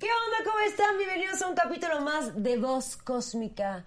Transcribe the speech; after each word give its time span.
¿Qué 0.00 0.08
onda? 0.08 0.50
¿Cómo 0.50 0.58
están? 0.66 0.98
Bienvenidos 0.98 1.40
a 1.42 1.46
un 1.46 1.54
capítulo 1.54 2.00
más 2.00 2.42
de 2.42 2.58
Voz 2.58 2.96
Cósmica. 2.96 3.84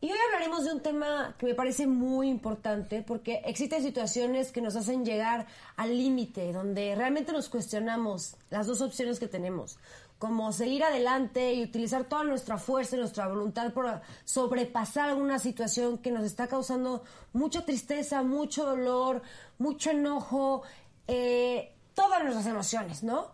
Y 0.00 0.12
hoy 0.12 0.18
hablaremos 0.28 0.64
de 0.64 0.72
un 0.72 0.80
tema 0.80 1.34
que 1.36 1.46
me 1.46 1.54
parece 1.56 1.88
muy 1.88 2.28
importante 2.28 3.02
porque 3.02 3.42
existen 3.44 3.82
situaciones 3.82 4.52
que 4.52 4.60
nos 4.60 4.76
hacen 4.76 5.04
llegar 5.04 5.48
al 5.74 5.98
límite, 5.98 6.52
donde 6.52 6.94
realmente 6.94 7.32
nos 7.32 7.48
cuestionamos 7.48 8.36
las 8.48 8.68
dos 8.68 8.80
opciones 8.80 9.18
que 9.18 9.26
tenemos, 9.26 9.76
como 10.20 10.52
seguir 10.52 10.84
adelante 10.84 11.52
y 11.52 11.64
utilizar 11.64 12.04
toda 12.04 12.22
nuestra 12.22 12.58
fuerza 12.58 12.94
y 12.94 13.00
nuestra 13.00 13.26
voluntad 13.26 13.72
por 13.72 14.02
sobrepasar 14.24 15.08
alguna 15.08 15.40
situación 15.40 15.98
que 15.98 16.12
nos 16.12 16.22
está 16.22 16.46
causando 16.46 17.02
mucha 17.32 17.64
tristeza, 17.64 18.22
mucho 18.22 18.64
dolor, 18.64 19.20
mucho 19.58 19.90
enojo, 19.90 20.62
eh, 21.08 21.74
todas 21.94 22.22
nuestras 22.22 22.46
emociones, 22.46 23.02
¿no? 23.02 23.28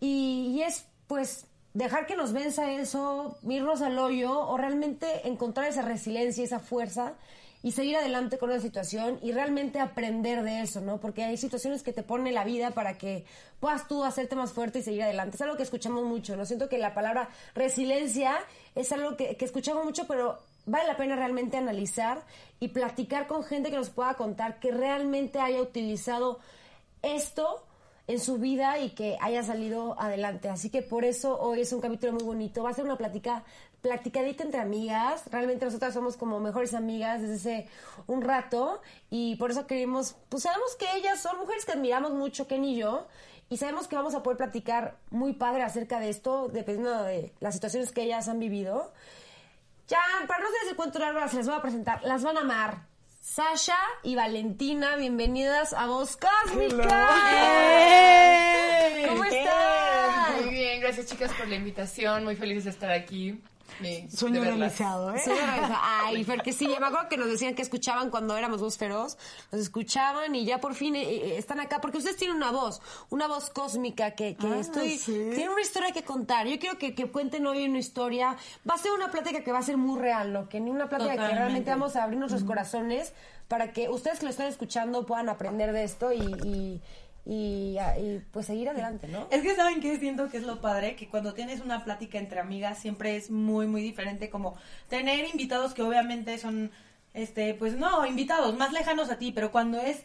Y, 0.00 0.62
es 0.62 0.86
pues 1.06 1.46
dejar 1.74 2.06
que 2.06 2.16
nos 2.16 2.32
venza 2.32 2.70
eso, 2.72 3.38
irnos 3.48 3.82
al 3.82 3.98
hoyo 3.98 4.48
o 4.48 4.56
realmente 4.56 5.28
encontrar 5.28 5.68
esa 5.68 5.82
resiliencia, 5.82 6.44
esa 6.44 6.58
fuerza 6.60 7.14
y 7.62 7.72
seguir 7.72 7.96
adelante 7.96 8.38
con 8.38 8.48
la 8.50 8.58
situación 8.60 9.18
y 9.22 9.32
realmente 9.32 9.80
aprender 9.80 10.42
de 10.42 10.62
eso, 10.62 10.80
¿no? 10.80 10.98
Porque 10.98 11.24
hay 11.24 11.36
situaciones 11.36 11.82
que 11.82 11.92
te 11.92 12.02
pone 12.02 12.32
la 12.32 12.44
vida 12.44 12.70
para 12.70 12.96
que 12.96 13.26
puedas 13.60 13.86
tú 13.86 14.02
hacerte 14.02 14.34
más 14.34 14.52
fuerte 14.52 14.78
y 14.78 14.82
seguir 14.82 15.02
adelante. 15.02 15.36
Es 15.36 15.42
algo 15.42 15.56
que 15.56 15.62
escuchamos 15.62 16.04
mucho, 16.04 16.36
¿no? 16.36 16.46
Siento 16.46 16.68
que 16.68 16.78
la 16.78 16.94
palabra 16.94 17.28
resiliencia 17.54 18.38
es 18.74 18.90
algo 18.92 19.16
que, 19.16 19.36
que 19.36 19.44
escuchamos 19.44 19.84
mucho, 19.84 20.06
pero 20.06 20.38
vale 20.64 20.86
la 20.86 20.96
pena 20.96 21.16
realmente 21.16 21.58
analizar 21.58 22.22
y 22.60 22.68
platicar 22.68 23.26
con 23.26 23.44
gente 23.44 23.70
que 23.70 23.76
nos 23.76 23.90
pueda 23.90 24.14
contar 24.14 24.58
que 24.58 24.70
realmente 24.70 25.38
haya 25.40 25.60
utilizado 25.60 26.38
esto 27.02 27.66
en 28.10 28.18
su 28.18 28.38
vida 28.38 28.80
y 28.80 28.90
que 28.90 29.16
haya 29.20 29.44
salido 29.44 29.94
adelante. 30.00 30.48
Así 30.48 30.68
que 30.68 30.82
por 30.82 31.04
eso 31.04 31.38
hoy 31.38 31.60
es 31.60 31.72
un 31.72 31.80
capítulo 31.80 32.12
muy 32.12 32.24
bonito. 32.24 32.64
Va 32.64 32.70
a 32.70 32.74
ser 32.74 32.84
una 32.84 32.96
plática, 32.96 33.44
platicadita 33.82 34.42
entre 34.42 34.60
amigas. 34.60 35.22
Realmente 35.30 35.64
nosotras 35.64 35.94
somos 35.94 36.16
como 36.16 36.40
mejores 36.40 36.74
amigas 36.74 37.22
desde 37.22 37.34
hace 37.36 37.68
un 38.08 38.22
rato 38.22 38.82
y 39.10 39.36
por 39.36 39.52
eso 39.52 39.68
queremos, 39.68 40.16
pues 40.28 40.42
sabemos 40.42 40.74
que 40.74 40.86
ellas 40.96 41.20
son 41.20 41.38
mujeres 41.38 41.64
que 41.64 41.70
admiramos 41.70 42.12
mucho, 42.12 42.48
Ken 42.48 42.64
y 42.64 42.76
yo. 42.76 43.06
Y 43.48 43.58
sabemos 43.58 43.86
que 43.86 43.94
vamos 43.94 44.14
a 44.16 44.24
poder 44.24 44.38
platicar 44.38 44.96
muy 45.10 45.32
padre 45.32 45.62
acerca 45.62 46.00
de 46.00 46.08
esto, 46.08 46.48
dependiendo 46.48 47.04
de 47.04 47.32
las 47.38 47.54
situaciones 47.54 47.92
que 47.92 48.02
ellas 48.02 48.26
han 48.26 48.40
vivido. 48.40 48.92
Ya, 49.86 50.00
para 50.26 50.40
no 50.40 50.46
hacerles 50.46 50.70
el 50.70 50.76
cuento 50.76 50.98
largo, 50.98 51.28
se 51.28 51.36
les 51.36 51.46
voy 51.46 51.56
a 51.56 51.62
presentar. 51.62 52.02
Las 52.02 52.24
van 52.24 52.36
a 52.38 52.40
amar. 52.40 52.89
Sasha 53.22 53.76
y 54.02 54.16
Valentina, 54.16 54.96
bienvenidas 54.96 55.74
a 55.74 55.86
Voz 55.86 56.16
Cósmica. 56.16 57.10
¿Cómo 59.06 59.24
están? 59.24 60.42
Muy 60.42 60.54
bien, 60.54 60.80
gracias 60.80 61.06
chicas 61.06 61.30
por 61.34 61.46
la 61.46 61.56
invitación, 61.56 62.24
muy 62.24 62.34
feliz 62.34 62.64
de 62.64 62.70
estar 62.70 62.90
aquí. 62.90 63.38
Sí, 63.80 64.08
Sueño 64.14 64.42
realizado, 64.42 65.14
¿eh? 65.14 65.20
Sí, 65.24 65.30
Ay, 65.82 66.24
Fer, 66.24 66.42
que 66.42 66.52
sí, 66.52 66.66
me 66.66 66.86
acuerdo 66.86 67.08
que 67.08 67.16
nos 67.16 67.28
decían 67.28 67.54
que 67.54 67.62
escuchaban 67.62 68.10
cuando 68.10 68.36
éramos 68.36 68.60
voz 68.60 68.76
feroz, 68.76 69.16
nos 69.52 69.60
escuchaban 69.60 70.34
y 70.34 70.44
ya 70.44 70.60
por 70.60 70.74
fin 70.74 70.96
eh, 70.96 71.02
eh, 71.02 71.38
están 71.38 71.60
acá, 71.60 71.80
porque 71.80 71.98
ustedes 71.98 72.16
tienen 72.16 72.36
una 72.36 72.50
voz, 72.50 72.80
una 73.10 73.26
voz 73.26 73.50
cósmica 73.50 74.12
que, 74.12 74.36
que 74.36 74.46
Ah, 74.46 74.58
estoy, 74.58 74.98
¿sí? 74.98 75.12
tienen 75.34 75.50
una 75.50 75.62
historia 75.62 75.92
que 75.92 76.02
contar. 76.02 76.46
Yo 76.46 76.58
quiero 76.58 76.78
que, 76.78 76.94
que 76.94 77.10
cuenten 77.10 77.46
hoy 77.46 77.64
una 77.64 77.78
historia, 77.78 78.36
va 78.68 78.74
a 78.74 78.78
ser 78.78 78.92
una 78.92 79.10
plática 79.10 79.42
que 79.42 79.52
va 79.52 79.58
a 79.58 79.62
ser 79.62 79.76
muy 79.76 79.98
real, 80.00 80.32
¿no? 80.32 80.48
Que 80.48 80.60
ni 80.60 80.70
una 80.70 80.88
plática 80.88 81.28
que 81.28 81.34
realmente 81.34 81.70
vamos 81.70 81.96
a 81.96 82.04
abrir 82.04 82.18
nuestros 82.18 82.44
corazones 82.44 83.12
para 83.48 83.72
que 83.72 83.88
ustedes 83.88 84.20
que 84.20 84.26
lo 84.26 84.30
están 84.30 84.46
escuchando 84.46 85.06
puedan 85.06 85.28
aprender 85.28 85.72
de 85.72 85.82
esto 85.84 86.12
y, 86.12 86.18
y, 86.18 86.80
y, 87.24 87.76
y, 87.98 88.22
pues 88.30 88.46
seguir 88.46 88.68
adelante, 88.68 89.08
¿no? 89.08 89.26
Es 89.30 89.42
que 89.42 89.54
saben 89.54 89.80
que 89.80 89.98
siento 89.98 90.28
que 90.28 90.38
es 90.38 90.44
lo 90.44 90.60
padre, 90.60 90.96
que 90.96 91.08
cuando 91.08 91.34
tienes 91.34 91.60
una 91.60 91.84
plática 91.84 92.18
entre 92.18 92.40
amigas 92.40 92.78
siempre 92.78 93.16
es 93.16 93.30
muy, 93.30 93.66
muy 93.66 93.82
diferente, 93.82 94.30
como 94.30 94.56
tener 94.88 95.28
invitados 95.28 95.74
que 95.74 95.82
obviamente 95.82 96.38
son, 96.38 96.70
este, 97.14 97.54
pues 97.54 97.76
no, 97.76 98.06
invitados 98.06 98.56
más 98.56 98.72
lejanos 98.72 99.10
a 99.10 99.18
ti, 99.18 99.32
pero 99.32 99.52
cuando 99.52 99.78
es 99.78 100.02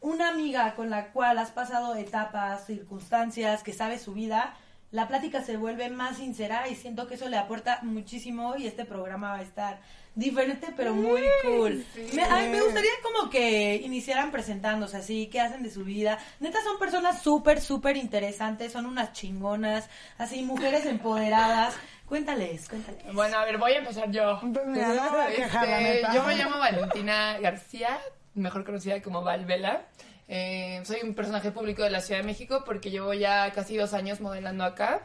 una 0.00 0.28
amiga 0.28 0.74
con 0.74 0.90
la 0.90 1.12
cual 1.12 1.38
has 1.38 1.50
pasado 1.50 1.94
etapas, 1.96 2.66
circunstancias, 2.66 3.62
que 3.62 3.72
sabe 3.72 3.98
su 3.98 4.14
vida, 4.14 4.54
la 4.90 5.06
plática 5.06 5.42
se 5.42 5.56
vuelve 5.56 5.90
más 5.90 6.16
sincera 6.16 6.68
y 6.68 6.74
siento 6.74 7.06
que 7.06 7.14
eso 7.14 7.28
le 7.28 7.36
aporta 7.36 7.80
muchísimo 7.82 8.56
y 8.56 8.66
este 8.66 8.84
programa 8.84 9.30
va 9.32 9.36
a 9.36 9.42
estar 9.42 9.80
diferente 10.14 10.68
pero 10.76 10.94
muy 10.94 11.22
cool. 11.42 11.84
Me, 12.14 12.22
a 12.24 12.36
mí 12.40 12.48
me 12.48 12.60
gustaría 12.60 12.90
como 13.02 13.30
que 13.30 13.76
iniciaran 13.76 14.30
presentándose 14.30 14.96
así, 14.96 15.28
qué 15.28 15.40
hacen 15.40 15.62
de 15.62 15.70
su 15.70 15.84
vida. 15.84 16.18
Neta 16.40 16.58
son 16.62 16.78
personas 16.78 17.22
súper, 17.22 17.60
súper 17.60 17.96
interesantes, 17.96 18.72
son 18.72 18.86
unas 18.86 19.12
chingonas, 19.12 19.88
así 20.18 20.42
mujeres 20.42 20.86
empoderadas. 20.86 21.74
Cuéntales, 22.06 22.68
cuéntales. 22.68 23.02
Bueno, 23.12 23.36
a 23.38 23.44
ver, 23.44 23.58
voy 23.58 23.72
a 23.72 23.78
empezar 23.78 24.10
yo. 24.10 24.40
Pues 24.40 24.66
mira, 24.66 24.88
no 24.88 25.10
voy 25.10 25.20
a 25.20 25.28
Este, 25.30 25.82
neta. 25.82 26.14
yo 26.14 26.22
me 26.24 26.36
llamo 26.36 26.58
Valentina 26.58 27.38
García, 27.38 27.98
mejor 28.34 28.64
conocida 28.64 29.02
como 29.02 29.22
Valvela. 29.22 29.82
Eh, 30.26 30.80
soy 30.84 31.00
un 31.02 31.14
personaje 31.14 31.50
público 31.52 31.82
de 31.82 31.90
la 31.90 32.00
Ciudad 32.00 32.20
de 32.20 32.26
México 32.26 32.62
porque 32.64 32.90
llevo 32.90 33.12
ya 33.14 33.50
casi 33.52 33.76
dos 33.76 33.92
años 33.94 34.20
modelando 34.20 34.64
acá. 34.64 35.02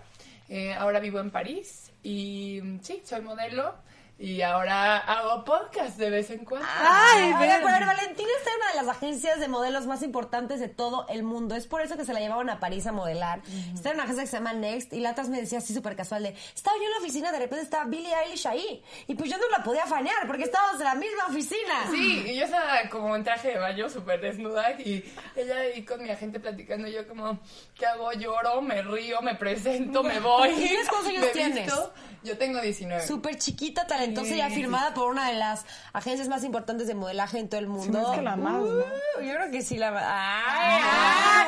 Eh, 0.49 0.73
ahora 0.73 0.99
vivo 0.99 1.19
en 1.19 1.31
París 1.31 1.91
y 2.03 2.61
sí, 2.81 3.01
soy 3.05 3.21
modelo 3.21 3.75
y 4.19 4.41
ahora 4.41 4.99
hago 4.99 5.43
podcast 5.43 5.97
de 5.97 6.09
vez 6.09 6.29
en 6.29 6.45
cuando. 6.45 6.67
Ay, 6.69 7.31
a 7.31 7.39
ver, 7.39 7.61
pero 7.63 7.85
Valentina 7.87 8.29
está 8.37 8.51
en 8.51 8.55
una 8.57 8.67
de 8.69 8.75
las 8.75 8.95
agencias 8.95 9.39
de 9.39 9.47
modelos 9.47 9.87
más 9.87 10.03
importantes 10.03 10.59
de 10.59 10.69
todo 10.69 11.07
el 11.09 11.23
mundo. 11.23 11.55
Es 11.55 11.65
por 11.65 11.81
eso 11.81 11.97
que 11.97 12.05
se 12.05 12.13
la 12.13 12.19
llevaban 12.19 12.49
a 12.49 12.59
París 12.59 12.85
a 12.85 12.91
modelar. 12.91 13.41
Está 13.73 13.89
en 13.89 13.95
una 13.95 14.03
agencia 14.03 14.23
que 14.23 14.29
se 14.29 14.37
llama 14.37 14.53
Next 14.53 14.93
y 14.93 14.99
la 14.99 15.11
otra 15.11 15.23
me 15.25 15.41
decía 15.41 15.57
así 15.57 15.73
súper 15.73 15.95
casual 15.95 16.23
de, 16.23 16.35
estaba 16.55 16.77
yo 16.77 16.83
en 16.83 16.91
la 16.91 16.97
oficina, 16.99 17.31
de 17.31 17.39
repente 17.39 17.63
estaba 17.63 17.85
Billie 17.85 18.13
Eilish 18.13 18.47
ahí. 18.47 18.83
Y 19.07 19.15
pues 19.15 19.31
yo 19.31 19.37
no 19.37 19.49
la 19.49 19.63
podía 19.63 19.85
fanear 19.87 20.27
porque 20.27 20.43
estábamos 20.43 20.79
en 20.79 20.85
la 20.85 20.95
misma 20.95 21.25
oficina. 21.27 21.87
Sí, 21.89 22.23
y 22.27 22.35
yo 22.35 22.45
estaba 22.45 22.87
como 22.91 23.15
en 23.15 23.23
traje 23.23 23.49
de 23.49 23.57
baño 23.57 23.89
súper 23.89 24.21
desnuda 24.21 24.71
y 24.79 25.03
ella 25.35 25.57
ahí 25.57 25.83
con 25.83 26.01
mi 26.01 26.11
agente 26.11 26.39
platicando 26.39 26.87
y 26.87 26.93
yo 26.93 27.07
como, 27.07 27.39
¿qué 27.75 27.87
hago? 27.87 28.13
Lloro, 28.13 28.61
me 28.61 28.81
río, 28.83 29.21
me 29.21 29.35
presento, 29.35 30.03
me 30.03 30.19
voy. 30.21 30.53
¿Tienes 30.53 30.87
cuántos 30.87 31.09
años 31.09 31.31
tienes? 31.33 31.65
visto. 31.65 31.93
Yo 32.23 32.37
tengo 32.37 32.61
19. 32.61 33.05
Súper 33.05 33.37
chiquita, 33.37 33.85
talentosa 33.85 34.02
y 34.33 34.37
ya 34.37 34.49
Sí. 34.49 34.55
firmada 34.55 34.93
por 34.93 35.09
una 35.09 35.27
de 35.29 35.35
las 35.35 35.65
agencias 35.93 36.27
más 36.27 36.43
importantes 36.43 36.87
de 36.87 36.95
modelaje 36.95 37.39
en 37.39 37.49
todo 37.49 37.59
el 37.59 37.67
mundo. 37.67 37.99
hace 38.07 38.17
que 38.17 38.21
la 38.23 38.35
más, 38.35 38.53
¿no? 38.53 38.61
Uh, 38.61 39.21
yo 39.21 39.33
creo 39.35 39.51
que 39.51 39.61
sí 39.61 39.77
la 39.77 39.91
más. 39.91 40.03
¡Ay! 40.05 40.81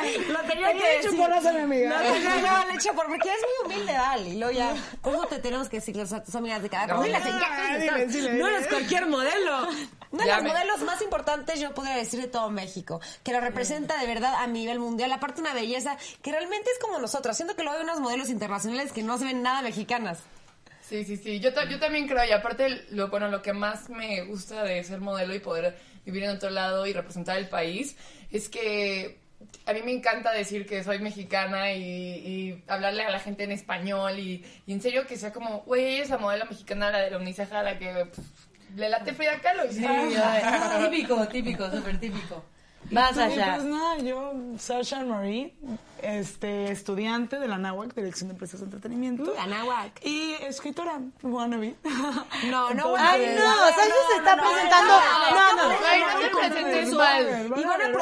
ay, 0.00 0.24
Lo 0.28 0.40
tenía 0.40 0.72
Le 0.72 0.78
que 0.78 0.98
hecho 0.98 1.10
decir. 1.10 1.48
a 1.48 1.52
mi 1.52 1.60
amiga. 1.60 1.88
No, 1.90 2.02
no, 2.02 2.40
no, 2.40 2.58
no, 2.64 2.66
le 2.68 2.74
echo 2.74 2.94
por 2.94 3.06
porque 3.06 3.28
es 3.28 3.38
muy 3.66 3.74
humilde, 3.74 3.92
Val. 3.92 4.26
Y 4.26 4.36
luego 4.38 4.52
ya, 4.52 4.74
¿cómo 5.02 5.26
te 5.26 5.38
tenemos 5.38 5.68
que 5.68 5.76
decirles 5.78 6.12
a 6.12 6.22
tus 6.22 6.34
amigas 6.34 6.62
de 6.62 6.68
cada 6.70 6.86
No. 6.86 7.02
Ah, 7.02 7.78
No 8.38 8.48
eres 8.48 8.66
cualquier 8.68 9.06
modelo. 9.06 9.68
Una 10.12 10.36
de 10.36 10.42
me- 10.42 10.48
modelos 10.48 10.80
más 10.82 11.02
importantes, 11.02 11.60
yo 11.60 11.74
podría 11.74 11.96
decir, 11.96 12.20
de 12.20 12.28
todo 12.28 12.48
México. 12.50 13.00
Que 13.22 13.32
lo 13.32 13.40
representa 13.40 13.98
de 13.98 14.06
verdad 14.06 14.34
a 14.36 14.46
nivel 14.46 14.78
mundial. 14.78 15.12
Aparte, 15.12 15.40
una 15.40 15.52
belleza 15.52 15.96
que 16.22 16.30
realmente 16.30 16.70
es 16.70 16.78
como 16.78 16.98
nosotros. 16.98 17.36
Siento 17.36 17.56
que 17.56 17.62
luego 17.64 17.78
hay 17.78 17.84
unos 17.84 18.00
modelos 18.00 18.30
internacionales 18.30 18.92
que 18.92 19.02
no 19.02 19.18
se 19.18 19.24
ven 19.24 19.42
nada 19.42 19.62
mexicanas. 19.62 20.18
Sí, 20.88 21.04
sí, 21.04 21.16
sí. 21.16 21.40
Yo, 21.40 21.52
ta- 21.52 21.68
yo 21.68 21.78
también 21.80 22.06
creo, 22.06 22.24
y 22.24 22.30
aparte, 22.32 22.84
lo, 22.90 23.08
bueno, 23.08 23.28
lo 23.28 23.42
que 23.42 23.52
más 23.52 23.88
me 23.90 24.22
gusta 24.22 24.62
de 24.62 24.84
ser 24.84 25.00
modelo 25.00 25.34
y 25.34 25.40
poder 25.40 25.76
vivir 26.04 26.22
en 26.24 26.30
otro 26.30 26.50
lado 26.50 26.86
y 26.86 26.92
representar 26.92 27.36
el 27.38 27.48
país 27.48 27.96
es 28.30 28.48
que 28.48 29.18
a 29.66 29.72
mí 29.72 29.80
me 29.84 29.90
encanta 29.92 30.30
decir 30.32 30.64
que 30.64 30.84
soy 30.84 31.00
mexicana 31.00 31.72
y, 31.72 31.82
y 31.82 32.64
hablarle 32.68 33.02
a 33.04 33.10
la 33.10 33.18
gente 33.18 33.42
en 33.44 33.50
español 33.52 34.18
y, 34.18 34.44
y 34.66 34.72
en 34.72 34.80
serio 34.80 35.06
que 35.08 35.16
sea 35.16 35.32
como, 35.32 35.60
güey, 35.62 35.96
esa 36.00 36.18
modelo 36.18 36.46
mexicana, 36.46 36.90
la 36.92 36.98
de 37.00 37.10
la 37.10 37.18
Uniceja, 37.18 37.62
la 37.64 37.78
que 37.78 38.06
pues, 38.14 38.26
le 38.76 38.88
late 38.88 39.12
Frida 39.12 39.40
Kahlo. 39.40 39.64
y 39.64 39.72
Sí, 39.74 39.84
típico, 40.84 41.26
típico, 41.28 41.70
súper 41.70 41.98
típico. 41.98 42.44
Vas 42.92 43.16
Y 43.16 43.20
allá. 43.20 43.54
pues 43.56 43.64
nada, 43.66 43.98
yo, 43.98 44.32
Sasha 44.58 45.04
Marie, 45.04 45.52
este, 46.02 46.70
estudiante 46.70 47.38
de 47.38 47.48
la 47.48 47.58
NAWAC, 47.58 47.94
Dirección 47.94 48.28
de 48.28 48.32
Empresas 48.34 48.60
de 48.60 48.66
Entretenimiento. 48.66 49.32
Uh, 49.32 49.38
Anáhuac. 49.40 50.04
Y 50.04 50.32
escritora, 50.42 51.00
wannabe. 51.22 51.76
No, 51.84 52.70
no, 52.74 52.96
Entonces- 52.96 53.06
Ay, 53.08 53.36
no, 53.38 53.54
Sasha 53.54 53.94
se 54.12 54.16
está 54.18 54.36
presentando. 54.36 54.92
No, 54.92 55.68
no. 55.68 55.74
Ay, 55.86 56.00
no 56.00 56.06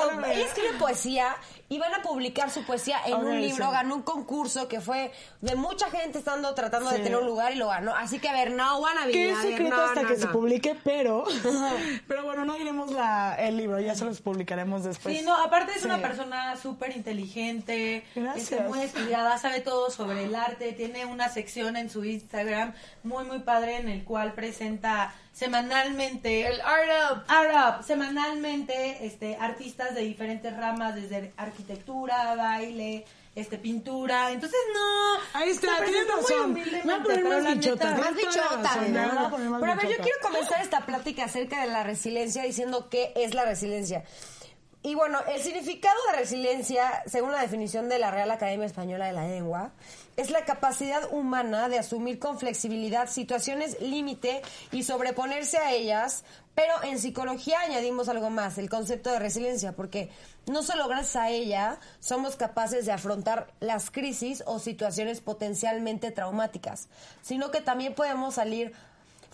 van 0.07 0.25
a 0.25 0.33
ella 0.33 0.45
escribe 0.47 0.73
poesía 0.79 1.37
y 1.69 1.79
van 1.79 1.95
a 1.95 2.03
publicar 2.03 2.51
su 2.51 2.63
poesía 2.65 2.99
en 3.07 3.15
Ok, 3.15 3.23
un 3.23 3.41
libro. 3.41 3.65
sí. 3.67 3.73
Ganó 3.73 3.95
un 3.97 4.03
concurso 4.03 4.69
que 4.69 4.81
fue 4.81 5.13
de 5.41 5.55
mucha 5.57 5.91
gente 5.91 6.19
estando 6.19 6.55
tratando 6.55 6.91
de 6.91 6.97
Sí. 6.99 7.03
tener 7.03 7.19
un 7.19 7.27
lugar 7.27 7.53
y 7.53 7.57
lo 7.57 7.69
ganó. 7.69 7.95
Así 7.95 8.19
que 8.19 8.29
a 8.29 8.33
ver, 8.33 8.53
no, 8.53 8.79
wannabe. 8.79 9.13
Que 9.13 9.31
es 9.31 9.39
a 9.39 9.43
secreto 9.43 9.75
no, 9.77 9.83
hasta 9.83 10.03
no, 10.03 10.09
que 10.09 10.15
no. 10.15 10.21
se 10.21 10.27
publique, 10.29 10.77
pero. 10.85 11.25
pero 12.09 12.25
bueno, 12.25 12.45
no 12.45 12.55
diremos 12.55 12.91
la, 12.93 13.35
el 13.37 13.57
libro, 13.57 13.81
ya 13.81 13.95
se 13.95 14.05
los 14.05 14.21
publicaremos 14.21 14.85
después. 14.85 15.17
Sí, 15.17 15.25
no, 15.25 15.35
aparte 15.35 15.73
es 15.73 15.81
Sí. 15.81 15.87
una 15.87 15.99
persona 16.01 16.57
súper 16.57 16.95
inteligente, 16.97 17.84
Gracias. 18.15 18.53
este, 18.53 18.69
muy 18.69 18.81
estudiada, 18.81 19.39
sabe 19.39 19.61
todo 19.61 19.91
sobre 19.91 20.25
el 20.25 20.35
arte, 20.35 20.73
tiene 20.73 21.05
una 21.07 21.29
sección 21.29 21.77
en 21.77 21.91
su 21.91 22.05
Instagram 22.05 22.75
muy, 23.03 23.25
muy 23.25 23.41
padre 23.41 23.77
en 23.77 23.89
el 23.89 24.05
cual 24.05 24.33
presenta 24.35 25.15
semanalmente 25.33 26.47
El 26.47 26.61
Art 26.61 26.91
Up. 27.13 27.25
Art 27.29 27.79
Up, 27.79 27.85
semanalmente 27.85 29.05
este, 29.07 29.37
artistas 29.37 29.95
de 29.95 30.03
diferentes 30.03 30.57
ramas, 30.57 30.95
desde 30.95 31.33
arquitectura, 31.37 32.35
baile, 32.37 33.05
este 33.35 33.59
pintura. 33.59 34.31
Entonces, 34.31 34.59
no. 34.73 35.41
Ahí 35.41 35.51
está, 35.51 35.85
tienes 35.85 36.07
razón. 36.09 36.55
Me 36.55 36.81
voy 36.83 36.93
a 36.93 37.03
poner 37.03 37.25
más 37.25 37.55
bichota, 37.55 37.97
Más 37.97 38.15
bichota, 38.15 38.81
Pero 39.61 39.73
a 39.73 39.75
ver, 39.75 39.89
yo 39.89 39.97
quiero 39.97 40.19
comenzar 40.23 40.63
esta 40.63 40.87
plática 40.87 41.25
acerca 41.25 41.63
de 41.63 41.67
la 41.69 41.83
resiliencia 41.83 42.45
diciendo 42.45 42.89
qué 42.89 43.13
es 43.17 43.35
la 43.35 43.45
resiliencia. 43.45 44.05
Y 44.87 44.95
bueno, 44.95 45.19
el 45.29 45.41
significado 45.41 45.97
de 46.11 46.19
resiliencia, 46.19 47.03
según 47.07 47.33
la 47.33 47.41
definición 47.41 47.89
de 47.89 47.99
la 47.99 48.11
Real 48.11 48.31
Academia 48.31 48.67
Española 48.67 49.07
de 49.07 49.15
la 49.15 49.27
Lengua, 49.27 49.73
es 50.19 50.31
la 50.31 50.45
capacidad 50.45 51.11
humana 51.11 51.71
de 51.71 51.79
asumir 51.79 52.19
con 52.19 52.39
flexibilidad 52.39 53.09
situaciones 53.09 53.81
límite 53.81 54.43
y 54.73 54.83
sobreponerse 54.83 55.57
a 55.57 55.73
ellas, 55.73 56.23
pero 56.55 56.75
en 56.83 56.99
psicología 56.99 57.61
añadimos 57.61 58.11
algo 58.11 58.29
más, 58.29 58.59
el 58.59 58.69
concepto 58.69 59.11
de 59.11 59.21
resiliencia, 59.21 59.73
porque 59.73 60.11
no 60.45 60.63
solo 60.63 60.87
gracias 60.87 61.17
a 61.17 61.31
ella 61.31 61.81
somos 62.01 62.37
capaces 62.37 62.85
de 62.85 62.93
afrontar 62.93 63.55
las 63.61 63.91
crisis 63.91 64.45
o 64.45 64.59
situaciones 64.59 65.23
potencialmente 65.23 66.11
traumáticas, 66.11 66.89
sino 67.23 67.51
que 67.51 67.63
también 67.63 67.95
podemos 67.95 68.35
salir 68.35 68.75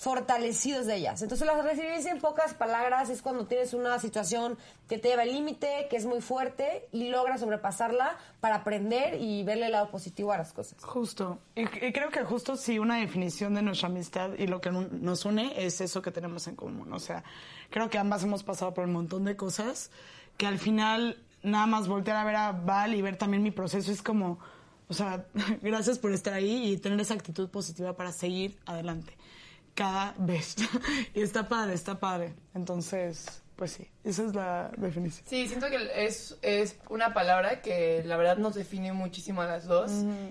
fortalecidos 0.01 0.87
de 0.87 0.97
ellas. 0.97 1.21
Entonces 1.21 1.47
la 1.47 1.61
resiliencia 1.61 2.11
en 2.11 2.21
pocas 2.21 2.55
palabras 2.55 3.11
es 3.11 3.21
cuando 3.21 3.47
tienes 3.47 3.75
una 3.75 3.99
situación 3.99 4.57
que 4.89 4.97
te 4.97 5.09
lleva 5.09 5.23
al 5.23 5.31
límite, 5.31 5.89
que 5.91 5.97
es 5.97 6.07
muy 6.07 6.23
fuerte 6.23 6.89
y 6.91 7.11
logras 7.11 7.41
sobrepasarla 7.41 8.17
para 8.41 8.57
aprender 8.57 9.21
y 9.21 9.43
verle 9.43 9.67
el 9.67 9.73
lado 9.73 9.91
positivo 9.91 10.33
a 10.33 10.39
las 10.39 10.55
cosas. 10.55 10.83
Justo. 10.83 11.39
Y, 11.55 11.67
creo 11.67 12.09
que 12.09 12.25
justo 12.25 12.57
sí 12.57 12.79
una 12.79 12.97
definición 12.97 13.53
de 13.53 13.61
nuestra 13.61 13.91
amistad 13.91 14.31
y 14.39 14.47
lo 14.47 14.63
que 14.63 14.71
nos 14.71 15.27
une 15.27 15.53
es 15.63 15.83
eso 15.83 16.01
que 16.01 16.11
tenemos 16.11 16.47
en 16.49 16.57
común. 16.57 16.91
O 16.95 16.99
sea, 16.99 17.23
creo 17.69 17.91
que 17.91 17.99
ambas 17.99 18.25
hemos 18.25 18.43
pasado 18.43 18.73
por 18.73 18.87
un 18.87 18.95
montón 18.95 19.27
de 19.27 19.37
cosas 19.37 19.91
que 20.39 20.47
al 20.47 20.59
final 20.59 21.23
nada 21.43 21.67
más 21.67 21.89
voltear 21.89 22.17
a 22.17 22.25
ver 22.25 22.37
a 22.37 22.53
Val 22.53 22.95
y 22.95 23.03
ver 23.03 23.17
también 23.19 23.43
mi 23.43 23.51
proceso 23.51 23.93
es 23.93 24.01
como, 24.01 24.39
o 24.89 24.95
sea, 24.95 25.27
gracias 25.61 25.99
por 25.99 26.13
estar 26.13 26.33
ahí 26.33 26.73
y 26.73 26.79
tener 26.79 26.99
esa 27.01 27.13
actitud 27.13 27.51
positiva 27.51 27.95
para 27.95 28.13
seguir 28.13 28.59
adelante 28.65 29.20
cada 29.75 30.15
vez. 30.19 30.57
y 31.15 31.23
está 31.23 31.49
padre, 31.49 31.75
está 31.75 31.99
padre. 31.99 32.35
Entonces, 32.55 33.43
pues 33.57 33.73
sí, 33.73 33.89
esa 34.05 34.25
es 34.25 34.35
la 34.35 34.71
definición. 34.77 35.27
Sí, 35.29 35.47
siento 35.49 35.69
que 35.69 35.77
es, 35.95 36.37
es 36.43 36.77
una 36.89 37.13
palabra 37.13 37.61
que 37.63 38.03
la 38.05 38.17
verdad 38.17 38.39
nos 38.39 38.55
define 38.55 38.93
muchísimo 38.93 39.43
a 39.43 39.47
las 39.47 39.67
dos 39.67 39.91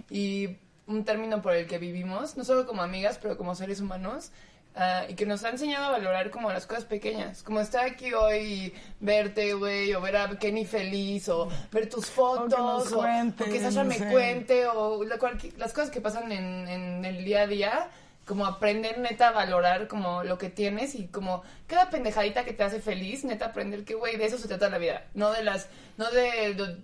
y 0.09 0.57
un 0.88 1.06
término 1.06 1.41
por 1.41 1.53
el 1.53 1.68
que 1.68 1.77
vivimos, 1.77 2.36
no 2.38 2.44
solo 2.44 2.65
como 2.65 2.81
amigas, 2.81 3.19
pero 3.21 3.38
como 3.38 3.53
seres 3.53 3.80
humanos. 3.81 4.31
ah, 4.75 5.03
y 5.07 5.13
que 5.15 5.25
nos 5.25 5.44
ha 5.44 5.50
enseñado 5.50 5.85
a 5.85 5.92
valorar 5.92 6.31
como 6.31 6.51
las 6.51 6.65
cosas 6.65 6.85
pequeñas, 6.85 7.44
como 7.44 7.59
estar 7.59 7.85
aquí 7.85 8.13
hoy 8.13 8.38
y 8.38 8.74
verte, 9.00 9.53
güey, 9.53 9.94
o 9.94 10.01
ver 10.01 10.15
a 10.18 10.38
Kenny 10.39 10.65
feliz, 10.65 11.27
o 11.30 11.50
ver 11.71 11.89
tus 11.89 12.06
fotos, 12.07 12.92
o, 12.92 12.97
o 12.97 13.01
cuenten, 13.01 13.51
que 13.51 13.59
Sasha 13.59 13.83
me 13.83 13.97
sí. 13.97 14.03
cuente, 14.06 14.68
o 14.68 15.03
la 15.03 15.18
las 15.57 15.74
cosas 15.74 15.89
que 15.92 16.01
pasan 16.01 16.31
en, 16.31 16.68
en 16.68 17.06
el 17.06 17.24
día 17.25 17.42
a 17.42 17.47
día, 17.47 17.89
como 18.30 18.46
aprender 18.46 19.00
neta 19.00 19.30
a 19.30 19.31
valorar 19.31 19.88
como 19.88 20.24
lo 20.24 20.38
que 20.38 20.52
tienes 20.52 20.94
y 20.94 21.08
como 21.08 21.42
cada 21.66 21.90
pendejadita 21.90 22.46
que 22.46 22.54
te 22.54 22.64
hace 22.64 22.80
feliz, 22.80 23.26
neta 23.26 23.48
aprender 23.48 23.84
que, 23.84 23.96
güey, 23.96 24.18
de 24.18 24.26
eso 24.26 24.38
se 24.38 24.48
trata 24.48 24.70
la 24.70 24.78
vida, 24.78 25.08
no 25.16 25.31
de 25.31 25.44
las, 25.44 25.68
no 25.98 26.12
de 26.12 26.78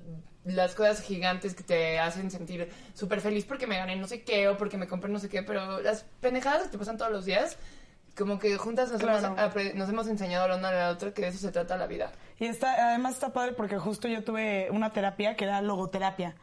las 0.44 0.74
cosas 0.74 1.04
gigantes 1.04 1.54
que 1.54 1.62
te 1.62 2.00
hacen 2.00 2.32
sentir 2.32 2.68
súper 2.96 3.22
feliz 3.22 3.46
porque 3.46 3.68
me 3.68 3.78
gané 3.78 3.96
no 3.96 4.08
sé 4.08 4.24
qué 4.24 4.48
o 4.48 4.58
porque 4.58 4.78
me 4.78 4.88
compré 4.88 5.12
no 5.12 5.20
sé 5.20 5.30
qué, 5.30 5.44
pero 5.44 5.82
las 5.82 6.08
pendejadas 6.20 6.64
que 6.64 6.70
te 6.70 6.78
pasan 6.80 6.98
todos 6.98 7.12
los 7.12 7.26
días, 7.26 7.58
como 8.18 8.40
que 8.40 8.58
juntas 8.58 8.92
nos, 8.92 9.00
Claro. 9.00 9.36
hemos, 9.38 9.76
nos 9.76 9.90
hemos 9.90 10.08
enseñado 10.08 10.48
la 10.48 10.56
una 10.56 10.70
a 10.70 10.72
la 10.72 10.90
otra 10.90 11.14
que 11.14 11.22
de 11.22 11.28
eso 11.28 11.38
se 11.38 11.52
trata 11.52 11.78
la 11.78 11.86
vida. 11.86 12.12
Y 12.40 12.48
está, 12.48 12.90
además 12.90 13.14
está 13.14 13.34
padre 13.34 13.54
porque 13.54 13.78
justo 13.78 14.08
yo 14.08 14.24
tuve 14.24 14.68
una 14.72 14.92
terapia 14.92 15.36
que 15.36 15.44
era 15.44 15.62
logoterapia. 15.62 16.34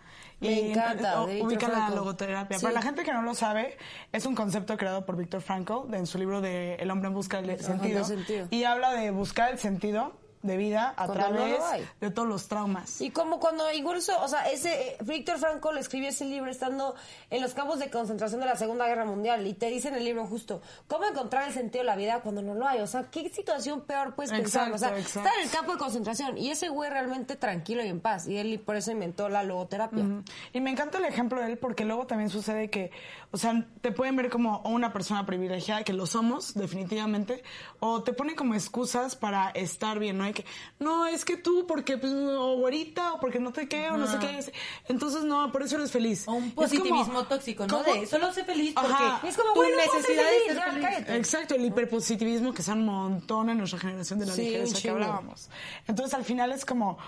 Me 0.42 0.52
Y, 0.60 0.70
encanta, 0.72 1.24
de 1.26 1.42
ubica 1.42 1.68
la 1.68 1.90
logoterapia. 1.90 2.58
Sí. 2.58 2.62
Para 2.64 2.74
la 2.74 2.82
gente 2.82 3.04
que 3.04 3.12
no 3.12 3.22
lo 3.22 3.34
sabe, 3.34 3.76
es 4.12 4.26
un 4.26 4.34
concepto 4.34 4.76
creado 4.76 5.06
por 5.06 5.16
Víctor 5.16 5.40
Frankl 5.40 5.94
en 5.94 6.06
su 6.06 6.18
libro 6.18 6.40
de 6.40 6.74
El 6.76 6.90
hombre 6.90 7.08
en 7.08 7.14
busca 7.14 7.40
del 7.40 7.58
sentido. 7.60 7.98
del 7.98 8.04
sentido. 8.04 8.48
Y 8.50 8.64
habla 8.64 8.92
de 8.92 9.10
buscar 9.12 9.52
el 9.52 9.58
sentido 9.58 10.12
de 10.42 10.56
vida 10.56 10.90
a 10.96 11.06
Cuando 11.06 11.14
través 11.14 11.60
de 12.00 12.10
todos 12.10 12.28
los 12.28 12.48
traumas. 12.48 13.00
Y 13.00 13.10
como 13.10 13.38
cuando 13.38 13.70
incluso, 13.72 14.12
o 14.20 14.28
sea, 14.28 14.50
ese 14.50 14.72
eh, 14.72 14.96
Víctor 15.02 15.38
Franco 15.38 15.72
escribió 15.72 16.08
ese 16.08 16.24
libro 16.24 16.50
estando 16.50 16.94
en 17.30 17.42
los 17.42 17.54
campos 17.54 17.78
de 17.78 17.90
concentración 17.90 18.40
de 18.40 18.46
la 18.46 18.56
Segunda 18.56 18.86
Guerra 18.86 19.04
Mundial 19.04 19.46
y 19.46 19.54
te 19.54 19.66
dice 19.66 19.88
en 19.88 19.94
el 19.94 20.04
libro 20.04 20.26
justo 20.26 20.62
cómo 20.88 21.04
encontrar 21.04 21.48
el 21.48 21.54
sentido 21.54 21.82
de 21.82 21.86
la 21.86 21.96
vida 21.96 22.20
cuando 22.20 22.42
no 22.42 22.54
lo 22.54 22.66
hay, 22.66 22.80
o 22.80 22.86
sea, 22.86 23.04
qué 23.10 23.28
situación 23.28 23.82
peor 23.82 24.14
puedes 24.14 24.32
pensar, 24.32 24.72
o 24.72 24.78
sea, 24.78 24.96
exacto. 24.98 25.28
estar 25.28 25.38
en 25.38 25.44
el 25.44 25.50
campo 25.50 25.72
de 25.72 25.78
concentración 25.78 26.38
y 26.38 26.50
ese 26.50 26.68
güey 26.68 26.90
realmente 26.90 27.36
tranquilo 27.36 27.84
y 27.84 27.88
en 27.88 28.00
paz 28.00 28.26
y 28.26 28.36
él 28.36 28.60
por 28.60 28.76
eso 28.76 28.90
inventó 28.90 29.28
la 29.28 29.42
logoterapia. 29.42 30.04
Y 30.52 30.60
me 30.60 30.70
encanta 30.70 30.98
el 30.98 31.04
ejemplo 31.04 31.40
de 31.40 31.52
él 31.52 31.58
porque 31.58 31.84
luego 31.84 32.06
también 32.06 32.30
sucede 32.30 32.70
que, 32.70 32.90
o 33.30 33.36
sea, 33.36 33.66
te 33.80 33.92
pueden 33.92 34.16
ver 34.16 34.30
como 34.30 34.60
una 34.60 34.92
persona 34.92 35.24
privilegiada, 35.26 35.84
que 35.84 35.92
lo 35.92 36.06
somos, 36.06 36.54
definitivamente, 36.54 37.42
o 37.80 38.02
te 38.02 38.12
ponen 38.12 38.36
como 38.36 38.54
excusas 38.54 39.16
para 39.16 39.50
estar 39.50 39.98
bien, 39.98 40.18
¿no? 40.18 40.31
Que, 40.32 40.44
no, 40.78 41.06
es 41.06 41.24
que 41.24 41.36
tú, 41.36 41.66
porque, 41.66 41.98
pues, 41.98 42.12
o 42.12 42.56
güerita, 42.56 43.14
o 43.14 43.20
porque 43.20 43.38
no 43.40 43.52
te 43.52 43.68
qué, 43.68 43.90
o 43.90 43.96
no 43.96 44.06
sé 44.06 44.18
qué. 44.18 44.38
es. 44.38 44.52
Entonces, 44.88 45.24
no, 45.24 45.50
por 45.52 45.62
eso 45.62 45.76
eres 45.76 45.90
feliz. 45.90 46.26
O 46.28 46.32
un 46.32 46.50
como- 46.50 46.66
positivismo 46.66 47.24
tóxico, 47.24 47.66
¿no? 47.66 47.82
De 47.82 48.06
solo 48.06 48.32
sé 48.32 48.44
feliz 48.44 48.74
porque 48.74 48.92
Ajá. 48.92 49.20
Es 49.26 49.36
como, 49.36 49.54
bueno, 49.54 49.76
no, 49.76 49.82
sé 49.92 49.98
necesidad 49.98 50.24
feliz, 50.24 50.54
ya, 50.56 50.80
cállate. 50.80 51.16
Exacto, 51.16 51.54
el 51.54 51.64
hiperpositivismo 51.64 52.52
que 52.52 52.60
está 52.62 52.72
un 52.72 52.86
montón 52.86 53.50
en 53.50 53.58
nuestra 53.58 53.78
generación 53.78 54.18
de 54.18 54.26
la 54.26 54.32
Sí, 54.32 54.42
ligereza 54.42 54.80
que 54.80 54.90
hablábamos. 54.90 55.48
Entonces, 55.86 56.14
al 56.14 56.24
final 56.24 56.52
es 56.52 56.64
como 56.64 56.98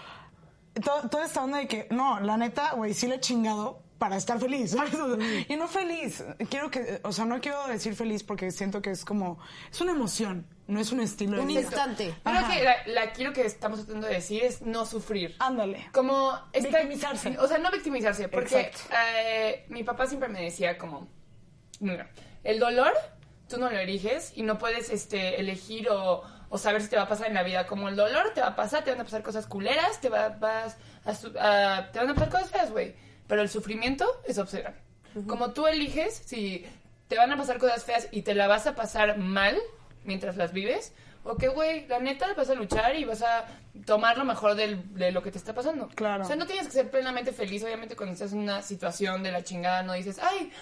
to- 0.82 1.08
toda 1.08 1.24
esta 1.26 1.42
onda 1.42 1.58
de 1.58 1.68
que, 1.68 1.86
no, 1.90 2.20
la 2.20 2.36
neta, 2.36 2.72
güey, 2.72 2.94
sí 2.94 3.06
le 3.06 3.16
he 3.16 3.20
chingado 3.20 3.83
para 3.99 4.17
estar 4.17 4.38
feliz, 4.41 4.73
sea, 4.73 4.85
Y 5.49 5.56
no 5.56 5.69
feliz. 5.69 6.25
Quiero 6.50 6.70
que, 6.70 7.00
o 7.05 7.12
sea, 7.12 7.25
no 7.25 7.41
quiero 7.41 7.67
decir 7.69 7.94
feliz 7.94 8.23
porque 8.23 8.50
siento 8.50 8.82
que 8.82 8.91
es 8.91 9.05
como, 9.05 9.38
es 9.70 9.81
una 9.81 9.93
emoción, 9.93 10.46
no 10.67 10.81
es 10.81 10.93
un 10.93 11.00
estilo 11.00 11.37
de 11.37 11.43
Un 11.43 11.49
vida. 11.49 11.61
instante. 11.61 12.14
Pero 12.23 12.38
Ajá. 12.38 12.52
que 12.85 12.91
la, 12.93 13.12
que 13.32 13.46
estamos 13.46 13.81
tratando 13.85 14.06
de 14.08 14.14
decir 14.14 14.43
es 14.43 14.62
no 14.62 14.85
sufrir. 14.85 15.37
Ándale. 15.38 15.88
Como 15.93 16.32
esta- 16.52 16.79
Victimizarse. 16.81 17.38
O 17.38 17.46
sea, 17.46 17.58
no 17.58 17.70
victimizarse, 17.70 18.29
porque 18.29 18.70
eh, 19.17 19.64
mi 19.69 19.85
papá 19.85 20.06
siempre 20.06 20.29
me 20.29 20.43
decía 20.43 20.76
como, 20.76 21.08
mira, 21.81 22.11
el 22.43 22.58
dolor 22.58 22.93
tú 23.49 23.58
no 23.58 23.70
lo 23.70 23.79
eliges 23.79 24.32
y 24.37 24.43
no 24.43 24.58
puedes 24.58 24.91
este, 24.91 25.38
elegir 25.41 25.88
o, 25.91 26.23
o 26.49 26.58
saber 26.58 26.82
si 26.82 26.88
te 26.88 26.96
va 26.96 27.02
a 27.02 27.08
pasar 27.08 27.29
en 27.29 27.35
la 27.35 27.43
vida. 27.43 27.67
Como 27.67 27.88
el 27.88 27.96
dolor 27.96 28.32
te 28.35 28.41
va 28.41 28.49
a 28.49 28.56
pasar, 28.56 28.85
te 28.85 28.91
van 28.91 29.00
a 29.00 29.05
pasar 29.05 29.23
cosas 29.23 29.46
culeras, 29.46 30.00
te, 30.00 30.08
va, 30.08 30.31
vas 30.31 30.76
a 31.05 31.14
su- 31.14 31.32
a- 31.38 31.91
te 31.93 31.99
van 32.00 32.11
a 32.11 32.14
pasar 32.14 32.31
cosas 32.31 32.50
feas, 32.50 32.70
güey. 32.70 32.94
Pero 33.26 33.42
el 33.42 33.48
sufrimiento 33.48 34.06
es 34.26 34.38
opcional. 34.38 34.74
Como 35.26 35.52
tú 35.52 35.66
eliges 35.66 36.22
si 36.26 36.66
te 37.08 37.16
van 37.16 37.31
a 37.32 37.36
pasar 37.36 37.58
cosas 37.58 37.84
feas 37.84 38.08
y 38.10 38.22
te 38.22 38.34
la 38.34 38.48
vas 38.48 38.66
a 38.66 38.74
pasar 38.74 39.19
mal 39.19 39.56
mientras 40.04 40.36
las 40.36 40.52
vives, 40.52 40.93
o 41.22 41.36
que, 41.36 41.48
güey, 41.48 41.86
la 41.86 42.00
neta 42.00 42.26
vas 42.34 42.50
a 42.50 42.54
luchar 42.54 42.96
y 42.96 43.04
vas 43.04 43.22
a 43.22 43.46
tomar 43.86 44.19
lo 44.19 44.24
mejor 44.26 44.56
del- 44.56 44.93
de 44.94 45.10
lo 45.10 45.22
que 45.22 45.31
te 45.31 45.38
está 45.38 45.54
pasando. 45.54 45.88
Claro. 45.94 46.24
O 46.24 46.26
sea, 46.26 46.36
no 46.36 46.46
tienes 46.46 46.66
que 46.66 46.72
ser 46.72 46.90
plenamente 46.90 47.32
feliz, 47.32 47.62
obviamente, 47.64 47.96
cuando 47.96 48.12
estás 48.12 48.32
en 48.32 48.40
una 48.40 48.60
situación 48.60 49.22
de 49.22 49.32
la 49.32 49.43
chingada, 49.43 49.82
no 49.82 49.94
dices, 49.94 50.19
ay, 50.20 50.52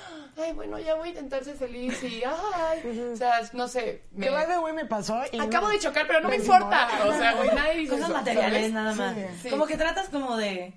ay, 0.40 0.52
bueno, 0.52 0.78
ya 0.78 0.94
voy 0.94 1.08
a 1.08 1.10
intentar 1.10 1.42
ser 1.44 1.56
feliz 1.56 2.00
y, 2.04 2.22
ay, 2.24 3.08
o 3.12 3.16
sea, 3.16 3.40
no 3.54 3.66
sé. 3.66 4.02
me- 4.12 4.26
Que 4.26 4.32
the 4.46 4.58
way 4.58 4.72
me 4.72 4.84
pasó 4.86 5.20
y 5.32 5.40
Acabo 5.40 5.66
no- 5.66 5.72
de 5.72 5.80
chocar, 5.80 6.06
pero 6.06 6.20
no 6.20 6.28
me 6.28 6.36
Pésimo, 6.36 6.54
importa. 6.54 6.88
O 7.06 7.12
sea, 7.12 7.32
güey, 7.34 7.48
nadie 7.54 7.78
dice 7.78 7.90
Cosas 7.94 8.08
eso, 8.10 8.14
materiales 8.18 8.54
¿sabes? 8.58 8.72
nada 8.72 8.94
más. 8.94 9.16
Sí. 9.42 9.50
Como 9.50 9.66
que 9.66 9.76
tratas 9.76 10.08
como 10.10 10.36
de 10.36 10.74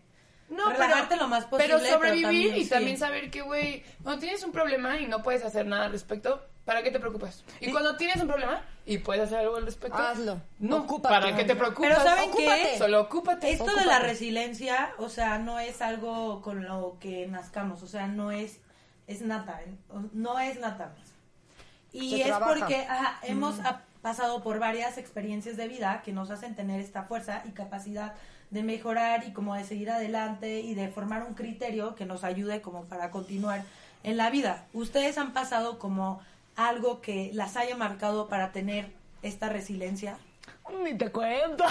No, 0.49 0.69
relajarte 0.69 1.07
pero, 1.09 1.21
lo 1.23 1.27
más 1.27 1.45
posible. 1.45 1.75
pero 1.75 1.93
sobrevivir 1.93 2.23
también, 2.23 2.55
y 2.55 2.63
sí. 2.63 2.69
también 2.69 2.97
saber 2.97 3.31
que, 3.31 3.41
güey, 3.41 3.83
cuando 4.03 4.19
tienes 4.21 4.43
un 4.43 4.51
problema 4.51 4.99
y 4.99 5.07
no 5.07 5.23
puedes 5.23 5.43
hacer 5.43 5.65
nada 5.65 5.85
al 5.85 5.91
respecto, 5.91 6.39
¿para 6.65 6.83
qué 6.83 6.91
te 6.91 6.99
preocupas? 6.99 7.43
Y, 7.59 7.71
cuando 7.71 7.95
tienes 7.97 8.17
un 8.21 8.27
problema 8.27 8.61
y 8.85 8.99
puedes 8.99 9.23
hacer 9.23 9.39
algo 9.39 9.55
al 9.55 9.65
respecto, 9.65 9.97
Hazlo. 9.97 10.39
No, 10.59 10.77
Ocúpate. 10.83 11.15
¿para 11.15 11.35
qué 11.35 11.43
te 11.45 11.55
preocupas? 11.55 11.89
Pero 11.89 12.03
¿saben 12.03 12.29
Ocúpate. 12.29 12.61
qué? 12.73 12.77
Solo 12.77 13.01
ocúpate. 13.01 13.51
Esto 13.51 13.75
de 13.75 13.85
la 13.85 13.97
resiliencia, 13.99 14.93
o 14.99 15.09
sea, 15.09 15.39
no 15.39 15.59
es 15.59 15.81
algo 15.81 16.41
con 16.43 16.63
lo 16.65 16.97
que 16.99 17.25
nazcamos, 17.27 17.81
o 17.81 17.87
sea, 17.87 18.05
no 18.07 18.31
es, 18.31 18.59
es 19.07 19.21
nata, 19.21 19.61
¿eh? 19.63 19.73
No 20.13 20.37
es 20.39 20.59
nata. 20.59 20.93
Y 21.91 22.11
Se 22.11 22.21
es 22.21 22.27
trabaja. 22.27 22.53
porque 22.53 22.75
ajá, 22.87 23.19
hemos 23.23 23.59
a- 23.61 23.81
pasado 24.05 24.43
por 24.43 24.59
varias 24.59 24.99
experiencias 24.99 25.57
de 25.57 25.67
vida 25.67 26.03
que 26.05 26.13
nos 26.13 26.29
hacen 26.29 26.53
tener 26.53 26.79
esta 26.79 27.05
fuerza 27.05 27.41
y 27.45 27.53
capacidad 27.53 28.13
de 28.51 28.61
mejorar 28.61 29.23
y 29.27 29.33
como 29.33 29.55
de 29.55 29.63
seguir 29.63 29.89
adelante 29.89 30.59
y 30.59 30.75
de 30.75 30.89
formar 30.89 31.23
un 31.23 31.33
criterio 31.33 31.95
que 31.95 32.05
nos 32.05 32.23
ayude 32.23 32.61
como 32.61 32.83
para 32.83 33.09
continuar 33.09 33.63
en 34.03 34.17
la 34.17 34.29
vida. 34.29 34.67
Ustedes 34.73 35.17
han 35.17 35.33
pasado 35.33 35.79
como 35.79 36.21
algo 36.55 37.01
que 37.01 37.31
las 37.33 37.57
haya 37.57 37.75
marcado 37.75 38.27
para 38.29 38.51
tener 38.51 38.91
esta 39.23 39.49
resiliencia. 39.49 40.19
Ni 40.83 40.97
te 40.97 41.11
cuento. 41.11 41.63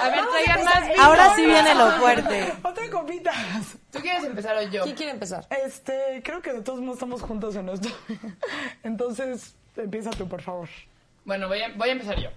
A 0.00 0.08
ver, 0.08 0.26
traigan 0.28 0.64
más 0.64 0.88
vino. 0.88 1.02
Ahora 1.02 1.34
sí 1.34 1.44
viene 1.46 1.74
lo 1.74 1.90
fuerte. 1.92 2.54
Otra 2.62 2.90
copita. 2.90 3.32
¿Tú 3.90 4.00
quieres 4.00 4.24
empezar 4.24 4.56
o 4.56 4.62
yo? 4.62 4.82
¿Quién 4.84 4.96
quiere 4.96 5.12
empezar? 5.12 5.46
Este, 5.64 6.22
creo 6.24 6.40
que 6.42 6.52
de 6.52 6.62
todos 6.62 6.80
modos 6.80 6.94
estamos 6.96 7.22
juntos 7.22 7.54
en 7.56 7.68
esto. 7.68 7.88
Entonces, 8.82 9.56
empieza 9.76 10.10
tú, 10.10 10.28
por 10.28 10.42
favor. 10.42 10.68
Bueno, 11.24 11.48
voy 11.48 11.60
a, 11.62 11.68
voy 11.76 11.88
a 11.90 11.92
empezar 11.92 12.18
yo. 12.18 12.30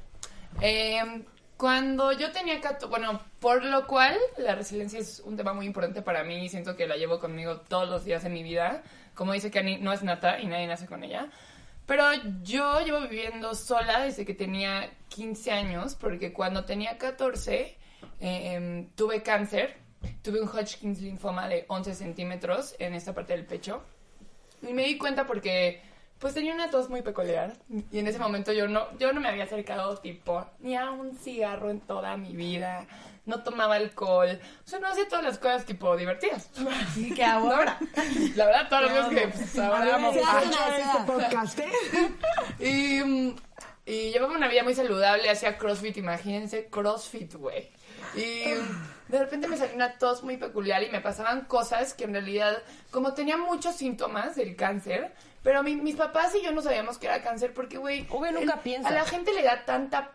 Eh, 0.62 1.24
Cuando 1.58 2.12
yo 2.14 2.32
tenía 2.32 2.60
14, 2.62 2.86
bueno, 2.88 3.22
por 3.40 3.64
lo 3.66 3.86
cual 3.88 4.18
la 4.38 4.56
resiliencia 4.56 5.00
es 5.00 5.20
un 5.20 5.36
tema 5.38 5.54
muy 5.54 5.66
importante 5.66 6.02
para 6.02 6.24
mí 6.24 6.46
y 6.46 6.50
siento 6.50 6.76
que 6.76 6.88
la 6.88 6.96
llevo 6.96 7.20
conmigo 7.20 7.62
todos 7.62 7.90
los 7.90 8.06
días 8.06 8.24
de 8.24 8.30
mi 8.30 8.44
vida. 8.44 8.82
Como 9.14 9.34
dice 9.34 9.52
que 9.52 9.62
no 9.80 9.92
es 9.92 10.04
nata 10.04 10.40
y 10.40 10.48
nadie 10.48 10.68
nace 10.68 10.86
con 10.86 11.04
ella. 11.04 11.28
Pero 11.90 12.04
yo 12.44 12.82
llevo 12.82 13.02
viviendo 13.02 13.56
sola 13.56 14.02
desde 14.02 14.24
que 14.24 14.36
tenía 14.36 14.92
15 15.08 15.52
años, 15.52 15.96
porque 15.96 16.32
cuando 16.32 16.64
tenía 16.64 17.00
14 17.00 17.76
em, 18.20 18.92
tuve 18.92 19.24
cáncer, 19.24 19.76
tuve 20.22 20.40
un 20.40 20.48
Hodgkin's 20.48 21.02
linfoma 21.02 21.48
de 21.48 21.66
11 21.68 21.96
centímetros 21.96 22.76
en 22.78 22.94
esta 22.94 23.16
parte 23.16 23.34
del 23.34 23.44
pecho. 23.44 23.82
Y 24.62 24.72
me 24.72 24.84
di 24.84 25.00
cuenta 25.00 25.26
porque 25.26 25.82
pues 26.20 26.36
tenía 26.36 26.54
una 26.54 26.70
tos 26.70 26.92
muy 26.92 27.02
peculiar. 27.02 27.54
Y 27.92 27.98
en 27.98 28.06
ese 28.06 28.20
momento 28.20 28.54
yo 28.54 28.68
no, 28.68 28.96
yo 29.00 29.12
no 29.12 29.20
me 29.20 29.30
había 29.30 29.46
acercado 29.46 29.98
tipo 29.98 30.46
ni 30.60 30.76
a 30.76 30.92
un 30.92 31.16
cigarro 31.16 31.72
en 31.72 31.80
toda 31.80 32.16
mi 32.18 32.36
vida, 32.36 32.86
no 33.30 33.44
tomaba 33.44 33.76
alcohol, 33.76 34.40
o 34.66 34.68
sea, 34.68 34.80
no 34.80 34.88
hacía 34.88 35.08
todas 35.08 35.24
las 35.24 35.38
cosas 35.40 35.66
tipo 35.66 35.96
divertidas. 35.96 36.50
Sí, 36.94 37.14
que 37.14 37.24
ahora. 37.24 37.78
La 38.36 38.46
verdad, 38.48 38.68
todos 38.70 38.82
los 38.92 39.10
días 39.10 39.24
que 39.24 39.28
pues, 39.30 39.60
ahora 39.60 39.96
amo. 39.96 40.12
este 40.12 41.00
podcast, 41.06 41.60
¿eh? 41.60 41.72
Y, 42.60 43.02
mm, 43.04 43.36
y 43.86 44.12
llevaba 44.12 44.36
una 44.36 44.48
vida 44.48 44.64
muy 44.64 44.76
saludable, 44.76 45.30
hacía 45.30 45.58
CrossFit, 45.58 45.98
imagínense, 45.98 46.68
CrossFit, 46.68 47.34
güey. 47.36 47.72
Y 48.16 48.44
de 49.08 49.20
repente 49.20 49.48
me 49.48 49.56
salió 49.58 49.76
una 49.76 49.98
tos 49.98 50.24
muy 50.24 50.38
peculiar 50.38 50.82
y 50.84 50.90
me 50.90 51.00
pasaban 51.02 51.46
cosas 51.46 51.94
que 51.94 52.04
en 52.06 52.14
realidad, 52.14 52.58
como 52.92 53.14
tenía 53.14 53.38
muchos 53.38 53.76
síntomas 53.76 54.36
del 54.36 54.56
cáncer, 54.56 55.14
pero 55.44 55.64
mi- 55.64 55.76
mis 55.76 55.96
papás 55.96 56.34
y 56.36 56.42
yo 56.44 56.52
no 56.52 56.62
sabíamos 56.62 56.98
que 56.98 57.08
era 57.08 57.22
cáncer 57.22 57.54
porque, 57.54 57.78
güey, 57.78 58.08
nunca 58.12 58.54
el- 58.56 58.60
piensas. 58.62 58.92
a 58.92 58.96
la 58.96 59.06
gente 59.06 59.34
le 59.34 59.44
da 59.44 59.64
tanta 59.66 60.12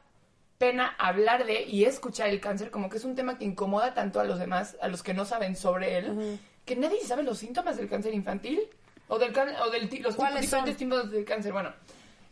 pena 0.65 0.95
hablar 0.99 1.45
de 1.45 1.63
y 1.63 1.85
escuchar 1.85 2.29
el 2.29 2.41
cáncer, 2.41 2.71
como 2.71 2.89
que 2.89 2.97
es 2.97 3.05
un 3.05 3.15
tema 3.15 3.37
que 3.37 3.45
incomoda 3.45 3.93
tanto 3.93 4.19
a 4.21 4.25
los 4.25 4.39
demás, 4.39 4.77
a 4.81 4.89
los 4.89 5.03
que 5.03 5.13
no 5.13 5.25
saben 5.27 5.57
sobre 5.57 5.99
él, 5.99 6.39
que 6.65 6.75
nadie 6.77 7.01
sabe 7.05 7.23
los 7.23 7.39
síntomas 7.39 7.77
del 7.77 7.89
cáncer 7.89 8.15
infantil 8.15 8.61
o 9.09 9.19
del 9.19 9.33
can- 9.33 9.55
o 9.65 9.71
del 9.71 9.91
los 10.03 10.15
¿Cuáles 10.17 10.41
diferentes 10.43 10.77
tipos 10.79 11.11
de 11.11 11.23
cáncer. 11.25 11.53
Bueno, 11.53 11.73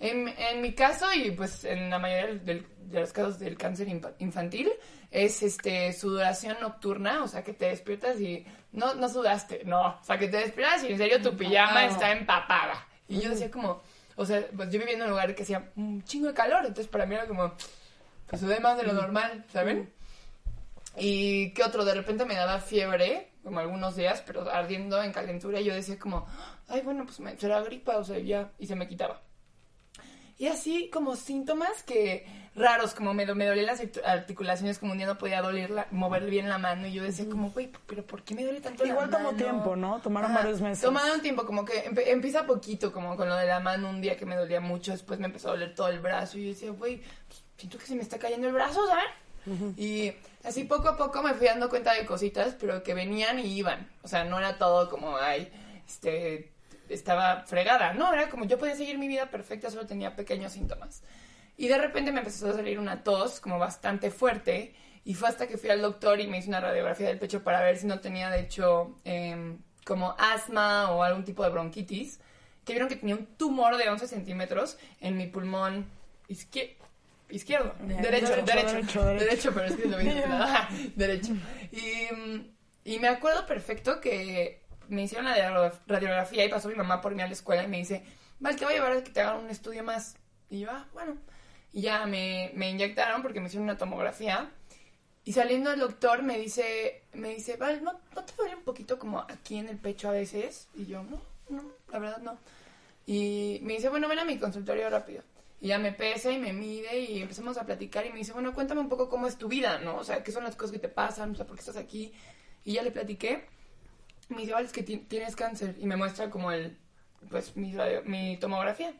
en, 0.00 0.28
en 0.28 0.60
mi 0.62 0.72
caso 0.72 1.06
y 1.12 1.30
pues 1.32 1.64
en 1.64 1.90
la 1.90 1.98
mayoría 1.98 2.34
del- 2.42 2.66
de 2.92 3.00
los 3.00 3.12
casos 3.12 3.38
del 3.38 3.56
cáncer 3.58 3.88
infa- 3.88 4.14
infantil 4.18 4.70
es 5.10 5.42
este 5.42 5.92
sudoración 5.92 6.56
nocturna, 6.60 7.22
o 7.22 7.28
sea 7.28 7.44
que 7.44 7.52
te 7.52 7.66
despiertas 7.66 8.18
y 8.20 8.46
no 8.72 8.94
no 8.94 9.08
sudaste, 9.10 9.62
no, 9.64 9.98
o 10.00 10.04
sea 10.04 10.16
que 10.18 10.28
te 10.28 10.38
despiertas 10.38 10.82
y 10.84 10.92
en 10.92 10.98
serio 10.98 11.20
tu 11.20 11.36
pijama 11.36 11.84
está 11.86 12.10
empapada. 12.12 12.86
Y 13.08 13.20
yo 13.20 13.28
decía 13.30 13.50
como, 13.50 13.82
o 14.16 14.24
sea, 14.24 14.46
pues 14.56 14.70
yo 14.70 14.78
vivía 14.78 14.94
en 14.94 15.02
un 15.02 15.10
lugar 15.10 15.34
que 15.34 15.42
hacía 15.42 15.70
un 15.76 16.02
chingo 16.04 16.28
de 16.28 16.34
calor, 16.34 16.60
entonces 16.60 16.88
para 16.88 17.04
mí 17.06 17.14
era 17.14 17.26
como 17.26 17.52
pues 18.32 18.40
sudé 18.40 18.60
más 18.60 18.78
de 18.78 18.84
lo 18.84 18.94
normal, 18.94 19.44
¿saben? 19.52 19.92
Y 20.96 21.50
qué 21.52 21.62
otro, 21.64 21.84
de 21.84 21.92
repente 21.92 22.24
me 22.24 22.34
daba 22.34 22.60
fiebre, 22.60 23.28
como 23.42 23.58
algunos 23.60 23.94
días, 23.94 24.22
pero 24.26 24.50
ardiendo 24.50 25.02
en 25.02 25.12
calentura, 25.12 25.60
y 25.60 25.64
yo 25.64 25.74
decía 25.74 25.98
como, 25.98 26.26
ay, 26.68 26.80
bueno, 26.80 27.04
pues 27.04 27.20
me, 27.20 27.36
será 27.38 27.60
gripa, 27.60 27.98
o 27.98 28.04
sea, 28.04 28.18
ya, 28.18 28.50
y 28.58 28.66
se 28.66 28.74
me 28.74 28.88
quitaba. 28.88 29.20
Y 30.38 30.46
así 30.48 30.88
como 30.90 31.14
síntomas 31.14 31.82
que 31.82 32.26
raros, 32.54 32.94
como 32.94 33.12
me, 33.14 33.26
me 33.34 33.46
dolían 33.46 33.66
las 33.66 33.80
artic- 33.82 34.02
articulaciones, 34.04 34.78
como 34.78 34.92
un 34.92 34.98
día 34.98 35.06
no 35.06 35.16
podía 35.18 35.40
doler 35.42 35.70
la- 35.70 35.86
mover 35.90 36.24
bien 36.24 36.48
la 36.48 36.56
mano, 36.58 36.86
y 36.86 36.92
yo 36.92 37.02
decía 37.02 37.26
como, 37.28 37.50
güey, 37.50 37.70
pero 37.86 38.02
¿por 38.06 38.22
qué 38.22 38.34
me 38.34 38.44
duele 38.44 38.60
tanto 38.62 38.84
Igual 38.86 39.10
la 39.10 39.18
tomó 39.18 39.32
mano? 39.32 39.36
tiempo, 39.44 39.76
¿no? 39.76 40.00
Tomaron 40.00 40.34
varios 40.34 40.60
meses. 40.62 40.82
Tomaron 40.82 41.20
tiempo, 41.20 41.44
como 41.46 41.64
que 41.66 41.84
empe- 41.84 42.08
empieza 42.08 42.44
poquito, 42.46 42.92
como 42.92 43.14
con 43.16 43.28
lo 43.28 43.36
de 43.36 43.46
la 43.46 43.60
mano, 43.60 43.88
un 43.90 44.00
día 44.00 44.16
que 44.16 44.24
me 44.26 44.36
dolía 44.36 44.60
mucho, 44.60 44.92
después 44.92 45.20
me 45.20 45.26
empezó 45.26 45.48
a 45.48 45.52
doler 45.52 45.74
todo 45.74 45.88
el 45.88 46.00
brazo, 46.00 46.38
y 46.38 46.44
yo 46.44 46.48
decía, 46.50 46.70
güey, 46.70 47.02
pues, 47.28 47.41
siento 47.62 47.78
que 47.78 47.86
se 47.86 47.94
me 47.94 48.02
está 48.02 48.18
cayendo 48.18 48.48
el 48.48 48.54
brazo, 48.54 48.84
¿sabes? 48.88 49.04
Y 49.76 50.12
así 50.42 50.64
poco 50.64 50.88
a 50.88 50.96
poco 50.96 51.22
me 51.22 51.34
fui 51.34 51.46
dando 51.46 51.68
cuenta 51.68 51.94
de 51.94 52.04
cositas, 52.04 52.56
pero 52.58 52.82
que 52.82 52.92
venían 52.92 53.38
y 53.38 53.56
iban. 53.56 53.88
O 54.02 54.08
sea, 54.08 54.24
no 54.24 54.38
era 54.38 54.58
todo 54.58 54.90
como, 54.90 55.16
ay, 55.16 55.48
este, 55.86 56.50
estaba 56.88 57.44
fregada. 57.46 57.94
No, 57.94 58.12
era 58.12 58.28
como 58.30 58.46
yo 58.46 58.58
podía 58.58 58.74
seguir 58.74 58.98
mi 58.98 59.06
vida 59.06 59.30
perfecta, 59.30 59.70
solo 59.70 59.86
tenía 59.86 60.16
pequeños 60.16 60.52
síntomas. 60.52 61.02
Y 61.56 61.68
de 61.68 61.78
repente 61.78 62.10
me 62.10 62.18
empezó 62.18 62.50
a 62.50 62.54
salir 62.54 62.80
una 62.80 63.04
tos 63.04 63.38
como 63.38 63.60
bastante 63.60 64.10
fuerte. 64.10 64.74
Y 65.04 65.14
fue 65.14 65.28
hasta 65.28 65.46
que 65.46 65.56
fui 65.56 65.70
al 65.70 65.82
doctor 65.82 66.20
y 66.20 66.26
me 66.26 66.38
hice 66.38 66.48
una 66.48 66.60
radiografía 66.60 67.06
del 67.06 67.18
pecho 67.18 67.44
para 67.44 67.62
ver 67.62 67.76
si 67.76 67.86
no 67.86 68.00
tenía, 68.00 68.28
de 68.28 68.40
hecho, 68.40 68.96
em, 69.04 69.58
como 69.84 70.16
asma 70.18 70.90
o 70.90 71.04
algún 71.04 71.24
tipo 71.24 71.44
de 71.44 71.50
bronquitis. 71.50 72.18
Que 72.64 72.72
vieron 72.72 72.88
que 72.88 72.96
tenía 72.96 73.14
un 73.14 73.26
tumor 73.36 73.76
de 73.76 73.88
11 73.88 74.08
centímetros 74.08 74.78
en 75.00 75.16
mi 75.16 75.28
pulmón 75.28 75.86
izquierdo. 76.26 76.81
Izquierdo, 77.34 77.74
derecho, 77.80 78.28
derecho, 78.28 78.44
derecho, 78.44 78.72
derecho, 78.72 79.04
derecho, 79.04 79.24
derecho. 79.24 79.54
pero 79.54 79.66
es 79.66 79.76
que 79.76 79.88
lo. 79.88 80.34
Ajá, 80.34 80.68
derecho. 80.96 81.32
Y, 81.72 82.52
y 82.84 82.98
me 82.98 83.08
acuerdo 83.08 83.46
perfecto 83.46 84.00
que 84.00 84.62
me 84.88 85.02
hicieron 85.02 85.24
la 85.26 85.34
radio- 85.36 85.72
radiografía 85.86 86.44
y 86.44 86.48
pasó 86.48 86.68
mi 86.68 86.74
mamá 86.74 87.00
por 87.00 87.14
mí 87.14 87.22
a 87.22 87.26
la 87.26 87.32
escuela 87.32 87.62
y 87.64 87.68
me 87.68 87.78
dice, 87.78 88.04
Val, 88.40 88.56
te 88.56 88.64
voy 88.64 88.74
a 88.74 88.76
llevar 88.76 88.92
a 88.92 89.02
que 89.04 89.10
te 89.10 89.20
hagan 89.20 89.44
un 89.44 89.50
estudio 89.50 89.82
más. 89.82 90.16
Y 90.50 90.60
yo, 90.60 90.70
ah, 90.70 90.86
bueno. 90.92 91.16
Y 91.72 91.80
ya 91.82 92.04
me, 92.06 92.50
me 92.54 92.68
inyectaron 92.70 93.22
porque 93.22 93.40
me 93.40 93.46
hicieron 93.46 93.64
una 93.64 93.78
tomografía. 93.78 94.50
Y 95.24 95.32
saliendo 95.32 95.72
el 95.72 95.78
doctor 95.80 96.22
me 96.22 96.36
dice, 96.38 97.04
me 97.14 97.30
dice, 97.34 97.56
Val, 97.56 97.82
¿no, 97.82 97.98
¿no 98.14 98.24
te 98.24 98.34
duele 98.36 98.56
un 98.56 98.64
poquito 98.64 98.98
como 98.98 99.20
aquí 99.20 99.56
en 99.56 99.68
el 99.68 99.78
pecho 99.78 100.08
a 100.08 100.12
veces? 100.12 100.68
Y 100.74 100.84
yo, 100.86 101.02
no, 101.04 101.22
no, 101.48 101.62
la 101.90 101.98
verdad 101.98 102.18
no. 102.18 102.36
Y 103.06 103.60
me 103.62 103.74
dice, 103.74 103.88
bueno, 103.88 104.08
ven 104.08 104.18
a 104.18 104.24
mi 104.24 104.36
consultorio 104.38 104.90
rápido. 104.90 105.22
Y 105.62 105.68
ya 105.68 105.78
me 105.78 105.92
pesa 105.92 106.30
y 106.32 106.38
me 106.38 106.52
mide 106.52 106.98
y 106.98 107.22
empezamos 107.22 107.56
a 107.56 107.64
platicar 107.64 108.04
y 108.04 108.10
me 108.10 108.18
dice, 108.18 108.32
bueno, 108.32 108.52
cuéntame 108.52 108.80
un 108.80 108.88
poco 108.88 109.08
cómo 109.08 109.28
es 109.28 109.38
tu 109.38 109.46
vida, 109.46 109.78
¿no? 109.78 109.94
O 109.96 110.02
sea, 110.04 110.24
qué 110.24 110.32
son 110.32 110.42
las 110.42 110.56
cosas 110.56 110.72
que 110.72 110.80
te 110.80 110.88
pasan, 110.88 111.30
o 111.30 111.34
sea, 111.36 111.46
por 111.46 111.54
qué 111.54 111.60
estás 111.60 111.76
aquí. 111.76 112.12
Y 112.64 112.72
ya 112.74 112.82
le 112.82 112.90
platiqué. 112.90 113.46
Me 114.28 114.38
dice, 114.40 114.52
vale, 114.52 114.66
es 114.66 114.72
que 114.72 114.82
ti- 114.82 115.06
tienes 115.08 115.36
cáncer. 115.36 115.76
Y 115.78 115.86
me 115.86 115.94
muestra 115.96 116.30
como 116.30 116.50
el, 116.50 116.76
pues, 117.30 117.56
mi, 117.56 117.72
radio- 117.74 118.02
mi 118.04 118.36
tomografía. 118.38 118.92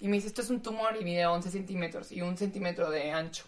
Y 0.00 0.08
me 0.08 0.16
dice, 0.16 0.28
esto 0.28 0.40
es 0.40 0.48
un 0.48 0.62
tumor 0.62 0.96
y 0.98 1.04
mide 1.04 1.26
11 1.26 1.50
centímetros 1.50 2.10
y 2.12 2.22
un 2.22 2.38
centímetro 2.38 2.90
de 2.90 3.12
ancho. 3.12 3.44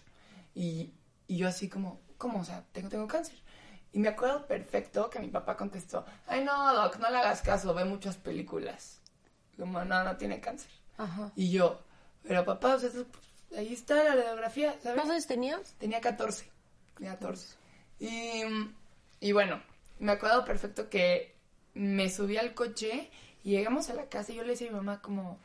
Y, 0.53 0.93
y 1.27 1.37
yo 1.37 1.47
así 1.47 1.67
como, 1.69 2.01
¿cómo? 2.19 2.41
O 2.41 2.43
sea, 2.45 2.63
tengo, 2.71 2.87
tengo 2.87 3.07
cáncer. 3.07 3.35
Y 3.93 3.97
me 3.99 4.09
acuerdo 4.09 4.45
perfecto 4.45 5.09
que 5.09 5.17
mi 5.19 5.29
papá 5.29 5.57
contestó, 5.57 6.05
ay 6.27 6.43
no, 6.43 6.73
Doc, 6.75 6.97
no 6.99 7.09
le 7.09 7.17
hagas 7.17 7.41
caso, 7.41 7.73
ve 7.73 7.83
muchas 7.85 8.17
películas. 8.17 9.01
Como, 9.57 9.83
no, 9.85 10.03
no 10.03 10.17
tiene 10.17 10.39
cáncer. 10.39 10.69
Ajá. 10.97 11.31
Y 11.35 11.51
yo, 11.51 11.81
pero 12.27 12.45
papá, 12.45 12.75
o 12.75 12.79
sea, 12.79 12.89
eso, 12.89 13.05
ahí 13.55 13.73
está 13.73 13.95
la 14.03 14.15
radiografía, 14.15 14.71
¿sabes? 14.81 14.95
¿Cuántos 14.95 15.11
años 15.11 15.27
tenías? 15.27 15.73
Tenía 15.79 16.01
14. 16.01 16.49
Tenía 16.97 17.13
14. 17.13 17.55
Y, 17.99 18.43
y 19.19 19.31
bueno, 19.31 19.61
me 19.99 20.11
acuerdo 20.13 20.43
perfecto 20.45 20.89
que 20.89 21.35
me 21.73 22.09
subí 22.09 22.37
al 22.37 22.53
coche 22.53 23.09
y 23.43 23.51
llegamos 23.51 23.89
a 23.89 23.93
la 23.93 24.07
casa 24.09 24.31
y 24.31 24.35
yo 24.35 24.43
le 24.43 24.49
decía 24.51 24.67
a 24.67 24.71
mi 24.71 24.77
mamá 24.77 25.01
como, 25.01 25.39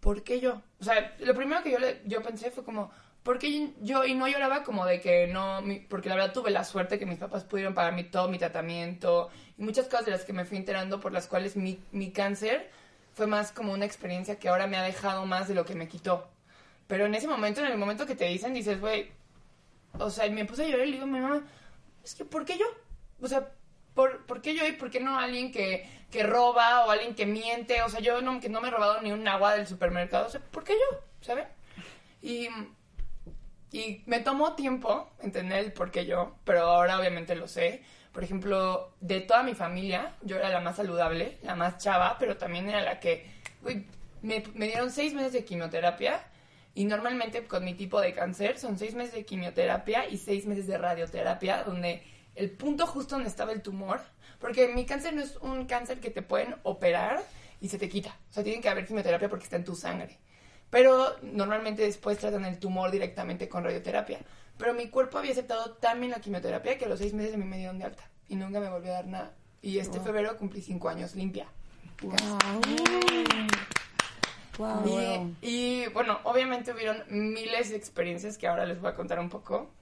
¿por 0.00 0.22
qué 0.22 0.40
yo? 0.40 0.62
O 0.80 0.84
sea, 0.84 1.14
lo 1.20 1.34
primero 1.34 1.62
que 1.62 1.72
yo, 1.72 1.78
le, 1.78 2.02
yo 2.04 2.22
pensé 2.22 2.50
fue 2.50 2.64
como, 2.64 2.90
¿por 3.22 3.38
qué 3.38 3.72
yo? 3.80 4.04
Y 4.04 4.14
no 4.14 4.28
lloraba 4.28 4.62
como 4.62 4.84
de 4.84 5.00
que 5.00 5.26
no, 5.26 5.62
mi- 5.62 5.80
porque 5.80 6.08
la 6.08 6.16
verdad 6.16 6.32
tuve 6.32 6.50
la 6.50 6.64
suerte 6.64 6.98
que 6.98 7.06
mis 7.06 7.18
papás 7.18 7.44
pudieron 7.44 7.74
pagar 7.74 7.94
mi, 7.94 8.04
todo 8.04 8.28
mi 8.28 8.38
tratamiento 8.38 9.30
y 9.56 9.62
muchas 9.62 9.86
cosas 9.86 10.04
de 10.06 10.12
las 10.12 10.24
que 10.24 10.32
me 10.32 10.44
fui 10.44 10.58
enterando 10.58 11.00
por 11.00 11.12
las 11.12 11.26
cuales 11.26 11.56
mi, 11.56 11.80
mi 11.92 12.12
cáncer 12.12 12.70
fue 13.14 13.26
más 13.26 13.52
como 13.52 13.72
una 13.72 13.84
experiencia 13.84 14.38
que 14.38 14.48
ahora 14.48 14.66
me 14.66 14.76
ha 14.76 14.82
dejado 14.82 15.24
más 15.24 15.48
de 15.48 15.54
lo 15.54 15.64
que 15.64 15.74
me 15.74 15.88
quitó. 15.88 16.28
Pero 16.86 17.06
en 17.06 17.14
ese 17.14 17.28
momento, 17.28 17.60
en 17.60 17.66
el 17.66 17.78
momento 17.78 18.06
que 18.06 18.16
te 18.16 18.26
dicen, 18.26 18.52
dices, 18.52 18.80
güey, 18.80 19.10
o 19.98 20.10
sea, 20.10 20.28
me 20.30 20.44
puse 20.44 20.64
a 20.64 20.68
llorar 20.68 20.86
y 20.86 20.90
le 20.90 20.96
digo 20.96 21.04
a 21.04 21.08
mi 21.08 21.20
mamá, 21.20 21.42
es 22.02 22.14
que 22.14 22.24
¿por 22.24 22.44
qué 22.44 22.58
yo? 22.58 22.66
O 23.20 23.28
sea, 23.28 23.48
¿por, 23.94 24.26
¿por 24.26 24.42
qué 24.42 24.54
yo 24.54 24.66
y 24.66 24.72
por 24.72 24.90
qué 24.90 25.00
no 25.00 25.18
alguien 25.18 25.52
que, 25.52 25.88
que 26.10 26.24
roba 26.24 26.84
o 26.84 26.90
alguien 26.90 27.14
que 27.14 27.26
miente? 27.26 27.82
O 27.82 27.88
sea, 27.88 28.00
yo 28.00 28.20
no, 28.20 28.40
que 28.40 28.48
no 28.48 28.60
me 28.60 28.68
he 28.68 28.70
robado 28.70 29.00
ni 29.00 29.12
un 29.12 29.26
agua 29.28 29.54
del 29.54 29.66
supermercado, 29.66 30.26
o 30.26 30.30
sea, 30.30 30.40
¿por 30.40 30.64
qué 30.64 30.74
yo? 30.74 30.98
¿Saben? 31.20 31.46
Y, 32.20 32.48
y 33.70 34.02
me 34.06 34.20
tomó 34.20 34.54
tiempo 34.54 35.10
entender 35.20 35.64
el 35.64 35.72
por 35.72 35.90
qué 35.90 36.04
yo, 36.04 36.34
pero 36.44 36.62
ahora 36.62 36.98
obviamente 36.98 37.34
lo 37.34 37.48
sé. 37.48 37.82
Por 38.14 38.24
ejemplo, 38.24 38.94
de 39.00 39.20
toda 39.20 39.42
mi 39.42 39.54
familia, 39.54 40.14
yo 40.22 40.36
era 40.36 40.48
la 40.48 40.60
más 40.60 40.76
saludable, 40.76 41.36
la 41.42 41.56
más 41.56 41.76
chava, 41.78 42.16
pero 42.18 42.38
también 42.38 42.68
era 42.68 42.80
la 42.80 43.00
que, 43.00 43.26
güey, 43.60 43.84
me, 44.22 44.42
me 44.54 44.68
dieron 44.68 44.90
seis 44.90 45.12
meses 45.12 45.32
de 45.32 45.44
quimioterapia 45.44 46.24
y 46.74 46.84
normalmente 46.84 47.46
con 47.46 47.64
mi 47.64 47.74
tipo 47.74 48.00
de 48.00 48.14
cáncer 48.14 48.58
son 48.58 48.78
seis 48.78 48.94
meses 48.94 49.14
de 49.14 49.24
quimioterapia 49.24 50.08
y 50.08 50.16
seis 50.16 50.46
meses 50.46 50.66
de 50.66 50.78
radioterapia, 50.78 51.64
donde 51.64 52.02
el 52.34 52.50
punto 52.50 52.86
justo 52.86 53.16
donde 53.16 53.28
estaba 53.28 53.52
el 53.52 53.62
tumor, 53.62 54.00
porque 54.38 54.68
mi 54.68 54.86
cáncer 54.86 55.14
no 55.14 55.22
es 55.22 55.36
un 55.36 55.66
cáncer 55.66 56.00
que 56.00 56.10
te 56.10 56.22
pueden 56.22 56.56
operar 56.62 57.22
y 57.60 57.68
se 57.68 57.78
te 57.78 57.88
quita. 57.88 58.16
O 58.30 58.32
sea, 58.32 58.44
tiene 58.44 58.60
que 58.60 58.68
haber 58.68 58.86
quimioterapia 58.86 59.28
porque 59.28 59.44
está 59.44 59.56
en 59.56 59.64
tu 59.64 59.74
sangre. 59.74 60.18
Pero 60.70 61.16
normalmente 61.22 61.82
después 61.82 62.18
tratan 62.18 62.44
el 62.44 62.58
tumor 62.58 62.90
directamente 62.90 63.48
con 63.48 63.64
radioterapia. 63.64 64.18
Pero 64.56 64.74
mi 64.74 64.88
cuerpo 64.88 65.18
había 65.18 65.32
aceptado 65.32 65.72
tan 65.72 66.00
bien 66.00 66.12
la 66.12 66.20
quimioterapia 66.20 66.78
que 66.78 66.84
a 66.84 66.88
los 66.88 66.98
seis 66.98 67.12
meses 67.12 67.34
a 67.34 67.36
mí 67.36 67.44
me 67.44 67.58
dieron 67.58 67.78
de 67.78 67.84
alta 67.84 68.08
y 68.28 68.36
nunca 68.36 68.60
me 68.60 68.68
volvió 68.68 68.92
a 68.92 68.96
dar 68.96 69.06
nada. 69.06 69.34
Y 69.62 69.78
este 69.78 69.98
febrero 70.00 70.36
cumplí 70.36 70.60
cinco 70.62 70.88
años 70.88 71.14
limpia. 71.14 71.46
Wow. 74.58 74.84
Y, 74.86 75.34
y, 75.42 75.86
bueno, 75.88 76.20
obviamente 76.24 76.72
hubieron 76.72 77.02
miles 77.08 77.70
de 77.70 77.76
experiencias 77.76 78.38
que 78.38 78.46
ahora 78.46 78.66
les 78.66 78.80
voy 78.80 78.90
a 78.90 78.94
contar 78.94 79.18
un 79.18 79.28
poco, 79.28 79.72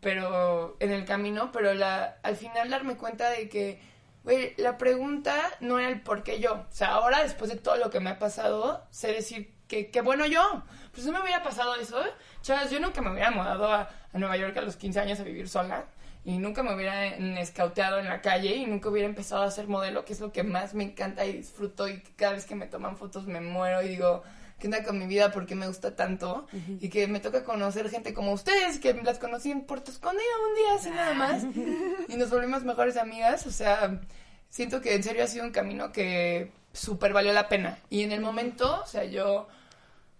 pero 0.00 0.76
en 0.80 0.92
el 0.92 1.04
camino, 1.04 1.50
pero 1.50 1.74
la, 1.74 2.18
al 2.22 2.36
final 2.36 2.70
darme 2.70 2.96
cuenta 2.96 3.30
de 3.30 3.48
que, 3.48 3.80
güey, 4.22 4.54
la 4.58 4.78
pregunta 4.78 5.34
no 5.60 5.78
era 5.78 5.88
el 5.88 6.02
por 6.02 6.22
qué 6.22 6.38
yo. 6.38 6.54
O 6.54 6.66
sea, 6.72 6.88
ahora 6.88 7.22
después 7.22 7.50
de 7.50 7.56
todo 7.56 7.76
lo 7.76 7.90
que 7.90 8.00
me 8.00 8.10
ha 8.10 8.18
pasado, 8.18 8.86
sé 8.90 9.12
decir 9.12 9.54
que, 9.66 9.90
qué 9.90 10.02
bueno 10.02 10.26
yo. 10.26 10.62
Pues 10.92 11.06
no 11.06 11.12
me 11.12 11.22
hubiera 11.22 11.42
pasado 11.42 11.74
eso. 11.76 12.00
Chavas, 12.42 12.70
yo 12.70 12.80
nunca 12.80 13.00
me 13.00 13.12
hubiera 13.12 13.30
mudado 13.30 13.72
a, 13.72 13.88
a 14.12 14.18
Nueva 14.18 14.36
York 14.36 14.56
a 14.56 14.62
los 14.62 14.76
15 14.76 15.00
años 15.00 15.20
a 15.20 15.24
vivir 15.24 15.48
sola 15.48 15.84
y 16.24 16.38
nunca 16.38 16.62
me 16.62 16.74
hubiera 16.74 17.06
escauteado 17.40 17.98
en 17.98 18.06
la 18.06 18.20
calle 18.20 18.54
y 18.54 18.66
nunca 18.66 18.88
hubiera 18.88 19.08
empezado 19.08 19.42
a 19.42 19.50
ser 19.50 19.66
modelo, 19.66 20.04
que 20.04 20.12
es 20.12 20.20
lo 20.20 20.32
que 20.32 20.42
más 20.42 20.74
me 20.74 20.84
encanta 20.84 21.24
y 21.24 21.32
disfruto 21.32 21.88
y 21.88 22.00
cada 22.16 22.32
vez 22.32 22.44
que 22.44 22.54
me 22.54 22.66
toman 22.66 22.96
fotos 22.96 23.26
me 23.26 23.40
muero 23.40 23.82
y 23.82 23.88
digo, 23.88 24.22
¿qué 24.58 24.68
onda 24.68 24.84
con 24.84 24.98
mi 24.98 25.06
vida? 25.06 25.32
¿Por 25.32 25.46
qué 25.46 25.56
me 25.56 25.66
gusta 25.66 25.96
tanto? 25.96 26.46
Y 26.80 26.88
que 26.90 27.08
me 27.08 27.18
toca 27.18 27.42
conocer 27.42 27.90
gente 27.90 28.14
como 28.14 28.32
ustedes, 28.32 28.78
que 28.78 28.94
las 28.94 29.18
conocí 29.18 29.50
en 29.50 29.62
Puerto 29.62 29.90
Escondido 29.90 30.24
un 30.48 30.54
día 30.54 30.74
así 30.76 30.90
nada 30.90 31.14
más 31.14 31.44
y 32.08 32.16
nos 32.16 32.30
volvimos 32.30 32.62
mejores 32.62 32.96
amigas, 32.96 33.46
o 33.46 33.50
sea, 33.50 34.00
siento 34.48 34.80
que 34.80 34.94
en 34.94 35.02
serio 35.02 35.24
ha 35.24 35.28
sido 35.28 35.44
un 35.44 35.50
camino 35.50 35.90
que 35.90 36.52
súper 36.72 37.12
valió 37.12 37.32
la 37.32 37.48
pena 37.48 37.78
y 37.90 38.02
en 38.02 38.12
el 38.12 38.20
momento, 38.20 38.80
o 38.82 38.86
sea, 38.86 39.04
yo 39.04 39.48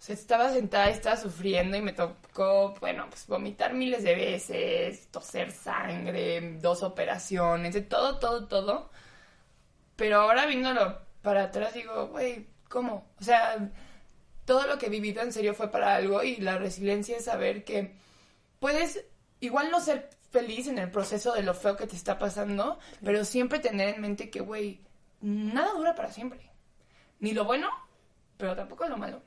sea, 0.03 0.15
estaba 0.15 0.53
sentada 0.53 0.91
y 0.91 0.95
estaba 0.95 1.17
sufriendo 1.17 1.77
y 1.77 1.83
me 1.83 1.93
tocó, 1.93 2.75
bueno, 2.81 3.07
pues 3.09 3.27
vomitar 3.29 3.73
miles 3.75 4.03
de 4.03 4.15
veces, 4.17 5.09
toser 5.13 5.53
sangre, 5.53 6.59
dos 6.61 6.83
operaciones, 6.83 7.75
de 7.75 7.83
todo, 7.83 8.19
todo, 8.19 8.49
todo. 8.49 8.91
Pero 9.97 10.21
ahora 10.23 10.47
viéndolo 10.47 10.99
para 11.23 11.45
atrás 11.45 11.75
digo, 11.75 12.09
güey, 12.09 12.49
¿cómo? 12.69 13.07
O 13.21 13.25
sea, 13.25 13.71
todo 14.45 14.67
lo 14.67 14.79
que 14.79 14.87
he 14.87 14.91
vivido 14.91 15.23
en 15.23 15.33
serio 15.33 15.55
fue 15.55 15.71
para 15.71 15.95
algo 15.95 16.23
y 16.25 16.37
la 16.39 16.59
resiliencia 16.59 17.17
es 17.17 17.27
saber 17.27 17.65
que 17.65 17.95
puedes 18.59 19.05
igual 19.41 19.71
no 19.71 19.81
ser 19.81 20.11
feliz 20.33 20.67
en 20.69 20.79
el 20.79 20.91
proceso 20.91 21.33
de 21.35 21.43
lo 21.43 21.55
feo 21.55 21.77
que 21.77 21.87
te 21.87 21.97
está 21.97 22.19
pasando, 22.19 22.79
pero 23.05 23.25
siempre 23.25 23.61
tener 23.61 23.95
en 23.95 24.01
mente 24.01 24.31
que, 24.31 24.41
güey, 24.41 24.81
nada 25.21 25.73
dura 25.75 25.95
para 25.95 26.11
siempre. 26.11 26.41
Ni 27.21 27.33
lo 27.33 27.45
bueno, 27.45 27.69
pero 28.37 28.57
tampoco 28.57 28.89
lo 28.89 28.97
malo. 28.97 29.23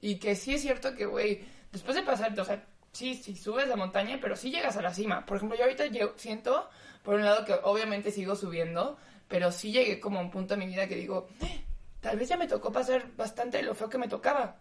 Y 0.00 0.16
que 0.18 0.34
sí 0.34 0.54
es 0.54 0.62
cierto 0.62 0.94
que, 0.94 1.06
güey, 1.06 1.44
después 1.72 1.96
de 1.96 2.02
pasar, 2.02 2.38
o 2.38 2.44
sea, 2.44 2.64
sí, 2.92 3.14
sí 3.14 3.36
subes 3.36 3.68
la 3.68 3.76
montaña, 3.76 4.18
pero 4.20 4.36
sí 4.36 4.50
llegas 4.50 4.76
a 4.76 4.82
la 4.82 4.94
cima. 4.94 5.26
Por 5.26 5.36
ejemplo, 5.36 5.56
yo 5.56 5.64
ahorita 5.64 5.86
llego, 5.86 6.14
siento, 6.16 6.68
por 7.02 7.14
un 7.16 7.24
lado, 7.24 7.44
que 7.44 7.54
obviamente 7.62 8.10
sigo 8.10 8.34
subiendo, 8.36 8.96
pero 9.28 9.52
sí 9.52 9.72
llegué 9.72 10.00
como 10.00 10.18
a 10.18 10.22
un 10.22 10.30
punto 10.30 10.54
en 10.54 10.60
mi 10.60 10.66
vida 10.66 10.88
que 10.88 10.96
digo, 10.96 11.28
"Eh, 11.40 11.64
tal 12.00 12.18
vez 12.18 12.28
ya 12.28 12.36
me 12.36 12.48
tocó 12.48 12.72
pasar 12.72 13.14
bastante 13.16 13.58
de 13.58 13.62
lo 13.64 13.74
feo 13.74 13.88
que 13.88 13.98
me 13.98 14.08
tocaba. 14.08 14.60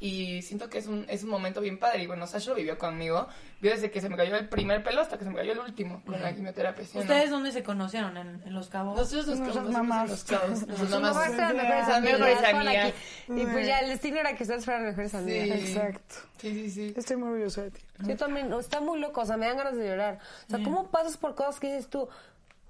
Y 0.00 0.42
siento 0.42 0.70
que 0.70 0.78
es 0.78 0.86
un, 0.86 1.04
es 1.08 1.24
un 1.24 1.30
momento 1.30 1.60
bien 1.60 1.78
padre. 1.78 2.02
Y 2.04 2.06
bueno, 2.06 2.26
Sasha 2.26 2.50
lo 2.50 2.56
vivió 2.56 2.78
conmigo. 2.78 3.26
Vio 3.60 3.72
desde 3.72 3.90
que 3.90 4.00
se 4.00 4.08
me 4.08 4.16
cayó 4.16 4.36
el 4.36 4.48
primer 4.48 4.84
pelo 4.84 5.00
hasta 5.00 5.18
que 5.18 5.24
se 5.24 5.30
me 5.30 5.36
cayó 5.36 5.52
el 5.52 5.58
último 5.58 6.02
con 6.04 6.20
la 6.20 6.32
quimioterapia. 6.32 6.84
¿sí 6.84 6.92
o 6.94 6.94
no? 6.96 7.00
¿Ustedes 7.00 7.30
dónde 7.30 7.50
se 7.50 7.64
conocieron? 7.64 8.16
¿En, 8.16 8.40
en 8.44 8.54
Los 8.54 8.68
Cabos? 8.68 8.96
Nosotros 8.96 9.26
nos 9.26 9.38
conocimos 9.40 9.72
mamás. 9.72 10.04
en 10.04 10.10
los 10.10 10.24
cabos. 10.24 10.66
Nuestras 10.68 10.90
mamás. 10.90 11.32
eran 11.32 12.02
mejores 12.04 12.40
Las 12.40 12.54
amigas. 12.54 12.94
Y 13.28 13.44
pues 13.46 13.66
ya 13.66 13.80
el 13.80 13.88
destino 13.88 14.18
era 14.18 14.36
que 14.36 14.44
ustedes 14.44 14.64
fueran 14.64 14.84
mejores 14.84 15.14
amigas. 15.14 15.58
Sí. 15.60 15.72
Exacto. 15.72 16.14
Sí, 16.38 16.54
sí, 16.54 16.70
sí. 16.70 16.94
Estoy 16.96 17.16
muy 17.16 17.28
orgullosa 17.30 17.62
de 17.62 17.70
ti. 17.72 17.80
Yo 18.06 18.16
también, 18.16 18.48
no, 18.48 18.60
está 18.60 18.80
muy 18.80 19.00
loco, 19.00 19.22
o 19.22 19.26
sea, 19.26 19.36
me 19.36 19.46
dan 19.46 19.56
ganas 19.56 19.76
de 19.76 19.88
llorar. 19.88 20.20
O 20.46 20.50
sea, 20.50 20.62
¿cómo 20.62 20.92
pasas 20.92 21.16
por 21.16 21.34
cosas 21.34 21.58
que 21.58 21.66
dices 21.66 21.90
tú, 21.90 22.08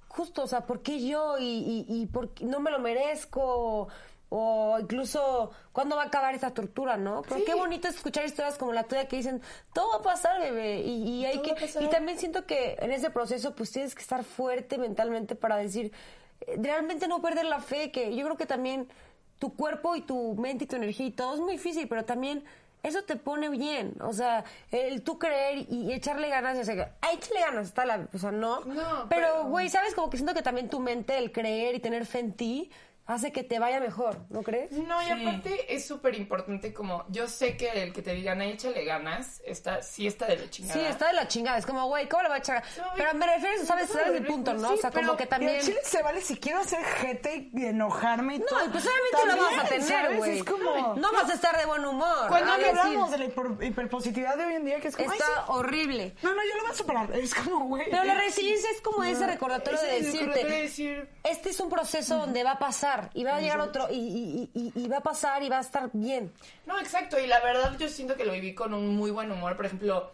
justo, 0.08 0.44
o 0.44 0.46
sea, 0.46 0.62
¿por 0.62 0.80
qué 0.82 1.06
yo? 1.06 1.36
Y, 1.38 1.44
y, 1.44 1.86
y 1.86 2.06
por 2.06 2.30
qué 2.30 2.46
no 2.46 2.60
me 2.60 2.70
lo 2.70 2.78
merezco. 2.78 3.88
O 4.30 4.76
incluso, 4.78 5.50
¿cuándo 5.72 5.96
va 5.96 6.02
a 6.02 6.06
acabar 6.06 6.34
esta 6.34 6.50
tortura, 6.52 6.96
no? 6.98 7.22
Pero 7.22 7.36
Sí. 7.36 7.44
qué 7.46 7.54
bonito 7.54 7.88
es 7.88 7.94
escuchar 7.96 8.24
historias 8.26 8.58
como 8.58 8.72
la 8.74 8.84
tuya 8.84 9.08
que 9.08 9.16
dicen, 9.16 9.40
todo 9.72 9.88
va 9.90 9.96
a 9.96 10.02
pasar, 10.02 10.38
bebé. 10.40 10.80
Y, 10.80 11.20
y 11.20 11.24
hay 11.26 11.40
que, 11.40 11.52
a 11.52 11.82
y 11.82 11.88
también 11.88 12.18
siento 12.18 12.44
que 12.44 12.76
en 12.78 12.92
ese 12.92 13.08
proceso, 13.10 13.54
pues 13.54 13.70
tienes 13.72 13.94
que 13.94 14.02
estar 14.02 14.24
fuerte 14.24 14.76
mentalmente 14.76 15.34
para 15.34 15.56
decir, 15.56 15.92
eh, 16.42 16.56
realmente 16.60 17.08
no 17.08 17.22
perder 17.22 17.46
la 17.46 17.60
fe, 17.60 17.90
que 17.90 18.14
yo 18.14 18.24
creo 18.26 18.36
que 18.36 18.44
también 18.46 18.88
tu 19.38 19.54
cuerpo 19.54 19.96
y 19.96 20.02
tu 20.02 20.34
mente 20.34 20.64
y 20.64 20.66
tu 20.66 20.76
energía 20.76 21.06
y 21.06 21.10
todo 21.12 21.34
es 21.34 21.40
muy 21.40 21.52
difícil, 21.52 21.88
pero 21.88 22.04
también 22.04 22.44
eso 22.82 23.02
te 23.04 23.16
pone 23.16 23.48
bien. 23.48 23.94
O 24.02 24.12
sea, 24.12 24.44
el 24.70 25.02
tú 25.02 25.18
creer 25.18 25.64
y 25.70 25.90
echarle 25.92 26.28
ganas, 26.28 26.58
o 26.58 26.64
sea, 26.64 26.94
ay, 27.00 27.16
échale 27.16 27.40
ganas, 27.40 27.68
está 27.68 27.86
la, 27.86 28.06
o 28.12 28.18
sea, 28.18 28.30
no. 28.30 28.60
No, 28.60 29.06
pero, 29.08 29.08
pero- 29.08 29.44
güey, 29.44 29.70
¿sabes? 29.70 29.94
Como 29.94 30.10
que 30.10 30.18
siento 30.18 30.34
que 30.34 30.42
también 30.42 30.68
tu 30.68 30.80
mente, 30.80 31.16
el 31.16 31.32
creer 31.32 31.76
y 31.76 31.80
tener 31.80 32.04
fe 32.04 32.18
en 32.20 32.32
ti, 32.34 32.70
hace 33.08 33.32
que 33.32 33.42
te 33.42 33.58
vaya 33.58 33.80
mejor, 33.80 34.16
¿no 34.30 34.42
crees? 34.42 34.70
No, 34.70 35.02
y 35.02 35.10
aparte 35.10 35.74
es 35.74 35.84
súper 35.86 36.14
importante 36.14 36.72
como, 36.72 37.04
yo 37.08 37.26
sé 37.26 37.56
que 37.56 37.70
el 37.82 37.92
que 37.92 38.02
te 38.02 38.12
digan, 38.12 38.40
"Ay, 38.40 38.52
échale 38.52 38.84
ganas, 38.84 39.42
está, 39.44 39.82
sí 39.82 40.06
está 40.06 40.26
de 40.26 40.36
la 40.36 40.50
chingada. 40.50 40.74
Sí, 40.80 40.86
está 40.86 41.06
de 41.08 41.14
la 41.14 41.26
chingada. 41.26 41.58
Es 41.58 41.66
como, 41.66 41.86
güey, 41.88 42.06
¿cómo 42.08 42.22
le 42.22 42.28
voy 42.28 42.36
a 42.36 42.40
echar? 42.40 42.62
No, 42.76 42.84
Pero 42.96 43.14
me 43.14 43.26
refiero, 43.26 43.64
¿sabes? 43.64 43.88
¿Sabes 43.90 44.08
el 44.20 44.26
punto, 44.26 44.54
no? 44.54 44.74
O 44.74 44.76
sea, 44.76 44.90
como 44.90 45.16
que 45.16 45.26
también... 45.26 45.60
chile 45.60 45.80
se 45.82 46.02
vale 46.02 46.20
si 46.20 46.36
quiero 46.36 46.60
hacer 46.60 46.84
jete 46.84 47.50
y 47.52 47.64
enojarme 47.64 48.36
y 48.36 48.38
No, 48.40 48.44
todo. 48.46 48.64
y 48.66 48.68
pues 48.68 48.84
obviamente 48.86 49.36
lo 49.36 49.42
vas 49.42 49.64
a 49.64 49.68
tener, 49.68 50.16
güey. 50.18 50.38
Es 50.38 50.44
como... 50.44 50.94
No 50.96 51.12
vas 51.12 51.30
a 51.30 51.34
estar 51.34 51.56
de 51.58 51.64
buen 51.66 51.84
humor. 51.84 52.28
Cuando 52.28 52.52
a 52.52 52.58
decir, 52.58 52.78
hablamos 52.78 53.10
de 53.10 53.18
la 53.18 53.24
hiper- 53.26 53.66
hiperpositividad 53.66 54.36
de 54.36 54.44
hoy 54.44 54.54
en 54.54 54.64
día, 54.66 54.80
que 54.80 54.88
es 54.88 54.96
como... 54.96 55.10
Está 55.12 55.24
"Ay, 55.26 55.32
sí". 55.36 55.42
horrible. 55.48 56.14
No, 56.22 56.34
no, 56.34 56.42
yo 56.44 56.54
lo 56.56 56.62
voy 56.62 56.70
a 56.72 56.74
superar. 56.74 57.16
Es 57.16 57.34
como, 57.34 57.64
güey. 57.66 57.86
Pero 57.90 58.04
la 58.04 58.14
resiliencia 58.16 58.68
es 58.70 58.80
como 58.82 59.02
ese 59.02 59.26
recordatorio 59.26 59.80
de 59.80 59.98
Ese 59.98 60.10
recordatorio 60.12 60.44
de 60.46 60.60
decirte, 60.60 60.62
decir, 60.62 61.08
este 61.24 61.50
es 61.50 61.60
un 61.60 61.70
proceso 61.70 62.16
donde 62.18 62.44
va 62.44 62.52
a 62.52 62.58
pasar 62.58 62.97
y 63.14 63.24
va 63.24 63.36
a 63.36 63.40
llegar 63.40 63.60
otro 63.60 63.88
y, 63.90 63.96
y- 63.96 64.50
y- 64.54 64.72
y 64.84 64.88
va 64.88 64.98
a 64.98 65.02
pasar 65.02 65.42
y 65.42 65.48
va 65.48 65.58
a 65.58 65.62
estar 65.62 65.90
bien. 65.92 66.32
No, 66.66 66.78
exacto, 66.78 67.18
y 67.18 67.26
la 67.26 67.40
verdad 67.40 67.76
yo 67.78 67.88
siento 67.88 68.16
que 68.16 68.24
lo 68.24 68.32
viví 68.32 68.54
con 68.54 68.74
un 68.74 68.96
muy 68.96 69.10
buen 69.10 69.30
humor, 69.32 69.56
por 69.56 69.66
ejemplo, 69.66 70.10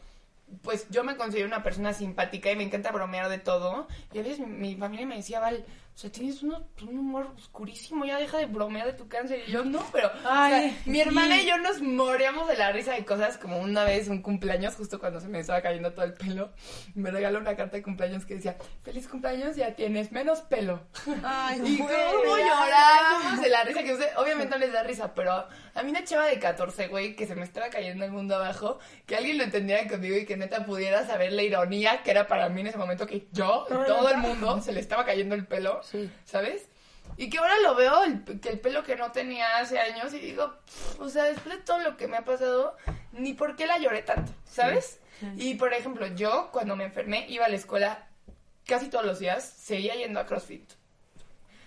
pues 0.62 0.86
yo 0.90 1.02
me 1.04 1.16
considero 1.16 1.46
una 1.46 1.62
persona 1.62 1.92
simpática 1.94 2.50
y 2.50 2.56
me 2.56 2.62
encanta 2.64 2.92
bromear 2.92 3.28
de 3.28 3.38
todo, 3.38 3.88
y 4.12 4.18
a 4.18 4.22
veces 4.22 4.38
mi, 4.40 4.46
mi 4.46 4.76
familia 4.76 5.06
me 5.06 5.16
decía, 5.16 5.40
Val, 5.40 5.64
o 5.94 5.96
sea, 5.96 6.10
tienes 6.10 6.42
uno- 6.42 6.66
un 6.82 6.98
humor 6.98 7.30
oscurísimo, 7.36 8.04
ya 8.04 8.18
deja 8.18 8.38
de 8.38 8.46
bromear 8.46 8.86
de 8.86 8.94
tu 8.94 9.06
cáncer, 9.06 9.42
y 9.46 9.52
yo, 9.52 9.64
no, 9.64 9.80
pero, 9.92 10.08
o 10.08 10.20
sea, 10.22 10.46
Ay, 10.46 10.76
mi 10.86 11.00
hermana 11.00 11.40
y 11.40 11.46
yo 11.46 11.56
nos 11.58 11.80
moríamos 11.82 12.48
de 12.48 12.56
la 12.56 12.72
risa 12.72 12.94
de 12.94 13.04
cosas, 13.04 13.38
como 13.38 13.58
una 13.58 13.84
vez 13.84 14.08
un 14.08 14.20
cumpleaños, 14.20 14.74
justo 14.74 14.98
cuando 14.98 15.20
se 15.20 15.28
me 15.28 15.38
estaba 15.38 15.62
cayendo 15.62 15.92
todo 15.92 16.04
el 16.04 16.14
pelo, 16.14 16.52
me 16.96 17.10
regaló 17.12 17.38
una 17.38 17.54
carta 17.54 17.76
de 17.76 17.82
cumpleaños 17.84 18.26
que 18.26 18.34
decía, 18.34 18.56
feliz 18.82 19.06
cumpleaños, 19.06 19.54
ya 19.54 19.74
tienes 19.76 20.10
menos 20.10 20.40
pelo. 20.42 20.80
Ay, 21.22 21.60
Y 21.64 21.78
cómo 21.78 21.88
llorábamos 22.38 23.40
de 23.40 23.48
la 23.48 23.62
risa, 23.64 23.82
que 23.84 23.92
usted- 23.92 24.10
obviamente 24.16 24.50
no 24.50 24.58
les 24.58 24.72
da 24.72 24.82
risa, 24.82 25.14
pero 25.14 25.32
a 25.32 25.82
mí 25.82 25.90
una 25.90 26.04
chava 26.04 26.26
de 26.26 26.38
14, 26.38 26.88
güey, 26.88 27.14
que 27.14 27.26
se 27.26 27.34
me 27.36 27.44
estaba 27.44 27.68
cayendo 27.68 28.04
el 28.04 28.10
mundo 28.10 28.34
abajo, 28.36 28.78
que 29.06 29.16
alguien 29.16 29.38
lo 29.38 29.44
entendiera 29.44 29.86
conmigo 29.88 30.16
y 30.16 30.26
que 30.26 30.36
neta 30.36 30.64
pudiera 30.66 31.06
saber 31.06 31.32
la 31.32 31.42
ironía 31.42 32.02
que 32.02 32.10
era 32.10 32.26
para 32.26 32.48
mí 32.48 32.62
en 32.62 32.66
ese 32.68 32.78
momento 32.78 33.06
que 33.06 33.28
yo 33.32 33.64
todo 33.86 34.08
el 34.08 34.18
mundo 34.18 34.60
se 34.60 34.72
le 34.72 34.80
estaba 34.80 35.04
cayendo 35.04 35.34
el 35.34 35.46
pelo, 35.46 35.80
Sí. 35.90 36.10
¿sabes? 36.24 36.66
Y 37.16 37.28
que 37.30 37.38
ahora 37.38 37.54
lo 37.62 37.74
veo, 37.74 38.02
el- 38.04 38.40
que 38.40 38.48
el 38.48 38.60
pelo 38.60 38.82
que 38.82 38.96
no 38.96 39.12
tenía 39.12 39.58
hace 39.58 39.78
años, 39.78 40.12
y 40.14 40.18
digo, 40.18 40.54
"Pff, 40.64 41.00
o 41.00 41.08
sea, 41.08 41.24
después 41.24 41.54
de 41.56 41.62
todo 41.62 41.78
lo 41.80 41.96
que 41.96 42.08
me 42.08 42.16
ha 42.16 42.24
pasado, 42.24 42.76
ni 43.12 43.34
por 43.34 43.56
qué 43.56 43.66
la 43.66 43.78
lloré 43.78 44.02
tanto, 44.02 44.32
¿sabes? 44.50 45.00
Y 45.36 45.54
por 45.54 45.72
ejemplo, 45.72 46.06
yo 46.08 46.50
cuando 46.50 46.76
me 46.76 46.84
enfermé 46.84 47.26
iba 47.28 47.44
a 47.46 47.48
la 47.48 47.56
escuela 47.56 48.08
casi 48.66 48.88
todos 48.88 49.04
los 49.04 49.18
días, 49.18 49.44
seguía 49.44 49.94
yendo 49.94 50.18
a 50.18 50.26
CrossFit. 50.26 50.68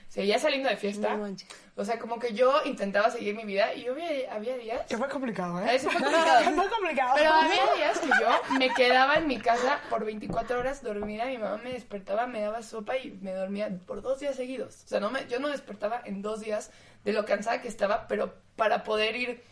Seguía 0.09 0.39
saliendo 0.39 0.69
de 0.69 0.77
fiesta. 0.77 1.13
No 1.13 1.23
manches. 1.23 1.49
o 1.75 1.83
sea, 1.83 1.99
como 1.99 2.17
que 2.17 2.33
yo 2.33 2.61
intentaba 2.63 3.11
seguir 3.11 3.35
mi 3.35 3.43
vida 3.43 3.73
y 3.73 3.87
había, 3.87 4.33
había 4.33 4.57
días. 4.57 4.85
Que 4.87 4.97
fue 4.97 5.09
complicado, 5.09 5.59
¿eh? 5.59 5.65
veces 5.65 5.91
fue 5.91 6.01
complicado. 6.01 6.55
fue 6.55 6.69
complicado. 6.69 7.13
Pero 7.17 7.33
había 7.33 7.75
días 7.75 7.99
que 7.99 8.07
yo 8.07 8.57
me 8.57 8.73
quedaba 8.73 9.15
en 9.15 9.27
mi 9.27 9.37
casa 9.37 9.81
por 9.89 10.05
24 10.05 10.59
horas 10.59 10.81
dormida, 10.81 11.25
mi 11.25 11.37
mamá 11.37 11.57
me 11.63 11.73
despertaba, 11.73 12.25
me 12.25 12.41
daba 12.41 12.63
sopa 12.63 12.97
y 12.97 13.11
me 13.21 13.33
dormía 13.33 13.69
por 13.85 14.01
dos 14.01 14.19
días 14.19 14.35
seguidos. 14.35 14.83
O 14.85 14.87
sea, 14.87 14.99
no 14.99 15.11
me, 15.11 15.27
yo 15.27 15.39
no 15.39 15.49
despertaba 15.49 16.01
en 16.05 16.21
dos 16.21 16.39
días 16.39 16.71
de 17.03 17.13
lo 17.13 17.25
cansada 17.25 17.61
que 17.61 17.67
estaba, 17.67 18.07
pero 18.07 18.33
para 18.55 18.83
poder 18.83 19.15
ir 19.15 19.43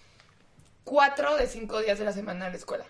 cuatro 0.86 1.36
de 1.36 1.48
cinco 1.48 1.82
días 1.82 2.00
de 2.00 2.06
la 2.06 2.14
semana 2.14 2.46
a 2.46 2.50
la 2.50 2.56
escuela, 2.56 2.86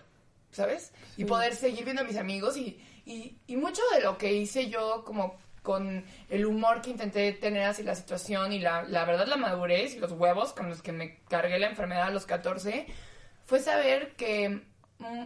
¿sabes? 0.52 0.92
Y 1.16 1.24
poder 1.24 1.56
seguir 1.56 1.84
viendo 1.84 2.02
a 2.02 2.04
mis 2.04 2.16
amigos 2.16 2.56
y, 2.56 2.80
y, 3.04 3.38
y 3.46 3.56
mucho 3.56 3.82
de 3.92 4.00
lo 4.02 4.18
que 4.18 4.32
hice 4.32 4.68
yo 4.68 5.02
como 5.04 5.36
con 5.66 6.04
el 6.30 6.46
humor 6.46 6.80
que 6.80 6.90
intenté 6.90 7.32
tener 7.32 7.64
hacia 7.64 7.84
la 7.84 7.96
situación 7.96 8.52
y 8.52 8.60
la, 8.60 8.84
la 8.84 9.04
verdad 9.04 9.26
la 9.26 9.36
madurez 9.36 9.96
y 9.96 9.98
los 9.98 10.12
huevos 10.12 10.52
con 10.52 10.68
los 10.68 10.80
que 10.80 10.92
me 10.92 11.18
cargué 11.28 11.58
la 11.58 11.66
enfermedad 11.66 12.04
a 12.04 12.10
los 12.10 12.24
14, 12.24 12.86
fue 13.44 13.58
saber 13.58 14.14
que 14.14 14.60
mm, 14.98 15.24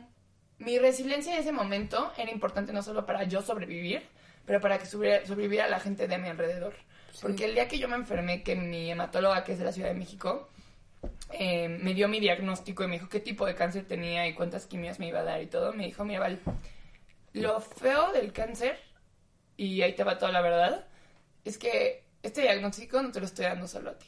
mi 0.61 0.79
resiliencia 0.79 1.35
en 1.35 1.41
ese 1.41 1.53
momento 1.53 2.11
era 2.17 2.31
importante 2.31 2.73
no 2.73 2.83
solo 2.83 3.05
para 3.05 3.25
yo 3.25 3.43
sobrevivir, 3.43 4.03
pero 4.47 4.63
para 4.63 4.79
que 4.79 4.87
sobre- 4.87 5.27
sobreviviera 5.27 5.69
la 5.69 5.79
gente 5.79 6.09
de 6.09 6.17
mi 6.17 6.29
alrededor. 6.29 6.73
Porque 7.21 7.45
el 7.45 7.55
día 7.55 7.69
que 7.69 7.79
yo 7.79 7.87
me 7.87 7.97
enfermé, 7.97 8.43
que 8.43 8.57
mi 8.57 8.91
hematóloga, 8.91 9.45
que 9.45 9.53
es 9.53 9.59
de 9.59 9.67
la 9.67 9.73
Ciudad 9.73 9.89
de 9.91 9.95
México, 9.95 10.49
eh, 11.33 11.69
me 11.69 11.93
dio 11.93 12.09
mi 12.09 12.19
diagnóstico 12.19 12.83
y 12.83 12.87
me 12.87 12.95
dijo 12.95 13.11
qué 13.11 13.21
tipo 13.21 13.45
de 13.45 13.55
cáncer 13.55 13.85
tenía 13.87 14.27
y 14.27 14.33
cuántas 14.35 14.67
quimios 14.67 14.99
me 14.99 15.09
iba 15.09 15.21
a 15.21 15.25
dar 15.25 15.43
y 15.43 15.47
todo, 15.47 15.75
me 15.75 15.85
dijo, 15.85 16.05
mira, 16.05 16.21
Val, 16.21 16.41
lo 17.35 17.61
feo 17.61 18.13
del 18.13 18.33
cáncer, 18.33 18.79
y 19.61 19.83
ahí 19.83 19.93
te 19.93 20.05
va 20.05 20.17
toda 20.17 20.33
la 20.33 20.41
verdad, 20.41 20.87
es 21.45 21.59
que 21.59 22.03
este 22.23 22.41
diagnóstico 22.41 23.03
no 23.03 23.13
te 23.13 23.21
lo 23.21 23.27
estoy 23.27 23.45
dando 23.45 23.69
solo 23.69 23.91
a 23.91 23.99
ti. 23.99 24.07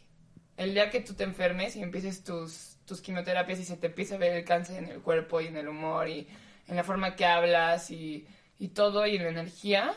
el 0.56 0.72
día 0.72 0.88
que 0.88 1.00
tú 1.00 1.12
te 1.12 1.24
enfermes 1.24 1.76
y 1.76 1.82
empieces 1.82 2.24
tus, 2.24 2.78
tus 2.86 3.02
quimioterapias 3.02 3.58
y 3.58 3.66
se 3.66 3.76
te 3.76 3.88
empiece 3.88 4.14
a 4.14 4.18
ver 4.18 4.32
el 4.32 4.46
cáncer 4.46 4.78
en 4.82 4.88
el 4.88 5.02
cuerpo 5.02 5.42
y 5.42 5.48
en 5.48 5.58
el 5.58 5.68
humor 5.68 6.08
y 6.08 6.26
en 6.68 6.76
la 6.76 6.84
forma 6.84 7.16
que 7.16 7.26
hablas 7.26 7.90
y, 7.90 8.26
y 8.58 8.68
todo 8.68 9.06
y 9.06 9.16
en 9.16 9.24
la 9.24 9.28
energía, 9.28 9.94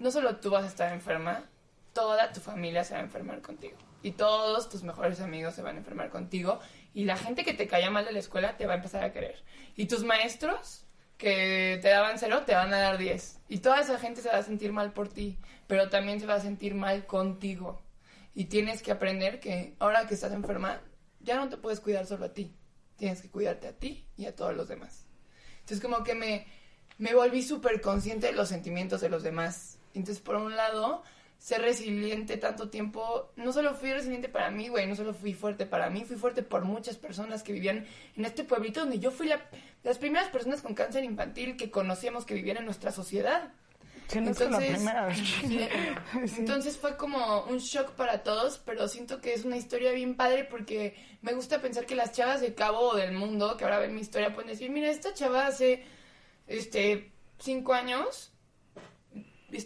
no 0.00 0.10
solo 0.10 0.34
tú 0.38 0.50
vas 0.50 0.64
a 0.64 0.68
estar 0.68 0.92
enferma, 0.92 1.44
toda 1.92 2.32
tu 2.32 2.40
familia 2.40 2.82
se 2.82 2.94
va 2.94 3.00
a 3.00 3.04
enfermar 3.04 3.40
contigo. 3.40 3.78
Y 4.02 4.12
todos 4.12 4.68
tus 4.68 4.82
mejores 4.82 5.20
amigos 5.20 5.54
se 5.54 5.62
van 5.62 5.76
a 5.76 5.78
enfermar 5.78 6.10
contigo. 6.10 6.58
Y 6.92 7.04
la 7.04 7.16
gente 7.16 7.44
que 7.44 7.54
te 7.54 7.68
caía 7.68 7.92
mal 7.92 8.04
de 8.04 8.10
la 8.10 8.18
escuela 8.18 8.56
te 8.56 8.66
va 8.66 8.72
a 8.72 8.76
empezar 8.76 9.04
a 9.04 9.12
querer. 9.12 9.44
Y 9.76 9.86
tus 9.86 10.02
maestros 10.02 10.84
que 11.16 11.78
te 11.80 11.88
daban 11.88 12.18
cero 12.18 12.42
te 12.44 12.54
van 12.54 12.72
a 12.72 12.78
dar 12.78 12.98
diez. 12.98 13.38
Y 13.48 13.58
toda 13.58 13.80
esa 13.80 13.98
gente 13.98 14.22
se 14.22 14.28
va 14.28 14.38
a 14.38 14.42
sentir 14.42 14.72
mal 14.72 14.92
por 14.92 15.08
ti, 15.08 15.38
pero 15.66 15.88
también 15.90 16.20
se 16.20 16.26
va 16.26 16.34
a 16.34 16.40
sentir 16.40 16.74
mal 16.74 17.06
contigo. 17.06 17.82
Y 18.34 18.46
tienes 18.46 18.82
que 18.82 18.92
aprender 18.92 19.40
que 19.40 19.76
ahora 19.78 20.06
que 20.06 20.14
estás 20.14 20.32
enferma, 20.32 20.80
ya 21.20 21.36
no 21.36 21.48
te 21.48 21.56
puedes 21.56 21.80
cuidar 21.80 22.06
solo 22.06 22.26
a 22.26 22.34
ti. 22.34 22.54
Tienes 22.96 23.22
que 23.22 23.30
cuidarte 23.30 23.68
a 23.68 23.72
ti 23.72 24.06
y 24.16 24.26
a 24.26 24.34
todos 24.34 24.54
los 24.54 24.68
demás. 24.68 25.06
Entonces 25.60 25.80
como 25.80 26.04
que 26.04 26.14
me, 26.14 26.46
me 26.98 27.14
volví 27.14 27.42
súper 27.42 27.80
consciente 27.80 28.26
de 28.26 28.32
los 28.32 28.48
sentimientos 28.48 29.00
de 29.00 29.08
los 29.08 29.22
demás. 29.22 29.78
Entonces 29.94 30.22
por 30.22 30.36
un 30.36 30.56
lado, 30.56 31.02
ser 31.44 31.60
resiliente 31.60 32.38
tanto 32.38 32.70
tiempo, 32.70 33.30
no 33.36 33.52
solo 33.52 33.74
fui 33.74 33.92
resiliente 33.92 34.30
para 34.30 34.50
mí, 34.50 34.68
güey, 34.68 34.86
no 34.86 34.96
solo 34.96 35.12
fui 35.12 35.34
fuerte 35.34 35.66
para 35.66 35.90
mí, 35.90 36.02
fui 36.06 36.16
fuerte 36.16 36.42
por 36.42 36.64
muchas 36.64 36.96
personas 36.96 37.42
que 37.42 37.52
vivían 37.52 37.84
en 38.16 38.24
este 38.24 38.44
pueblito 38.44 38.80
donde 38.80 38.98
yo 38.98 39.10
fui 39.10 39.26
la, 39.26 39.42
las 39.82 39.98
primeras 39.98 40.30
personas 40.30 40.62
con 40.62 40.72
cáncer 40.72 41.04
infantil 41.04 41.58
que 41.58 41.70
conocíamos 41.70 42.24
que 42.24 42.32
vivían 42.32 42.56
en 42.56 42.64
nuestra 42.64 42.92
sociedad. 42.92 43.52
Sí, 44.08 44.22
no 44.22 44.30
es 44.30 44.40
la 44.40 44.56
primera 44.56 45.04
vez. 45.04 45.18
Sí. 45.42 45.68
Entonces 46.38 46.78
fue 46.78 46.96
como 46.96 47.42
un 47.42 47.58
shock 47.58 47.90
para 47.90 48.22
todos, 48.22 48.56
pero 48.64 48.88
siento 48.88 49.20
que 49.20 49.34
es 49.34 49.44
una 49.44 49.58
historia 49.58 49.92
bien 49.92 50.16
padre 50.16 50.44
porque 50.44 50.96
me 51.20 51.34
gusta 51.34 51.60
pensar 51.60 51.84
que 51.84 51.94
las 51.94 52.12
chavas 52.12 52.40
de 52.40 52.54
Cabo 52.54 52.92
o 52.92 52.96
del 52.96 53.12
mundo 53.12 53.58
que 53.58 53.64
ahora 53.64 53.80
ven 53.80 53.94
mi 53.94 54.00
historia 54.00 54.34
pueden 54.34 54.50
decir, 54.50 54.70
mira, 54.70 54.88
esta 54.88 55.12
chava 55.12 55.46
hace 55.46 55.84
este 56.46 57.12
cinco 57.38 57.74
años 57.74 58.33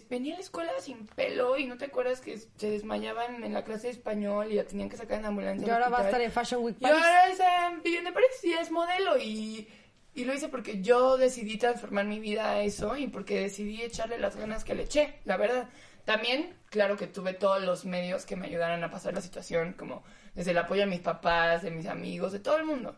venía 0.09 0.33
a 0.33 0.37
la 0.37 0.43
escuela 0.43 0.71
sin 0.79 1.05
pelo 1.07 1.57
y 1.57 1.65
no 1.65 1.77
te 1.77 1.85
acuerdas 1.85 2.21
que 2.21 2.37
se 2.37 2.69
desmayaban 2.69 3.43
en 3.43 3.53
la 3.53 3.63
clase 3.63 3.87
de 3.87 3.93
español 3.93 4.51
y 4.51 4.55
la 4.55 4.63
tenían 4.63 4.89
que 4.89 4.97
sacar 4.97 5.19
en 5.19 5.25
ambulancia. 5.25 5.67
Y 5.67 5.69
ahora 5.69 5.89
va 5.89 5.99
a 6.01 6.05
estar 6.05 6.21
en 6.21 6.31
Fashion 6.31 6.63
Week 6.63 6.75
Y 6.79 6.81
Paris. 6.83 6.97
ahora 6.97 7.27
está 7.29 7.79
viviendo 7.83 8.09
en 8.09 8.13
París 8.13 8.29
y 8.43 8.53
es 8.53 8.71
modelo 8.71 9.17
y, 9.17 9.67
y 10.13 10.25
lo 10.25 10.33
hice 10.33 10.49
porque 10.49 10.81
yo 10.81 11.17
decidí 11.17 11.57
transformar 11.57 12.05
mi 12.05 12.19
vida 12.19 12.51
a 12.51 12.61
eso 12.61 12.95
y 12.95 13.07
porque 13.07 13.39
decidí 13.41 13.81
echarle 13.81 14.17
las 14.19 14.35
ganas 14.35 14.63
que 14.63 14.75
le 14.75 14.83
eché, 14.83 15.15
la 15.25 15.37
verdad. 15.37 15.69
También, 16.05 16.55
claro 16.69 16.97
que 16.97 17.07
tuve 17.07 17.33
todos 17.33 17.61
los 17.61 17.85
medios 17.85 18.25
que 18.25 18.35
me 18.35 18.47
ayudaran 18.47 18.83
a 18.83 18.89
pasar 18.89 19.13
la 19.13 19.21
situación, 19.21 19.73
como 19.73 20.03
desde 20.33 20.51
el 20.51 20.57
apoyo 20.57 20.81
de 20.81 20.87
mis 20.87 21.01
papás, 21.01 21.61
de 21.61 21.71
mis 21.71 21.85
amigos, 21.85 22.31
de 22.31 22.39
todo 22.39 22.57
el 22.57 22.65
mundo. 22.65 22.95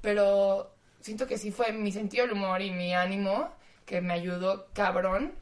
Pero 0.00 0.74
siento 1.00 1.26
que 1.26 1.38
sí 1.38 1.50
fue 1.50 1.72
mi 1.72 1.92
sentido 1.92 2.24
del 2.26 2.34
humor 2.34 2.62
y 2.62 2.70
mi 2.70 2.94
ánimo 2.94 3.52
que 3.84 4.00
me 4.00 4.14
ayudó 4.14 4.68
cabrón 4.72 5.34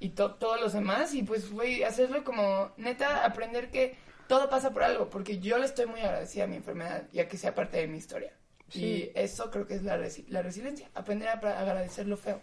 y 0.00 0.08
to- 0.10 0.34
todos 0.36 0.60
los 0.60 0.72
demás 0.72 1.12
y 1.14 1.22
pues 1.22 1.46
fue 1.46 1.84
hacerlo 1.84 2.24
como 2.24 2.70
neta 2.78 3.24
aprender 3.26 3.70
que 3.70 3.94
todo 4.26 4.48
pasa 4.48 4.70
por 4.70 4.82
algo 4.82 5.10
porque 5.10 5.38
yo 5.38 5.58
le 5.58 5.66
estoy 5.66 5.86
muy 5.86 6.00
agradecida 6.00 6.44
a 6.44 6.46
mi 6.46 6.56
enfermedad 6.56 7.04
ya 7.12 7.28
que 7.28 7.36
sea 7.36 7.54
parte 7.54 7.76
de 7.76 7.86
mi 7.86 7.98
historia 7.98 8.32
y 8.72 9.10
eso 9.14 9.50
creo 9.50 9.66
que 9.66 9.74
es 9.74 9.82
la, 9.82 9.98
resi- 9.98 10.24
la 10.28 10.40
resiliencia 10.42 10.88
aprender 10.94 11.28
a 11.28 11.32
agradecer 11.32 12.06
lo 12.06 12.16
feo 12.16 12.40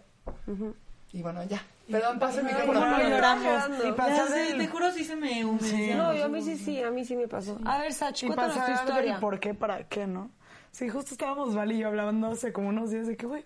y 1.12 1.22
bueno 1.22 1.42
ya 1.44 1.62
perdón 1.90 2.18
paso 2.18 2.40
el 2.40 2.46
Ay, 2.46 2.52
micrófono 2.54 2.80
no, 2.80 2.98
no, 2.98 3.08
lloramos. 3.08 3.64
Y 3.88 3.92
pasar 3.92 4.28
te 4.58 4.66
juro 4.68 4.92
sí 4.92 5.04
se 5.04 5.16
me 5.16 5.44
humedeció. 5.44 5.96
No, 5.96 6.14
yo 6.14 6.26
a 6.26 6.28
mí 6.28 6.42
sí, 6.42 6.56
sí, 6.58 6.82
a 6.82 6.90
mí 6.90 7.04
sí 7.06 7.16
me 7.16 7.26
pasó. 7.28 7.58
A 7.64 7.78
ver, 7.78 7.94
Sach, 7.94 8.22
Y 8.22 8.26
cuéntanos 8.26 8.62
tu 8.64 8.72
historia. 8.72 9.18
por 9.18 9.40
qué, 9.40 9.54
para 9.54 9.88
qué, 9.88 10.06
¿no? 10.06 10.30
Sí, 10.70 10.90
justo 10.90 11.12
estábamos 11.12 11.54
Val 11.54 11.72
y 11.72 11.78
yo 11.78 11.88
hablando 11.88 12.26
hace 12.28 12.52
como 12.52 12.68
unos 12.68 12.90
días 12.90 13.06
de 13.06 13.16
que, 13.16 13.24
güey, 13.26 13.42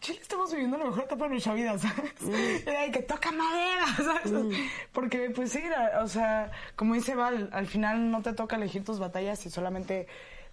Chile 0.00 0.18
estamos 0.22 0.50
viviendo 0.52 0.78
la 0.78 0.84
mejor 0.86 1.04
etapa 1.04 1.24
de 1.24 1.30
nuestra 1.30 1.54
vida, 1.54 1.76
¿sabes? 1.78 2.12
Mm. 2.20 2.68
Era 2.68 2.82
de 2.82 2.90
que 2.92 3.02
toca 3.02 3.32
madera, 3.32 3.86
¿sabes? 3.96 4.32
Porque, 4.92 5.30
pues 5.30 5.50
sí, 5.52 5.62
la- 5.68 6.02
o 6.02 6.08
sea, 6.08 6.50
como 6.76 6.94
dice 6.94 7.14
Val, 7.14 7.50
al 7.52 7.66
final 7.66 8.10
no 8.10 8.22
te 8.22 8.32
toca 8.32 8.56
elegir 8.56 8.84
tus 8.84 8.98
batallas 8.98 9.44
y 9.46 9.50
solamente 9.50 10.06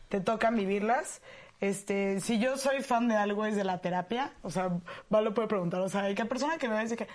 te 0.09 0.19
tocan 0.19 0.55
vivirlas. 0.55 1.21
Este, 1.61 2.19
si 2.19 2.37
yo 2.39 2.57
soy 2.57 2.81
fan 2.81 3.07
de 3.07 3.15
algo 3.15 3.45
es 3.45 3.55
de 3.55 3.63
la 3.63 3.79
terapia, 3.79 4.33
o 4.41 4.49
sea, 4.49 4.71
Val 5.09 5.23
lo 5.23 5.33
puede 5.33 5.47
preguntar, 5.47 5.79
o 5.81 5.89
sea, 5.89 6.01
hay 6.01 6.15
que 6.15 6.25
persona 6.25 6.57
que 6.57 6.67
me 6.67 6.79
dice 6.81 6.97
que 6.97 7.07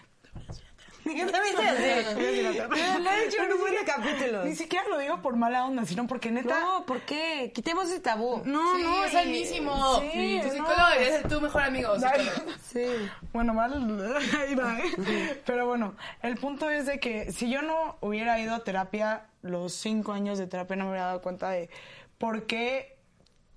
Yo 1.04 1.30
también 1.30 1.56
lo 1.56 1.62
he 3.10 3.24
dicho 3.26 3.42
en 3.42 3.52
un 3.52 3.60
buen 3.60 3.74
de 3.74 3.84
capítulos. 3.84 4.44
ni 4.44 4.54
siquiera 4.54 4.86
lo 4.88 4.98
digo 4.98 5.20
por 5.22 5.36
mala 5.36 5.64
onda, 5.64 5.84
sino 5.84 6.06
porque 6.06 6.30
neta 6.30 6.60
No, 6.60 6.84
¿por 6.86 7.00
qué? 7.00 7.52
Quitemos 7.54 7.88
ese 7.88 8.00
tabú. 8.00 8.42
no, 8.44 8.76
sí, 8.76 8.82
no, 8.82 9.04
es 9.04 9.12
sanísimo 9.12 10.00
sí, 10.00 10.38
tu 10.42 10.48
no. 10.48 10.52
psicólogo 10.52 10.88
debería 10.92 11.12
ser 11.20 11.28
tu 11.28 11.40
mejor 11.40 11.62
amigo 11.62 11.94
psicólogo. 11.96 12.52
Sí. 12.62 12.84
Bueno, 13.32 13.54
mal, 13.54 13.72
ahí 14.40 14.54
va, 14.54 14.78
¿eh? 14.78 15.40
Pero 15.46 15.66
bueno, 15.66 15.94
el 16.22 16.36
punto 16.36 16.68
es 16.70 16.86
de 16.86 17.00
que 17.00 17.32
si 17.32 17.50
yo 17.50 17.62
no 17.62 17.96
hubiera 18.00 18.38
ido 18.38 18.54
a 18.54 18.62
terapia, 18.64 19.26
los 19.42 19.72
cinco 19.72 20.12
años 20.12 20.38
de 20.38 20.46
terapia 20.46 20.76
no 20.76 20.84
me 20.84 20.90
hubiera 20.90 21.06
dado 21.06 21.22
cuenta 21.22 21.50
de 21.50 21.70
por 22.18 22.46
qué 22.46 22.98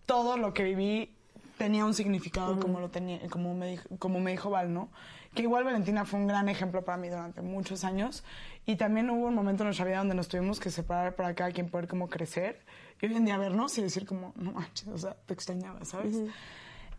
todo 0.06 0.38
lo 0.38 0.54
que 0.54 0.64
viví 0.64 1.14
tenía 1.58 1.86
un 1.86 1.94
significado 1.94 2.60
como 2.60 2.80
lo 2.80 2.90
tenía, 2.90 3.20
como 3.30 3.54
me 3.54 3.68
dijo, 3.68 3.84
como 4.00 4.20
me 4.20 4.32
dijo 4.32 4.50
Val, 4.50 4.74
¿no? 4.74 4.90
Que 5.34 5.44
igual 5.44 5.64
Valentina 5.64 6.06
fue 6.06 6.20
un 6.20 6.28
gran 6.28 6.48
ejemplo 6.50 6.84
para 6.84 6.98
mí 6.98 7.10
durante 7.10 7.42
muchos 7.42 7.84
años 7.84 8.24
y 8.66 8.76
también 8.76 9.10
hubo 9.10 9.28
un 9.28 9.36
momento 9.36 9.64
en 9.64 9.68
nuestra 9.68 9.86
vida 9.86 9.98
donde 9.98 10.16
nos 10.16 10.28
tuvimos 10.28 10.60
que 10.60 10.70
separar 10.70 11.16
para 11.16 11.34
cada 11.34 11.52
quien 11.52 11.70
poder 11.70 11.88
como 11.88 12.08
crecer 12.08 12.60
y 13.02 13.08
hoy 13.08 13.16
en 13.16 13.26
día 13.26 13.38
vernos 13.38 13.78
y 13.78 13.82
decir 13.82 14.06
como, 14.06 14.32
no 14.36 14.54
manches, 14.54 14.88
o 14.88 14.98
sea, 14.98 15.16
te 15.26 15.34
extrañaba, 15.34 15.84
¿sabes? 15.84 16.16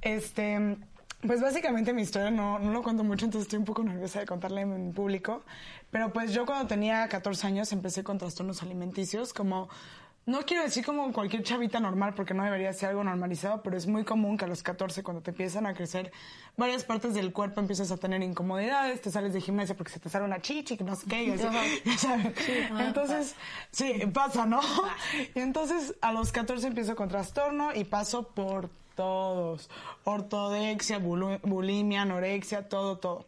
Este, 0.03 0.77
pues 1.27 1.41
básicamente 1.41 1.95
mi 1.95 2.03
historia 2.03 2.31
no, 2.31 2.59
no 2.59 2.71
lo 2.71 2.83
cuento 2.83 3.03
mucho, 3.05 3.25
entonces 3.25 3.47
estoy 3.47 3.59
un 3.59 3.65
poco 3.65 3.83
nerviosa 3.83 4.21
de 4.21 4.27
contarla 4.27 4.61
en 4.61 4.93
público. 4.93 5.43
Pero 5.91 6.13
pues 6.13 6.35
yo 6.35 6.45
cuando 6.45 6.67
tenía 6.67 7.09
14 7.09 7.47
años 7.47 7.73
empecé 7.73 8.05
con 8.05 8.19
trastornos 8.19 8.63
alimenticios, 8.63 9.33
como, 9.33 9.71
no 10.27 10.41
quiero 10.47 10.63
decir 10.63 10.85
como 10.85 11.13
cualquier 11.13 11.43
chavita 11.43 11.81
normal, 11.81 12.15
porque 12.15 12.33
no 12.33 12.45
debería 12.45 12.73
ser 12.73 12.91
algo 12.91 13.05
normalizado, 13.05 13.63
pero 13.63 13.77
es 13.77 13.87
muy 13.87 14.05
común 14.05 14.39
que 14.39 14.47
a 14.47 14.49
los 14.49 14.63
14, 14.63 15.03
cuando 15.03 15.23
te 15.23 15.33
empiezan 15.33 15.67
a 15.67 15.75
crecer 15.75 16.13
varias 16.57 16.85
partes 16.85 17.15
del 17.15 17.33
cuerpo, 17.33 17.61
empiezas 17.61 17.91
a 17.91 17.97
tener 17.97 18.23
incomodidades, 18.23 19.03
te 19.03 19.11
sales 19.11 19.35
de 19.35 19.41
gimnasia 19.41 19.77
porque 19.77 19.93
se 19.93 20.01
te 20.01 20.09
sale 20.09 20.25
una 20.25 20.41
chichi, 20.41 20.77
que 20.77 20.85
no 20.85 20.97
sé 20.97 21.07
qué, 21.07 21.27
ya 21.85 21.99
sabes. 21.99 22.35
Entonces, 22.79 23.35
sí, 23.71 24.03
pasa, 24.13 24.47
¿no? 24.47 24.61
Y 25.35 25.41
entonces 25.41 25.95
a 26.01 26.13
los 26.13 26.33
14 26.33 26.67
empiezo 26.67 26.97
con 26.97 27.09
trastorno 27.09 27.75
y 27.75 27.85
paso 27.85 28.29
por 28.29 28.71
todos. 28.95 29.69
Ortodexia, 30.05 30.99
bulimia, 30.99 32.03
anorexia, 32.03 32.69
todo, 32.69 32.99
todo. 32.99 33.27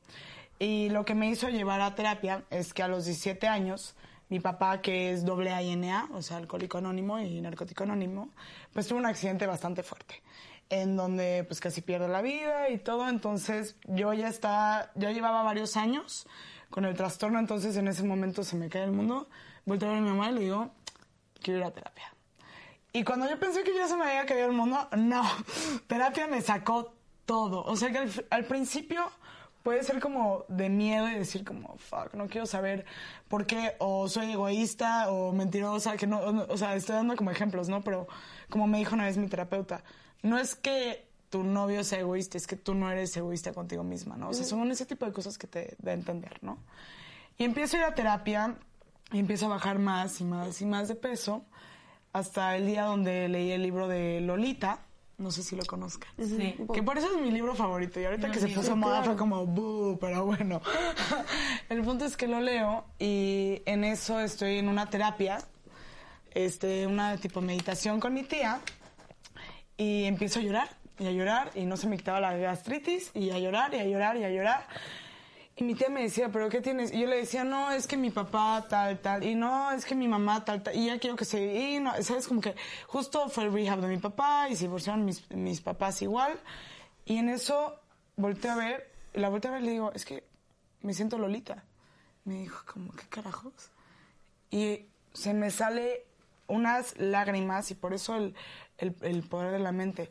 Y 0.59 0.89
lo 0.89 1.05
que 1.05 1.15
me 1.15 1.29
hizo 1.29 1.49
llevar 1.49 1.81
a 1.81 1.95
terapia 1.95 2.45
es 2.51 2.73
que 2.73 2.83
a 2.83 2.89
los 2.89 3.05
17 3.05 3.47
años, 3.47 3.95
mi 4.29 4.41
papá, 4.41 4.81
que 4.81 5.13
es 5.13 5.25
doble 5.25 5.53
ANA, 5.53 6.09
o 6.13 6.23
sea, 6.23 6.39
alcohólico 6.39 6.79
anónimo 6.79 7.19
y 7.19 7.41
narcótico 7.41 7.85
anónimo, 7.85 8.31
pues 8.73 8.89
tuvo 8.89 8.99
un 8.99 9.07
accidente 9.07 9.47
bastante 9.47 9.83
fuerte, 9.83 10.23
en 10.69 10.97
donde 10.97 11.45
pues 11.45 11.61
casi 11.61 11.81
pierde 11.81 12.09
la 12.09 12.23
vida 12.23 12.71
y 12.71 12.79
todo. 12.79 13.09
Entonces 13.09 13.77
yo 13.85 14.13
ya 14.13 14.29
estaba, 14.29 14.91
ya 14.95 15.13
llevaba 15.13 15.43
varios 15.43 15.77
años 15.77 16.27
con 16.71 16.85
el 16.85 16.97
trastorno, 16.97 17.39
entonces 17.39 17.77
en 17.77 17.89
ese 17.89 18.03
momento 18.03 18.43
se 18.43 18.57
me 18.57 18.69
cae 18.69 18.85
el 18.85 18.93
mundo. 18.93 19.29
Volteo 19.65 19.89
a 19.89 19.93
ver 19.93 20.01
a 20.01 20.05
mi 20.05 20.11
mamá 20.11 20.31
y 20.31 20.35
le 20.35 20.41
digo, 20.41 20.71
quiero 21.41 21.61
ir 21.61 21.65
a 21.65 21.71
terapia. 21.71 22.13
Y 22.93 23.05
cuando 23.05 23.29
yo 23.29 23.39
pensé 23.39 23.63
que 23.63 23.75
ya 23.75 23.87
se 23.87 23.97
me 23.97 24.05
había 24.05 24.25
caído 24.27 24.47
el 24.47 24.53
mundo, 24.53 24.89
no. 24.97 25.23
Terapia 25.87 26.27
me 26.27 26.41
sacó 26.41 26.95
todo. 27.27 27.63
O 27.65 27.77
sea 27.77 27.91
que 27.91 28.09
al 28.31 28.45
principio 28.47 29.11
puede 29.67 29.83
ser 29.83 29.99
como 29.99 30.45
de 30.47 30.69
miedo 30.69 31.09
y 31.11 31.15
decir 31.15 31.45
como, 31.45 31.77
fuck, 31.79 32.15
no 32.15 32.29
quiero 32.29 32.47
saber 32.47 32.85
por 33.27 33.47
qué, 33.47 33.75
o 33.81 34.09
soy 34.09 34.31
egoísta, 34.31 35.11
o 35.11 35.33
mentirosa, 35.33 35.97
que 35.97 36.07
no, 36.07 36.21
o, 36.21 36.57
sea, 36.57 36.77
estoy 36.77 36.95
dando 36.95 37.17
como 37.17 37.33
ejemplos, 37.33 37.69
¿no? 37.69 37.83
Pero 37.83 38.07
como 38.49 38.69
me 38.69 38.79
dijo 38.79 38.95
una 38.95 39.07
vez 39.07 39.17
mi 39.17 39.27
terapeuta, 39.27 39.83
no 40.23 40.39
es 40.39 40.55
que 40.55 41.09
tu 41.31 41.43
novio 41.43 41.83
sea 41.83 41.99
egoísta, 41.99 42.39
es 42.39 42.47
que 42.47 42.55
tú 42.55 42.77
no 42.77 42.89
eres 42.93 43.17
egoísta 43.17 43.53
contigo 43.53 43.83
misma, 43.83 44.17
¿no? 44.17 44.29
O 44.29 44.35
sea, 44.35 44.45
son 44.45 44.71
ese 44.71 44.87
tipo 44.87 45.05
de 45.05 45.13
cosas 45.13 45.37
que 45.37 45.49
te 45.49 45.77
da 45.81 45.91
a 45.91 45.95
entender, 45.95 46.39
¿no? 46.43 46.59
Y 47.37 47.43
empiezo 47.43 47.77
a 47.77 47.81
ir 47.81 47.87
a 47.87 47.95
terapia 47.97 48.55
y 49.11 49.19
empiezo 49.19 49.47
a 49.47 49.49
bajar 49.49 49.81
más 49.81 50.21
y 50.21 50.25
más 50.25 50.63
y 50.63 50.65
más 50.65 50.87
de 50.87 50.95
peso 50.95 51.45
hasta 52.13 52.55
el 52.55 52.67
día 52.67 52.85
donde 52.85 53.29
leí 53.29 53.51
el 53.51 53.65
libro 53.65 53.89
de 53.89 54.21
Lolita. 54.21 54.86
No 55.19 55.31
sé 55.31 55.43
si 55.43 55.57
lo 55.57 55.65
conozcan. 55.65 56.11
Sí. 56.19 56.57
Que 56.75 56.83
por 56.83 56.99
eso 56.99 57.09
es 57.15 57.21
mi 57.23 57.31
libro 57.31 57.55
favorito. 57.55 57.99
Y 57.99 58.05
ahorita 58.05 58.31
que 58.31 58.39
se 58.39 58.49
puso 58.49 58.77
moda 58.77 59.03
fue 59.03 59.17
como, 59.17 59.47
"Buh", 59.47 59.99
pero 59.99 60.27
bueno. 60.27 60.61
el 61.71 61.83
punto 61.83 62.05
es 62.05 62.17
que 62.17 62.29
lo 62.29 62.41
leo 62.41 62.85
y 62.99 63.63
en 63.65 63.85
eso 63.85 64.21
estoy 64.21 64.59
en 64.59 64.69
una 64.69 64.91
terapia, 64.91 65.39
este, 66.33 66.87
una 66.87 67.17
tipo 67.17 67.41
meditación 67.41 67.99
con 67.99 68.13
mi 68.13 68.25
tía 68.25 68.61
y 69.79 70.05
empiezo 70.05 70.41
a 70.41 70.43
llorar 70.43 70.69
y 70.99 71.07
a 71.07 71.11
llorar 71.13 71.51
y 71.55 71.65
no 71.65 71.77
se 71.79 71.87
me 71.87 71.97
quitaba 71.97 72.21
la 72.21 72.37
gastritis 72.37 73.11
y 73.15 73.31
a 73.31 73.39
llorar 73.39 73.73
y 73.75 73.79
a 73.79 73.85
llorar 73.85 74.17
y 74.19 74.25
a 74.25 74.31
llorar. 74.31 74.67
Y 74.69 75.06
mi 75.65 75.75
tía 75.75 75.89
me 75.89 76.03
decía, 76.03 76.29
¿pero 76.31 76.51
qué 76.51 76.61
tienes? 76.61 76.93
Y 76.93 77.01
yo 77.01 77.07
le 77.07 77.17
decía, 77.17 77.43
no, 77.43 77.71
es 77.71 77.87
que 77.87 77.97
mi 77.97 78.11
papá 78.11 78.67
tal, 78.69 78.99
tal. 78.99 79.25
Y 79.25 79.35
no, 79.35 79.73
es 79.73 79.87
que 79.87 79.95
mi 79.95 80.07
mamá 80.07 80.45
tal, 80.45 80.63
tal. 80.63 80.77
Y 80.77 80.87
ya 80.87 80.99
quiero 80.99 81.17
que 81.17 81.25
se... 81.25 81.43
Y 81.43 81.81
no, 81.81 81.93
¿sabes? 82.03 82.29
Como 82.29 82.43
que 82.43 82.55
justo 82.87 83.29
fue 83.31 83.45
el 83.45 83.53
rehab 83.53 83.81
de 83.81 83.89
mi 83.89 83.97
papá 83.97 84.49
y 84.51 84.57
se 84.57 84.65
divorciaron 84.65 85.05
mis, 85.05 85.31
mis 85.31 85.63
papás 85.63 86.03
igual. 86.03 86.39
Y 87.07 87.17
en 87.17 87.31
eso 87.31 87.81
volteé 88.17 88.51
a 88.51 88.57
ver, 88.57 88.93
y 89.15 89.21
la 89.21 89.31
volteé 89.31 89.51
a 89.51 89.55
ver 89.55 89.63
y 89.63 89.67
le 89.67 89.73
digo, 89.73 89.93
es 89.95 90.05
que 90.05 90.25
me 90.83 90.93
siento 90.93 91.17
Lolita. 91.17 91.65
Me 92.25 92.41
dijo, 92.41 92.63
como, 92.71 92.93
¿qué 92.93 93.07
carajos? 93.09 93.71
Y 94.51 94.87
se 95.15 95.33
me 95.33 95.51
sale 95.51 96.05
unas 96.49 96.99
lágrimas 96.99 97.71
y 97.71 97.75
por 97.75 97.95
eso 97.95 98.15
el, 98.17 98.35
el, 98.77 98.95
el 99.01 99.23
poder 99.23 99.53
de 99.53 99.59
la 99.61 99.73
mente. 99.73 100.11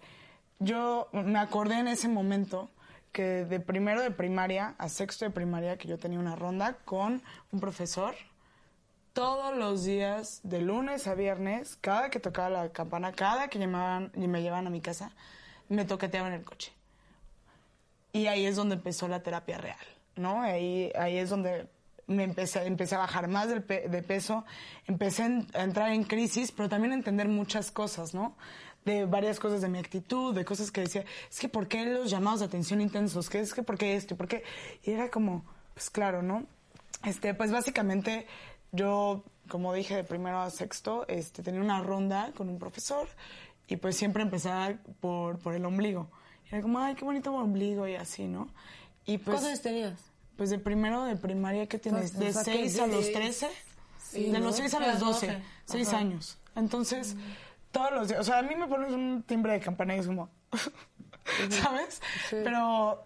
Yo 0.58 1.08
me 1.12 1.38
acordé 1.38 1.80
en 1.80 1.88
ese 1.88 2.08
momento 2.08 2.72
que 3.16 3.46
de 3.46 3.62
primero 3.62 4.02
de 4.02 4.12
primaria 4.12 4.76
a 4.78 4.90
sexto 4.90 5.24
de 5.24 5.32
primaria 5.32 5.78
que 5.78 5.88
yo 5.88 5.98
tenía 5.98 6.20
una 6.20 6.36
ronda 6.36 6.74
con 6.84 7.24
un 7.54 7.60
profesor 7.62 8.14
todos 9.14 9.56
los 9.56 9.86
días, 9.86 10.42
de 10.44 10.62
lunes 10.62 11.08
a 11.08 11.16
viernes, 11.16 11.78
cada 11.80 12.10
que 12.10 12.20
tocaba 12.20 12.50
la 12.50 12.70
campana, 12.74 13.14
cada 13.14 13.48
que 13.48 13.58
llamaban 13.58 14.12
y 14.16 14.28
me 14.28 14.42
llevaban 14.42 14.68
a 14.68 14.70
mi 14.70 14.82
casa, 14.82 15.12
me 15.70 15.86
toqueteaban 15.86 16.34
el 16.34 16.44
coche. 16.44 16.74
Y 18.12 18.28
ahí 18.28 18.46
es 18.46 18.58
donde 18.58 18.76
empezó 18.76 19.08
la 19.08 19.24
terapia 19.24 19.58
real, 19.58 19.86
¿no? 20.18 20.42
Ahí, 20.42 20.92
ahí 21.00 21.18
es 21.18 21.30
donde 21.30 21.68
me 22.08 22.24
empecé, 22.24 22.66
empecé 22.68 22.96
a 22.96 23.00
bajar 23.00 23.30
más 23.30 23.48
pe- 23.62 23.88
de 23.88 24.04
peso, 24.04 24.44
empecé 24.86 25.24
a 25.54 25.64
entrar 25.64 25.92
en 25.94 26.04
crisis, 26.04 26.52
pero 26.52 26.68
también 26.68 26.92
a 26.92 26.96
entender 26.96 27.30
muchas 27.30 27.72
cosas, 27.72 28.14
¿no? 28.14 28.36
De 28.86 29.06
varias 29.06 29.40
cosas 29.40 29.62
de 29.62 29.68
mi 29.68 29.80
actitud, 29.80 30.34
de 30.36 30.46
cosas 30.46 30.72
que 30.72 30.82
decía, 30.82 31.04
es 31.30 31.40
que 31.40 31.50
¿por 31.50 31.68
qué 31.68 31.86
los 31.86 32.10
llamados 32.12 32.40
de 32.42 32.46
atención 32.46 32.82
intensos? 32.82 33.30
¿Qué 33.30 33.40
es 33.40 33.54
que 33.54 33.64
por 33.64 33.78
qué 33.80 33.96
esto? 33.96 34.16
¿Por 34.16 34.28
qué? 34.28 34.44
Y 34.84 34.92
era 34.92 35.10
como, 35.10 35.44
pues 35.74 35.90
claro, 35.90 36.22
¿no? 36.22 36.46
Este, 37.04 37.34
pues 37.34 37.52
básicamente 37.52 38.28
yo, 38.72 39.24
como 39.50 39.74
dije, 39.74 39.96
de 39.96 40.04
primero 40.04 40.40
a 40.40 40.50
sexto, 40.52 41.06
este, 41.08 41.42
tenía 41.42 41.62
una 41.62 41.82
ronda 41.82 42.32
con 42.38 42.48
un 42.48 42.60
profesor 42.60 43.08
y 43.68 43.78
pues 43.78 43.98
siempre 43.98 44.22
empezaba 44.22 44.74
por, 45.00 45.40
por 45.40 45.56
el 45.56 45.66
ombligo. 45.66 46.10
Y 46.46 46.50
era 46.54 46.62
como, 46.62 46.78
ay, 46.78 46.94
qué 46.94 47.06
bonito 47.06 47.34
ombligo 47.34 47.88
y 47.88 47.96
así, 47.96 48.28
¿no? 48.28 48.48
Y 49.08 49.18
pues... 49.18 49.40
¿Cuántos 49.42 49.62
tenías? 49.64 50.00
Pues 50.38 50.52
de 50.52 50.60
primero 50.60 51.06
de 51.06 51.16
primaria, 51.16 51.66
¿qué 51.68 51.80
tienes? 51.80 52.12
Pues, 52.12 52.20
De 52.20 52.30
o 52.30 52.34
sea, 52.34 52.44
que 52.44 52.70
6 52.70 52.80
a 52.82 52.88
los 52.88 53.06
de- 53.06 53.14
13. 53.14 53.48
Sí, 54.12 54.26
de 54.30 54.40
¿no? 54.40 54.46
los 54.46 54.58
6 54.58 54.74
a 54.76 54.78
A 54.78 54.80
los 54.82 54.90
las 54.90 55.00
12. 55.00 55.28
12. 55.28 55.42
6 55.66 55.88
Ajá. 55.88 55.98
años. 55.98 56.38
Entonces, 56.56 57.16
todos 57.76 57.92
los 57.92 58.08
días. 58.08 58.22
O 58.22 58.24
sea, 58.24 58.40
a 58.40 58.42
mí 58.42 58.56
me 58.56 58.68
pones 58.68 58.92
un 58.94 59.24
timbre 59.24 59.52
de 59.54 59.60
campana 59.60 59.96
y 59.96 60.00
es 60.00 60.08
como. 60.08 60.30
¿Sabes? 61.50 62.02
Pero, 62.32 63.04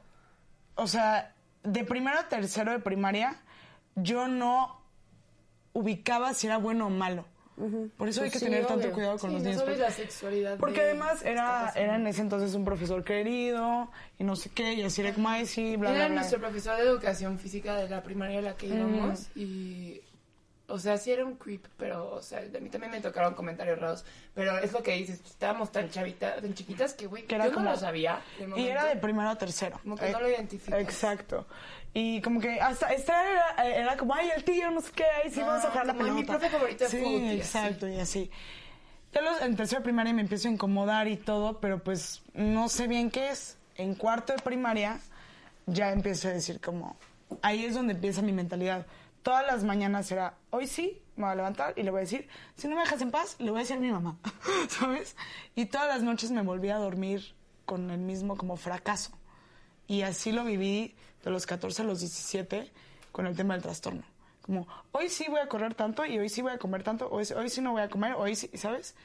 o 0.76 0.88
sea, 0.88 1.34
de 1.64 1.84
primero 1.84 2.20
a 2.20 2.28
tercero 2.30 2.72
de 2.72 2.80
primaria, 2.80 3.42
yo 3.96 4.28
no 4.28 4.80
ubicaba 5.74 6.34
si 6.34 6.48
era 6.48 6.58
bueno 6.58 6.88
o 6.88 6.90
malo. 6.90 7.26
Por 7.98 8.08
eso 8.08 8.22
hay 8.22 8.30
Pues 8.30 8.34
que 8.34 8.40
sí, 8.40 8.46
tener 8.46 8.66
tanto 8.68 8.90
cuidado 8.94 9.18
con 9.18 9.32
Sí, 9.32 9.34
los 9.36 9.44
no 9.44 9.50
niños. 9.50 9.64
porque- 9.64 9.80
la 9.80 9.92
sexualidad. 9.92 10.58
porque 10.60 10.80
de- 10.80 10.92
además 10.92 11.26
era, 11.26 11.74
era 11.76 11.96
en 11.96 12.08
ese 12.08 12.22
entonces 12.22 12.56
un 12.56 12.64
profesor 12.64 13.04
querido 13.04 13.92
y 14.18 14.24
no 14.24 14.38
sé 14.38 14.50
qué, 14.52 14.76
y 14.76 14.84
así 14.84 15.02
era 15.02 15.14
sí, 15.46 15.76
bla, 15.76 15.90
bla, 15.90 15.98
Era 16.00 16.06
bla. 16.08 16.16
nuestro 16.22 16.40
profesor 16.40 16.78
de 16.78 16.84
educación 16.84 17.38
física 17.38 17.76
de 17.76 17.90
la 17.90 18.02
primaria 18.02 18.40
a 18.40 18.42
la 18.44 18.56
que 18.56 18.68
íbamos 18.68 19.28
y... 19.36 20.02
O 20.70 20.80
sea, 20.80 20.98
sí 20.98 21.12
era 21.12 21.26
un 21.26 21.36
creep, 21.36 21.66
pero, 21.78 22.12
o 22.12 22.22
sea, 22.22 22.42
de 22.42 22.62
mí 22.62 22.70
también 22.70 22.92
me 22.92 23.02
tocaron 23.02 23.34
comentarios 23.34 23.80
raros. 23.80 24.06
Pero 24.36 24.58
es 24.60 24.72
lo 24.72 24.82
que 24.84 24.94
dices, 24.94 25.20
estábamos 25.26 25.72
tan 25.72 25.90
chavitas, 25.90 26.42
tan 26.42 26.54
chiquitas 26.54 26.94
que, 26.94 27.08
güey, 27.08 27.24
Que 27.24 27.36
era 27.36 27.46
yo 27.48 27.54
como- 27.54 27.66
no 27.66 27.72
lo 27.72 27.78
sabía. 27.78 28.22
Y 28.56 28.66
era 28.68 28.86
de 28.86 28.96
primero 28.96 29.30
a 29.30 29.36
tercero. 29.38 29.80
Como 29.84 29.96
que 29.98 30.10
no 30.12 30.20
Eh, 30.20 30.22
lo 30.22 30.30
identificas. 30.30 30.80
Exacto. 30.80 31.48
Y 31.94 32.22
como 32.22 32.40
que 32.40 32.62
hasta 32.62 32.90
esta 32.94 33.30
era, 33.30 33.66
era 33.68 33.98
como, 33.98 34.14
ay, 34.14 34.30
el 34.36 34.44
tío, 34.44 34.70
no 34.72 34.80
sé 34.82 34.92
qué, 34.96 35.06
ay, 35.24 35.32
sí, 35.32 35.42
Ah, 35.42 35.46
vamos 35.48 35.66
a 35.66 35.70
jugar 35.72 35.88
la 35.88 35.94
como 35.94 36.06
mi 36.14 36.22
pelota. 36.24 36.34
profe 36.40 36.50
favorito 36.50 36.84
de 36.84 36.90
Sí, 36.90 37.30
exacto, 37.32 37.88
y 37.88 38.00
así. 38.00 38.30
Ya 39.12 39.22
los, 39.22 39.42
en 39.42 39.56
tercero 39.56 39.80
de 39.80 39.86
primaria 39.86 40.14
me 40.14 40.22
empiezo 40.22 40.48
a 40.48 40.52
incomodar 40.52 41.08
y 41.08 41.18
todo, 41.18 41.60
pero 41.60 41.84
pues 41.84 42.22
no 42.36 42.70
sé 42.70 42.88
bien 42.88 43.10
qué 43.10 43.30
es. 43.32 43.58
En 43.76 43.96
cuarto 43.96 44.34
de 44.34 44.40
primaria 44.40 45.00
ya 45.66 45.92
empiezo 45.92 46.28
a 46.28 46.32
decir 46.32 46.62
como, 46.62 46.96
ahí 47.42 47.66
es 47.66 47.74
donde 47.74 47.94
empieza 47.94 48.22
mi 48.22 48.34
mentalidad. 48.34 48.86
Todas 49.24 49.46
las 49.46 49.64
mañanas 49.64 50.12
era, 50.12 50.38
hoy 50.50 50.68
sí, 50.68 51.02
me 51.16 51.24
voy 51.24 51.32
a 51.34 51.36
levantar 51.36 51.74
y 51.78 51.84
le 51.84 51.92
voy 51.92 52.00
a 52.00 52.02
decir, 52.02 52.28
si 52.56 52.68
no 52.68 52.76
me 52.76 52.82
dejas 52.82 53.02
en 53.02 53.12
paz, 53.12 53.36
le 53.40 53.52
voy 53.52 53.60
a 53.60 53.64
decir 53.64 53.78
a 53.78 53.80
mi 53.80 53.92
mamá, 53.92 54.18
¿sabes? 54.70 55.16
Y 55.56 55.66
todas 55.66 55.88
las 55.88 56.02
noches 56.02 56.32
me 56.32 56.42
volví 56.42 56.70
a 56.70 56.78
dormir 56.78 57.36
con 57.66 57.92
el 57.92 58.00
mismo 58.00 58.38
como 58.38 58.56
fracaso. 58.56 59.12
Y 59.88 60.04
así 60.04 60.32
lo 60.32 60.46
viví 60.46 60.96
de 61.24 61.32
los 61.32 61.46
14 61.46 61.82
a 61.82 61.86
los 61.86 62.00
17 62.00 62.72
con 63.12 63.28
el 63.28 63.36
tema 63.36 63.54
del 63.54 63.64
trastorno. 63.64 64.04
Como, 64.42 64.68
hoy 64.92 65.10
sí 65.10 65.26
voy 65.30 65.40
a 65.40 65.48
correr 65.48 65.76
tanto 65.76 66.06
y 66.06 66.18
hoy 66.18 66.30
sí 66.30 66.42
voy 66.42 66.54
a 66.54 66.58
comer 66.58 66.84
tanto, 66.84 67.10
hoy, 67.12 67.28
hoy 67.36 67.50
sí 67.50 67.62
no 67.62 67.74
voy 67.74 67.82
a 67.82 67.90
comer, 67.90 68.14
hoy 68.14 68.36
sí, 68.36 68.50
¿sabes? 68.56 68.96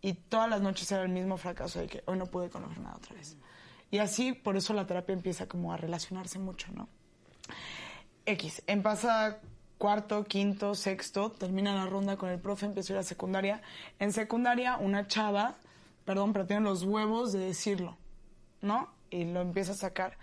Y 0.00 0.14
todas 0.14 0.48
las 0.48 0.60
noches 0.60 0.90
era 0.92 1.02
el 1.02 1.08
mismo 1.08 1.36
fracaso 1.36 1.80
de 1.80 1.88
que 1.88 2.02
hoy 2.06 2.16
no 2.16 2.26
pude 2.26 2.48
comer 2.48 2.78
nada 2.78 2.96
otra 2.96 3.14
vez. 3.14 3.36
Y 3.90 3.98
así, 3.98 4.32
por 4.32 4.56
eso 4.56 4.72
la 4.74 4.86
terapia 4.86 5.12
empieza 5.12 5.46
como 5.48 5.72
a 5.72 5.76
relacionarse 5.76 6.38
mucho, 6.38 6.68
¿no? 6.72 6.88
X, 8.24 8.62
en 8.66 8.82
pasa 8.82 9.40
cuarto, 9.78 10.24
quinto, 10.24 10.74
sexto, 10.74 11.30
termina 11.30 11.74
la 11.74 11.86
ronda 11.86 12.16
con 12.16 12.30
el 12.30 12.38
profe, 12.38 12.66
empiezo 12.66 12.92
a 12.92 12.96
ir 12.96 13.00
a 13.00 13.02
secundaria. 13.02 13.62
En 13.98 14.12
secundaria, 14.12 14.76
una 14.76 15.06
chava, 15.06 15.56
perdón, 16.04 16.32
pero 16.32 16.46
tiene 16.46 16.62
los 16.62 16.82
huevos 16.82 17.32
de 17.32 17.40
decirlo, 17.40 17.96
¿no? 18.62 18.88
Y 19.10 19.24
lo 19.24 19.40
empieza 19.40 19.72
a 19.72 19.76
sacar. 19.76 20.16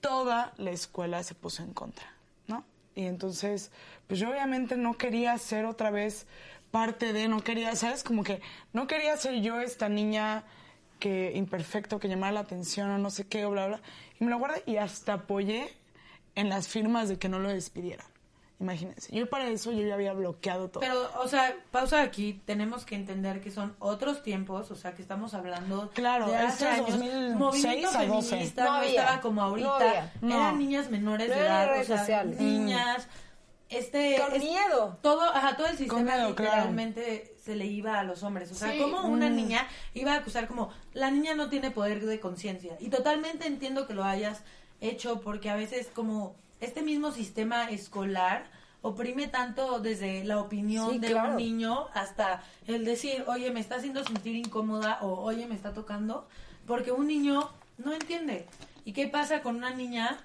Toda 0.00 0.52
la 0.56 0.70
escuela 0.70 1.22
se 1.22 1.34
puso 1.34 1.62
en 1.62 1.72
contra, 1.72 2.06
¿no? 2.46 2.64
Y 2.94 3.06
entonces, 3.06 3.70
pues 4.06 4.20
yo 4.20 4.30
obviamente 4.30 4.76
no 4.76 4.96
quería 4.96 5.36
ser 5.38 5.64
otra 5.64 5.90
vez 5.90 6.26
parte 6.70 7.12
de, 7.12 7.28
no 7.28 7.42
quería, 7.42 7.74
¿sabes? 7.76 8.04
Como 8.04 8.22
que 8.22 8.40
no 8.72 8.86
quería 8.86 9.16
ser 9.16 9.40
yo 9.40 9.60
esta 9.60 9.88
niña 9.88 10.44
que 11.00 11.32
imperfecto, 11.34 11.98
que 11.98 12.08
llamara 12.08 12.32
la 12.32 12.40
atención 12.40 12.90
o 12.90 12.98
no 12.98 13.10
sé 13.10 13.26
qué, 13.26 13.44
o 13.44 13.50
bla, 13.50 13.66
bla. 13.66 13.80
Y 14.20 14.24
me 14.24 14.30
lo 14.30 14.38
guardé 14.38 14.62
y 14.66 14.76
hasta 14.76 15.14
apoyé 15.14 15.72
en 16.34 16.48
las 16.48 16.68
firmas 16.68 17.08
de 17.08 17.18
que 17.18 17.28
no 17.28 17.38
lo 17.38 17.48
despidieran. 17.48 18.06
Imagínense. 18.60 19.14
Yo 19.16 19.28
para 19.30 19.48
eso 19.48 19.70
yo 19.70 19.86
ya 19.86 19.94
había 19.94 20.12
bloqueado 20.14 20.68
todo. 20.68 20.80
Pero, 20.80 21.08
o 21.22 21.28
sea, 21.28 21.54
pausa 21.70 22.02
aquí. 22.02 22.42
Tenemos 22.44 22.84
que 22.84 22.96
entender 22.96 23.40
que 23.40 23.52
son 23.52 23.76
otros 23.78 24.22
tiempos, 24.24 24.70
o 24.72 24.74
sea, 24.74 24.94
que 24.94 25.02
estamos 25.02 25.32
hablando 25.34 25.90
Claro, 25.94 26.26
de 26.26 26.36
hace 26.36 26.64
es 26.64 26.70
años. 26.80 26.90
2006 26.98 27.34
Movimiento 27.36 27.88
a 27.90 28.04
12. 28.06 28.28
feminista 28.30 28.64
No 28.64 28.70
no, 28.70 28.76
había, 28.78 29.00
estaba 29.00 29.20
como 29.20 29.42
ahorita. 29.42 29.68
no 29.68 29.74
había. 29.74 30.12
No. 30.22 30.34
Eran 30.34 30.58
niñas 30.58 30.90
menores 30.90 31.28
No 31.28 31.34
de 31.36 31.40
edad, 31.40 31.66
o 31.68 31.70
redes 31.72 31.86
sea, 31.86 31.98
sociales. 31.98 32.40
niñas. 32.40 33.06
Este, 33.68 34.16
Con 34.24 34.34
es- 34.34 34.42
miedo. 34.42 34.98
Todo, 35.02 35.22
ajá, 35.22 35.54
todo 35.56 35.66
el 35.68 35.76
sistema 35.76 36.00
miedo, 36.16 36.34
claro. 36.34 36.52
literalmente 36.56 37.34
se 37.44 37.54
le 37.54 37.66
iba 37.66 38.00
a 38.00 38.02
los 38.02 38.22
hombres. 38.22 38.50
O 38.50 38.54
sea, 38.54 38.72
Sí. 38.72 38.78
como 38.80 39.02
una 39.02 39.28
niña 39.30 39.68
iba 39.94 40.14
a 40.14 40.16
acusar 40.16 40.48
como, 40.48 40.70
la 40.94 41.10
niña 41.10 41.34
no 41.34 41.48
tiene 41.48 41.70
poder 41.70 42.04
de 42.04 42.18
conciencia. 42.18 42.76
Y 42.80 42.88
totalmente 42.88 43.46
entiendo 43.46 43.86
que 43.86 43.94
lo 43.94 44.04
hayas 44.04 44.42
hecho 44.80 45.20
porque 45.20 45.50
a 45.50 45.54
veces 45.54 45.88
como 45.94 46.34
este 46.60 46.82
mismo 46.82 47.12
sistema 47.12 47.70
escolar 47.70 48.46
oprime 48.82 49.26
tanto 49.28 49.80
desde 49.80 50.24
la 50.24 50.38
opinión 50.40 50.92
Sí, 50.92 50.98
de 50.98 51.08
claro. 51.08 51.30
un 51.30 51.36
niño 51.36 51.88
hasta 51.94 52.42
el 52.66 52.84
decir, 52.84 53.24
oye, 53.26 53.50
me 53.50 53.60
está 53.60 53.76
haciendo 53.76 54.04
sentir 54.04 54.36
incómoda 54.36 54.98
o 55.02 55.20
oye, 55.20 55.46
me 55.46 55.54
está 55.54 55.72
tocando, 55.72 56.28
porque 56.66 56.92
un 56.92 57.06
niño 57.08 57.50
no 57.78 57.92
entiende. 57.92 58.46
¿Y 58.84 58.92
qué 58.92 59.08
pasa 59.08 59.42
con 59.42 59.56
una 59.56 59.70
niña? 59.70 60.16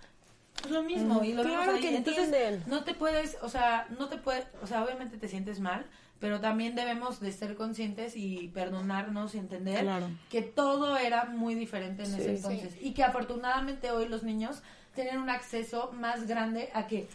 Pues 0.62 0.72
lo 0.72 0.84
mismo, 0.84 1.24
y 1.24 1.34
lo 1.34 1.44
Claro 1.44 1.74
que 1.80 1.96
Entonces, 1.98 2.26
entienden. 2.26 2.64
no 2.68 2.84
te 2.84 2.94
puedes, 2.94 3.38
o 3.42 3.50
sea, 3.50 3.88
no 3.98 4.08
te 4.08 4.18
puedes, 4.18 4.46
o 4.62 4.68
sea, 4.68 4.84
obviamente 4.84 5.18
te 5.18 5.28
sientes 5.28 5.60
mal, 5.60 5.86
pero 6.20 6.40
también 6.40 6.74
debemos 6.76 7.20
de 7.20 7.32
ser 7.34 7.56
conscientes 7.56 8.16
y 8.16 8.48
perdonarnos 8.54 9.36
y 9.36 9.40
entender 9.40 9.82
Claro. 9.82 10.08
que 10.30 10.42
todo 10.42 10.96
era 10.98 11.26
muy 11.26 11.56
diferente 11.56 12.04
en 12.04 12.10
Sí, 12.10 12.22
ese 12.22 12.24
sí. 12.24 12.36
entonces 12.36 12.76
y 12.82 12.94
que 12.94 13.04
afortunadamente 13.04 13.92
hoy 13.92 14.08
los 14.08 14.24
niños 14.24 14.62
tienen 14.96 15.18
un 15.20 15.30
acceso 15.30 15.92
más 15.94 16.28
grande 16.28 16.70
a 16.74 16.88
que 16.88 17.08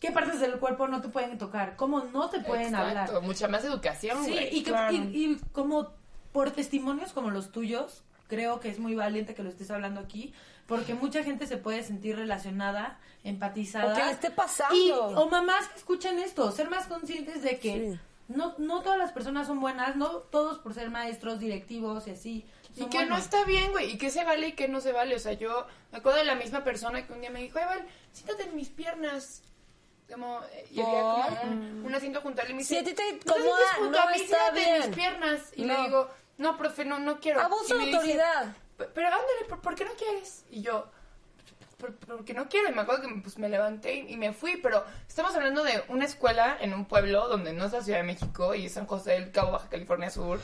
qué 0.00 0.12
partes 0.12 0.40
del 0.40 0.58
cuerpo 0.58 0.88
no 0.88 1.00
te 1.00 1.08
pueden 1.08 1.38
tocar, 1.38 1.76
cómo 1.76 2.00
no 2.04 2.28
te 2.30 2.40
pueden 2.40 2.66
Exacto, 2.74 2.86
hablar. 3.16 3.22
mucha 3.22 3.48
más 3.48 3.64
educación, 3.64 4.24
Sí, 4.24 4.32
güey. 4.32 4.56
y, 4.56 4.62
que- 4.62 4.70
claro. 4.70 4.92
y, 4.92 4.98
y 4.98 5.40
como 5.52 5.92
por 6.32 6.50
testimonios 6.50 7.12
como 7.12 7.30
los 7.30 7.50
tuyos, 7.50 8.02
creo 8.28 8.60
que 8.60 8.68
es 8.68 8.78
muy 8.78 8.94
valiente 8.94 9.34
que 9.34 9.42
lo 9.42 9.48
estés 9.48 9.70
hablando 9.70 10.00
aquí, 10.00 10.34
porque 10.66 10.94
mucha 10.94 11.22
gente 11.22 11.46
se 11.46 11.56
puede 11.56 11.82
sentir 11.82 12.16
relacionada, 12.16 12.98
empatizada. 13.24 13.92
O 13.92 13.96
que 13.96 14.04
le 14.04 14.10
esté 14.10 14.30
pasando. 14.30 14.74
Y, 14.74 14.90
o 14.92 15.28
mamás 15.28 15.66
que 15.68 15.78
escuchen 15.78 16.18
esto, 16.18 16.50
ser 16.52 16.68
más 16.68 16.86
conscientes 16.86 17.42
de 17.42 17.58
que 17.58 17.92
Sí. 17.92 18.00
no, 18.28 18.54
no 18.58 18.82
todas 18.82 18.98
las 18.98 19.12
personas 19.12 19.46
son 19.46 19.60
buenas, 19.60 19.96
no 19.96 20.08
todos 20.10 20.58
por 20.58 20.74
ser 20.74 20.90
maestros, 20.90 21.38
directivos 21.38 22.06
y 22.08 22.10
así. 22.10 22.44
Y 22.76 22.86
que 22.90 23.06
no 23.06 23.16
está 23.16 23.44
bien, 23.44 23.72
güey, 23.72 23.92
y 23.92 23.98
que 23.98 24.10
se 24.10 24.22
vale 24.24 24.48
y 24.48 24.52
que 24.52 24.68
no 24.68 24.80
se 24.80 24.92
vale. 24.92 25.14
O 25.16 25.18
sea, 25.18 25.32
yo 25.32 25.66
me 25.92 25.98
acuerdo 25.98 26.18
de 26.18 26.24
la 26.26 26.34
misma 26.34 26.62
persona 26.62 27.06
que 27.06 27.12
un 27.12 27.20
día 27.20 27.30
me 27.30 27.40
dijo, 27.40 27.58
Eval, 27.58 27.86
siéntate 28.12 28.44
en 28.44 28.56
mis 28.56 28.68
piernas. 28.68 29.42
Como, 30.12 30.40
eh, 30.52 30.66
y 30.70 30.80
había 30.80 31.00
como 31.40 31.42
un, 31.52 31.82
un 31.86 31.94
asiento 31.94 32.20
junto 32.20 32.40
a 32.40 32.44
él 32.44 32.50
y 32.50 32.54
me 32.54 32.58
dice, 32.60 32.74
Si 32.74 32.80
a 32.80 32.84
ti 32.84 32.92
te 32.94 33.02
"¿No 33.02 33.08
te 33.34 33.40
incomoda, 33.40 33.56
sientes 33.56 33.76
junto 33.78 33.98
no 33.98 34.04
a 34.04 34.10
mí? 34.12 34.20
está 34.20 34.36
Siéntate 34.36 34.62
en 34.62 34.66
bien". 34.78 34.88
mis 34.90 34.96
piernas. 34.96 35.40
Y 35.56 35.62
No. 35.64 35.74
le 35.74 35.82
digo, 35.82 36.10
no, 36.38 36.56
profe, 36.58 36.84
no, 36.84 36.98
no 37.00 37.18
quiero. 37.18 37.40
Abuso 37.40 37.74
de 37.76 37.84
dice, 37.86 37.96
autoridad. 37.96 38.54
"P- 38.76 38.84
pero 38.94 39.06
ándale, 39.08 39.44
¿por, 39.48 39.60
por 39.60 39.74
qué 39.74 39.84
no 39.84 39.92
quieres? 39.94 40.44
Y 40.50 40.62
yo, 40.62 40.86
por- 41.78 41.96
porque 41.96 42.34
no 42.34 42.48
quiero. 42.48 42.68
Y 42.70 42.72
me 42.74 42.82
acuerdo 42.82 43.02
que 43.08 43.14
pues, 43.20 43.36
me 43.38 43.48
levanté 43.48 43.94
y, 43.96 44.12
y 44.12 44.16
me 44.16 44.32
fui, 44.32 44.58
pero 44.58 44.84
estamos 45.08 45.34
hablando 45.34 45.64
de 45.64 45.82
una 45.88 46.04
escuela 46.04 46.56
en 46.60 46.72
un 46.74 46.84
pueblo 46.84 47.26
donde 47.26 47.52
no 47.52 47.64
es 47.64 47.72
la 47.72 47.82
Ciudad 47.82 47.98
de 47.98 48.04
México 48.04 48.54
y 48.54 48.66
es 48.66 48.74
San 48.74 48.86
José 48.86 49.12
del 49.12 49.32
Cabo, 49.32 49.52
Baja 49.52 49.68
California 49.68 50.10
Sur. 50.10 50.38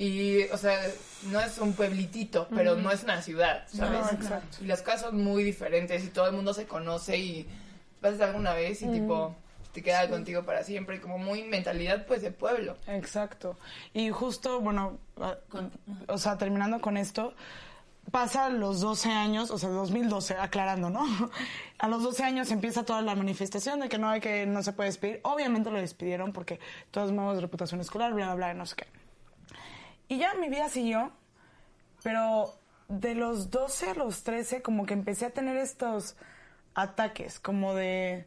Y, 0.00 0.44
o 0.52 0.56
sea, 0.56 0.78
no 1.24 1.40
es 1.40 1.58
un 1.58 1.72
pueblitito, 1.72 2.46
pero 2.54 2.76
no 2.76 2.92
es 2.92 3.02
una 3.02 3.20
ciudad, 3.20 3.64
¿sabes? 3.66 4.00
No, 4.00 4.10
exacto. 4.10 4.58
Y 4.62 4.66
las 4.66 4.80
cosas 4.82 5.00
son 5.00 5.24
muy 5.24 5.42
diferentes 5.42 6.04
y 6.04 6.08
todo 6.08 6.28
el 6.28 6.34
mundo 6.34 6.54
se 6.54 6.66
conoce 6.66 7.18
y 7.18 7.48
pasas 8.00 8.20
alguna 8.20 8.54
vez 8.54 8.80
y 8.82 8.86
tipo 8.86 9.34
te 9.72 9.82
queda 9.82 10.08
contigo 10.08 10.44
para 10.44 10.62
siempre 10.62 10.96
y 10.96 10.98
como 11.00 11.18
muy 11.18 11.42
mentalidad 11.42 12.06
pues 12.06 12.22
de 12.22 12.30
pueblo. 12.30 12.76
Exacto. 12.86 13.56
Y 13.92 14.10
justo, 14.10 14.60
bueno, 14.60 14.98
a- 15.20 15.36
o 16.06 16.16
sea, 16.16 16.38
terminando 16.38 16.80
con 16.80 16.96
esto, 16.96 17.34
pasa 18.12 18.50
los 18.50 18.80
12 18.80 19.10
años, 19.10 19.50
o 19.50 19.58
sea, 19.58 19.68
2012, 19.68 20.34
aclarando, 20.34 20.90
¿no? 20.90 21.00
A 21.80 21.88
los 21.88 22.02
12 22.04 22.22
años 22.22 22.50
empieza 22.52 22.84
toda 22.84 23.02
la 23.02 23.14
manifestación 23.16 23.80
de 23.80 23.88
que 23.88 23.98
no 23.98 24.08
hay 24.08 24.20
que, 24.20 24.46
no 24.46 24.62
se 24.62 24.72
puede 24.72 24.88
despedir. 24.90 25.20
Obviamente 25.24 25.70
lo 25.70 25.78
despidieron 25.78 26.32
porque 26.32 26.54
de 26.54 26.60
todos 26.92 27.10
modos 27.12 27.34
de 27.36 27.40
reputación 27.42 27.80
escolar, 27.80 28.14
bla, 28.14 28.26
bla, 28.26 28.34
bla, 28.34 28.54
no 28.54 28.64
sé 28.64 28.76
qué. 28.76 28.86
Y 30.08 30.18
ya 30.18 30.34
mi 30.34 30.48
vida 30.48 30.68
siguió, 30.68 31.12
pero 32.02 32.54
de 32.88 33.14
los 33.14 33.50
12 33.50 33.90
a 33.90 33.94
los 33.94 34.22
13 34.22 34.62
como 34.62 34.86
que 34.86 34.94
empecé 34.94 35.26
a 35.26 35.30
tener 35.30 35.56
estos 35.56 36.16
ataques, 36.74 37.38
como 37.38 37.74
de... 37.74 38.26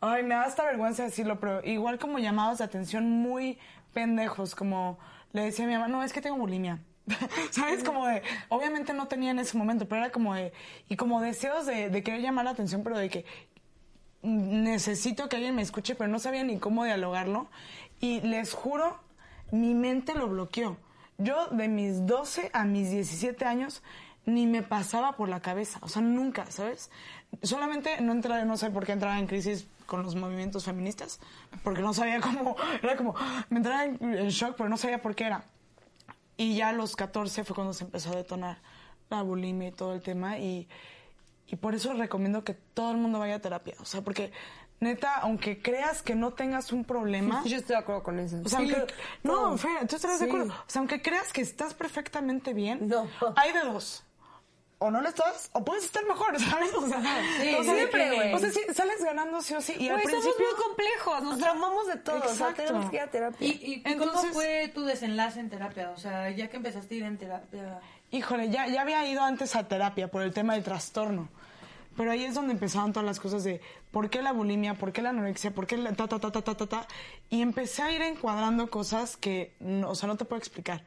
Ay, 0.00 0.22
me 0.22 0.34
da 0.34 0.44
hasta 0.44 0.64
vergüenza 0.64 1.04
decirlo, 1.04 1.40
pero 1.40 1.64
igual 1.64 1.98
como 1.98 2.18
llamados 2.18 2.58
de 2.58 2.64
atención 2.64 3.08
muy 3.10 3.58
pendejos, 3.92 4.54
como 4.54 4.98
le 5.32 5.42
decía 5.42 5.64
a 5.64 5.68
mi 5.68 5.74
mamá, 5.74 5.88
no, 5.88 6.02
es 6.02 6.12
que 6.12 6.20
tengo 6.20 6.36
bulimia. 6.36 6.80
¿Sabes? 7.50 7.84
Como 7.84 8.06
de, 8.06 8.22
obviamente 8.48 8.92
no 8.92 9.08
tenía 9.08 9.30
en 9.30 9.38
ese 9.38 9.56
momento, 9.56 9.86
pero 9.86 10.02
era 10.02 10.12
como 10.12 10.34
de, 10.34 10.52
y 10.88 10.96
como 10.96 11.20
deseos 11.20 11.66
de, 11.66 11.90
de 11.90 12.02
querer 12.02 12.20
llamar 12.20 12.44
la 12.44 12.52
atención, 12.52 12.82
pero 12.82 12.98
de 12.98 13.08
que 13.08 13.24
necesito 14.22 15.28
que 15.28 15.36
alguien 15.36 15.54
me 15.54 15.62
escuche, 15.62 15.94
pero 15.94 16.08
no 16.08 16.18
sabía 16.18 16.44
ni 16.44 16.58
cómo 16.58 16.84
dialogarlo. 16.84 17.48
Y 18.00 18.20
les 18.22 18.52
juro, 18.52 18.98
mi 19.50 19.74
mente 19.74 20.14
lo 20.14 20.28
bloqueó. 20.28 20.78
Yo 21.18 21.46
de 21.48 21.68
mis 21.68 22.06
12 22.06 22.50
a 22.52 22.64
mis 22.64 22.90
17 22.90 23.44
años 23.44 23.82
ni 24.26 24.46
me 24.46 24.62
pasaba 24.62 25.16
por 25.16 25.28
la 25.28 25.40
cabeza, 25.40 25.78
o 25.82 25.88
sea, 25.88 26.00
nunca, 26.00 26.46
¿sabes? 26.50 26.90
Solamente 27.42 28.00
no 28.00 28.12
entraba, 28.12 28.44
no 28.44 28.56
sé 28.56 28.70
por 28.70 28.86
qué 28.86 28.92
entraba 28.92 29.18
en 29.18 29.26
crisis 29.26 29.66
con 29.86 30.02
los 30.02 30.14
movimientos 30.14 30.64
feministas, 30.64 31.20
porque 31.62 31.82
no 31.82 31.92
sabía 31.92 32.20
cómo, 32.20 32.56
era 32.82 32.96
como, 32.96 33.14
me 33.50 33.58
entraba 33.58 33.84
en, 33.84 33.98
en 34.02 34.28
shock, 34.28 34.54
pero 34.56 34.68
no 34.68 34.78
sabía 34.78 35.02
por 35.02 35.14
qué 35.14 35.24
era. 35.24 35.44
Y 36.36 36.56
ya 36.56 36.70
a 36.70 36.72
los 36.72 36.96
14 36.96 37.44
fue 37.44 37.54
cuando 37.54 37.74
se 37.74 37.84
empezó 37.84 38.10
a 38.10 38.16
detonar 38.16 38.58
la 39.10 39.22
bulimia 39.22 39.68
y 39.68 39.72
todo 39.72 39.94
el 39.94 40.02
tema. 40.02 40.38
Y, 40.38 40.68
y 41.46 41.56
por 41.56 41.74
eso 41.74 41.92
recomiendo 41.92 42.44
que 42.44 42.54
todo 42.54 42.90
el 42.92 42.96
mundo 42.96 43.18
vaya 43.18 43.36
a 43.36 43.38
terapia. 43.40 43.74
O 43.80 43.84
sea, 43.84 44.02
porque 44.02 44.32
neta, 44.80 45.16
aunque 45.16 45.62
creas 45.62 46.02
que 46.02 46.14
no 46.14 46.32
tengas 46.32 46.72
un 46.72 46.84
problema. 46.84 47.42
Yo 47.44 47.56
estoy 47.56 47.76
de 47.76 47.80
acuerdo 47.82 48.02
con 48.02 48.18
eso. 48.18 48.36
O 48.44 48.48
sea, 48.48 48.60
Sí, 48.60 48.72
aunque, 48.74 48.94
no, 49.22 49.32
todo. 49.34 49.58
Fer, 49.58 49.86
¿tú 49.88 49.96
estarás 49.96 50.18
de 50.20 50.26
acuerdo? 50.26 50.52
O 50.52 50.64
sea, 50.70 50.80
aunque 50.80 51.00
creas 51.02 51.32
que 51.32 51.40
estás 51.42 51.74
perfectamente 51.74 52.52
bien, 52.54 52.88
No. 52.88 53.06
hay 53.36 53.52
de 53.52 53.60
dos. 53.60 54.04
O 54.78 54.90
no 54.90 55.00
lo 55.00 55.08
estás, 55.08 55.48
o 55.52 55.64
puedes 55.64 55.84
estar 55.84 56.04
mejor, 56.04 56.38
¿sabes? 56.40 56.74
O 56.74 56.86
sea, 56.86 57.00
Sí, 57.40 57.54
o 57.54 57.62
sea, 57.62 57.74
siempre, 57.74 58.14
güey. 58.16 58.34
O 58.34 58.38
sea, 58.38 58.50
sí, 58.50 58.60
sales 58.74 59.02
ganando 59.02 59.40
sí 59.40 59.54
o 59.54 59.60
sí. 59.62 59.74
Y 59.78 59.88
al 59.88 60.02
somos 60.02 60.10
principio. 60.10 60.46
muy 60.52 60.62
complejos, 60.62 61.22
nos 61.22 61.38
traumamos 61.38 61.86
de 61.86 61.96
todo. 61.96 62.16
O 62.16 62.20
sea, 62.22 62.30
Exacto. 62.50 62.62
tenemos 62.64 62.90
que 62.90 62.96
ir 62.96 63.02
a 63.02 63.06
terapia. 63.10 63.46
¿Y, 63.48 63.50
y 63.76 63.82
cómo 63.82 64.04
Entonces- 64.06 64.32
fue 64.32 64.70
tu 64.74 64.84
desenlace 64.84 65.40
en 65.40 65.48
terapia? 65.48 65.90
O 65.90 65.96
sea, 65.96 66.28
ya 66.30 66.50
que 66.50 66.56
empezaste 66.56 66.94
a 66.96 66.98
ir 66.98 67.04
en 67.04 67.16
terapia... 67.16 67.80
Híjole, 68.14 68.48
ya, 68.48 68.68
ya 68.68 68.82
había 68.82 69.04
ido 69.08 69.22
antes 69.24 69.56
a 69.56 69.66
terapia 69.66 70.08
por 70.08 70.22
el 70.22 70.32
tema 70.32 70.54
del 70.54 70.62
trastorno. 70.62 71.28
Pero 71.96 72.12
ahí 72.12 72.24
es 72.24 72.34
donde 72.34 72.52
empezaron 72.52 72.92
todas 72.92 73.04
las 73.06 73.18
cosas 73.18 73.42
de 73.42 73.60
por 73.90 74.08
qué 74.08 74.22
la 74.22 74.32
bulimia, 74.32 74.74
por 74.74 74.92
qué 74.92 75.02
la 75.02 75.10
anorexia, 75.10 75.50
por 75.52 75.66
qué 75.66 75.76
la 75.76 75.92
ta, 75.94 76.06
ta, 76.06 76.20
ta, 76.20 76.30
ta, 76.30 76.42
ta, 76.42 76.54
ta, 76.56 76.66
ta. 76.66 76.86
Y 77.28 77.42
empecé 77.42 77.82
a 77.82 77.90
ir 77.90 78.02
encuadrando 78.02 78.70
cosas 78.70 79.16
que, 79.16 79.54
no- 79.58 79.90
o 79.90 79.94
sea, 79.96 80.06
no 80.06 80.16
te 80.16 80.24
puedo 80.24 80.38
explicar. 80.38 80.84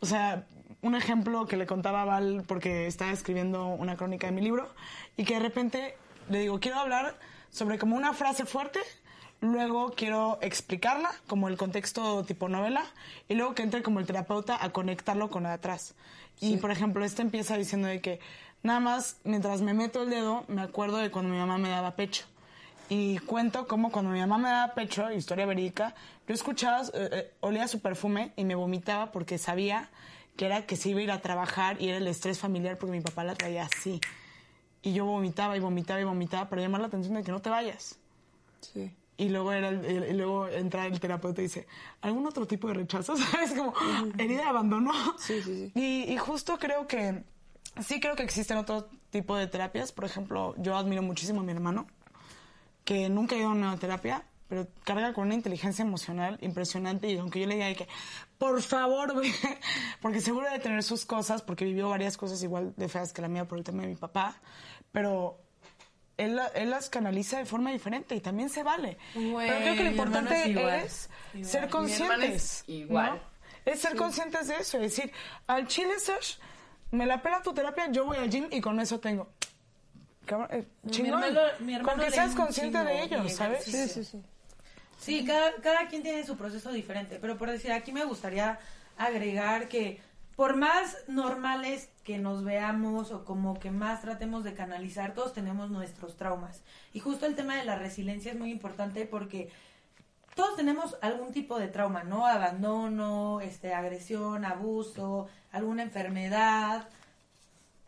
O 0.00 0.06
sea, 0.06 0.46
un 0.82 0.94
ejemplo 0.94 1.46
que 1.46 1.56
le 1.56 1.66
contaba 1.66 2.02
a 2.02 2.04
Val 2.04 2.44
porque 2.46 2.86
estaba 2.86 3.10
escribiendo 3.10 3.66
una 3.66 3.96
crónica 3.96 4.28
de 4.28 4.32
mi 4.32 4.40
libro 4.40 4.68
y 5.16 5.24
que 5.24 5.34
de 5.34 5.40
repente 5.40 5.96
le 6.28 6.38
digo, 6.40 6.60
quiero 6.60 6.78
hablar 6.78 7.18
sobre 7.50 7.78
como 7.78 7.96
una 7.96 8.12
frase 8.12 8.44
fuerte, 8.44 8.78
luego 9.40 9.92
quiero 9.96 10.38
explicarla 10.42 11.10
como 11.26 11.48
el 11.48 11.56
contexto 11.56 12.22
tipo 12.24 12.48
novela 12.48 12.84
y 13.28 13.34
luego 13.34 13.54
que 13.56 13.62
entre 13.64 13.82
como 13.82 13.98
el 13.98 14.06
terapeuta 14.06 14.62
a 14.62 14.70
conectarlo 14.70 15.30
con 15.30 15.46
atrás. 15.46 15.94
Y 16.40 16.56
por 16.58 16.70
ejemplo, 16.70 17.04
este 17.04 17.22
empieza 17.22 17.56
diciendo 17.56 17.88
de 17.88 18.00
que 18.00 18.20
nada 18.62 18.80
más 18.80 19.16
mientras 19.24 19.60
me 19.60 19.74
meto 19.74 20.02
el 20.02 20.10
dedo 20.10 20.44
me 20.48 20.62
acuerdo 20.62 20.98
de 20.98 21.10
cuando 21.10 21.30
mi 21.30 21.38
mamá 21.38 21.58
me 21.58 21.68
daba 21.68 21.96
pecho. 21.96 22.24
Y 22.90 23.18
cuento 23.18 23.66
como 23.66 23.92
cuando 23.92 24.10
mi 24.10 24.20
mamá 24.20 24.38
me 24.38 24.48
daba 24.48 24.74
pecho, 24.74 25.12
historia 25.12 25.44
verídica, 25.44 25.94
yo 26.26 26.34
escuchaba, 26.34 26.82
eh, 26.94 27.08
eh, 27.12 27.32
olía 27.40 27.68
su 27.68 27.80
perfume 27.80 28.32
y 28.36 28.44
me 28.44 28.54
vomitaba 28.54 29.12
porque 29.12 29.36
sabía 29.36 29.90
que 30.36 30.46
era 30.46 30.64
que 30.64 30.76
se 30.76 30.90
iba 30.90 31.00
a 31.00 31.02
ir 31.02 31.10
a 31.10 31.20
trabajar 31.20 31.80
y 31.82 31.88
era 31.88 31.98
el 31.98 32.06
estrés 32.06 32.38
familiar 32.38 32.78
porque 32.78 32.92
mi 32.92 33.00
papá 33.00 33.24
la 33.24 33.34
traía 33.34 33.64
así. 33.64 34.00
Y 34.80 34.94
yo 34.94 35.04
vomitaba 35.04 35.56
y 35.56 35.60
vomitaba 35.60 36.00
y 36.00 36.04
vomitaba 36.04 36.48
para 36.48 36.62
llamar 36.62 36.80
la 36.80 36.86
atención 36.86 37.14
de 37.14 37.22
que 37.24 37.32
no 37.32 37.40
te 37.40 37.50
vayas. 37.50 37.98
Sí. 38.60 38.90
Y 39.20 39.28
luego, 39.30 39.52
era 39.52 39.68
el- 39.68 39.84
el- 39.84 40.10
y 40.10 40.12
luego 40.16 40.46
entra 40.48 40.86
el 40.86 40.98
terapeuta 41.00 41.40
y 41.40 41.44
dice, 41.44 41.66
¿algún 42.02 42.24
otro 42.26 42.46
tipo 42.46 42.68
de 42.68 42.74
rechazo? 42.74 43.16
¿Sabes? 43.16 43.52
Como 43.52 43.74
herida 44.16 44.42
de 44.42 44.48
abandono. 44.48 44.92
Sí, 45.18 45.42
sí, 45.42 45.70
sí. 45.72 45.72
Y, 45.74 46.12
y 46.12 46.16
justo 46.18 46.56
creo 46.58 46.86
que, 46.86 47.24
sí 47.84 47.98
creo 48.00 48.14
que 48.14 48.22
existen 48.22 48.56
otro 48.58 48.88
tipo 49.10 49.36
de 49.36 49.46
terapias. 49.48 49.90
Por 49.92 50.04
ejemplo, 50.04 50.54
yo 50.58 50.76
admiro 50.76 51.02
muchísimo 51.02 51.40
a 51.40 51.42
mi 51.42 51.50
hermano, 51.52 51.86
que 52.84 53.08
nunca 53.08 53.34
ha 53.34 53.38
ido 53.38 53.48
a 53.48 53.52
una 53.52 53.76
terapia, 53.76 54.24
pero 54.48 54.66
carga 54.84 55.12
con 55.12 55.26
una 55.26 55.34
inteligencia 55.34 55.82
emocional 55.84 56.38
impresionante. 56.40 57.10
Y 57.10 57.18
aunque 57.18 57.40
yo 57.40 57.46
le 57.48 57.56
diga 57.56 57.74
que, 57.74 57.88
por 58.38 58.62
favor, 58.62 59.12
porque 60.00 60.20
seguro 60.20 60.48
de 60.50 60.58
tener 60.60 60.82
sus 60.84 61.04
cosas, 61.04 61.42
porque 61.42 61.64
vivió 61.64 61.88
varias 61.88 62.16
cosas 62.16 62.42
igual 62.42 62.72
de 62.76 62.88
feas 62.88 63.12
que 63.12 63.20
la 63.20 63.28
mía 63.28 63.46
por 63.48 63.58
el 63.58 63.64
tema 63.64 63.82
de 63.82 63.88
mi 63.88 63.96
papá, 63.96 64.40
pero 64.92 65.40
él, 66.18 66.36
la- 66.36 66.48
él 66.48 66.68
las 66.70 66.90
canaliza 66.90 67.38
de 67.38 67.46
forma 67.46 67.70
diferente 67.72 68.14
y 68.14 68.20
también 68.20 68.50
se 68.50 68.62
vale. 68.62 68.98
Pero 69.14 69.36
creo 69.36 69.74
que 69.76 69.84
lo 69.84 69.90
importante 69.90 70.40
es 70.42 70.46
igual. 70.48 70.74
es 70.74 71.08
Igual. 71.34 71.50
ser 71.50 71.68
conscientes. 71.70 72.34
es 72.34 72.64
igual. 72.68 73.10
¿no? 73.14 73.38
Es 73.72 73.80
ser 73.80 73.96
conscientes 73.96 74.48
de 74.48 74.56
eso, 74.56 74.76
es 74.78 74.94
decir, 74.96 75.12
al 75.46 75.66
chile, 75.66 75.98
Sash, 75.98 76.36
me 76.90 77.04
la 77.06 77.20
pela 77.22 77.42
tu 77.42 77.52
terapia, 77.52 77.90
yo 77.90 78.04
voy 78.06 78.16
al 78.18 78.30
gym 78.30 78.48
y 78.50 78.60
con 78.60 78.78
eso 78.80 78.98
tengo. 79.00 79.28
Eh, 80.50 80.66
Mi 80.82 80.90
chingón. 80.90 81.22
hermano- 81.24 81.40
mi 81.60 81.74
hermano 81.74 81.96
con 81.96 82.04
que 82.04 82.10
seas 82.10 82.34
consciente 82.34 82.78
de 82.78 83.02
chingo 83.02 83.04
ello, 83.16 83.24
y 83.24 83.30
¿sabes? 83.30 83.64
Sí, 83.64 83.88
sí, 83.88 84.04
sí. 84.04 84.22
Sí, 84.98 85.24
cada, 85.24 85.52
cada 85.62 85.86
quien 85.88 86.02
tiene 86.02 86.26
su 86.26 86.36
proceso 86.36 86.70
diferente, 86.72 87.18
pero 87.20 87.38
por 87.38 87.50
decir, 87.50 87.72
aquí 87.72 87.92
me 87.92 88.04
gustaría 88.04 88.58
agregar 88.98 89.68
que 89.68 90.00
por 90.38 90.54
más 90.54 90.96
normales 91.08 91.90
que 92.04 92.16
nos 92.16 92.44
veamos 92.44 93.10
o 93.10 93.24
como 93.24 93.58
que 93.58 93.72
más 93.72 94.02
tratemos 94.02 94.44
de 94.44 94.54
canalizar, 94.54 95.12
todos 95.12 95.32
tenemos 95.32 95.68
nuestros 95.68 96.16
traumas. 96.16 96.62
Y 96.92 97.00
justo 97.00 97.26
el 97.26 97.34
tema 97.34 97.56
de 97.56 97.64
la 97.64 97.74
resiliencia 97.74 98.30
es 98.30 98.38
muy 98.38 98.52
importante 98.52 99.04
porque 99.04 99.50
todos 100.36 100.54
tenemos 100.54 100.96
algún 101.02 101.32
tipo 101.32 101.58
de 101.58 101.66
trauma, 101.66 102.04
¿no? 102.04 102.24
Abandono, 102.24 103.40
este, 103.40 103.74
agresión, 103.74 104.44
abuso, 104.44 105.26
alguna 105.50 105.82
enfermedad. 105.82 106.88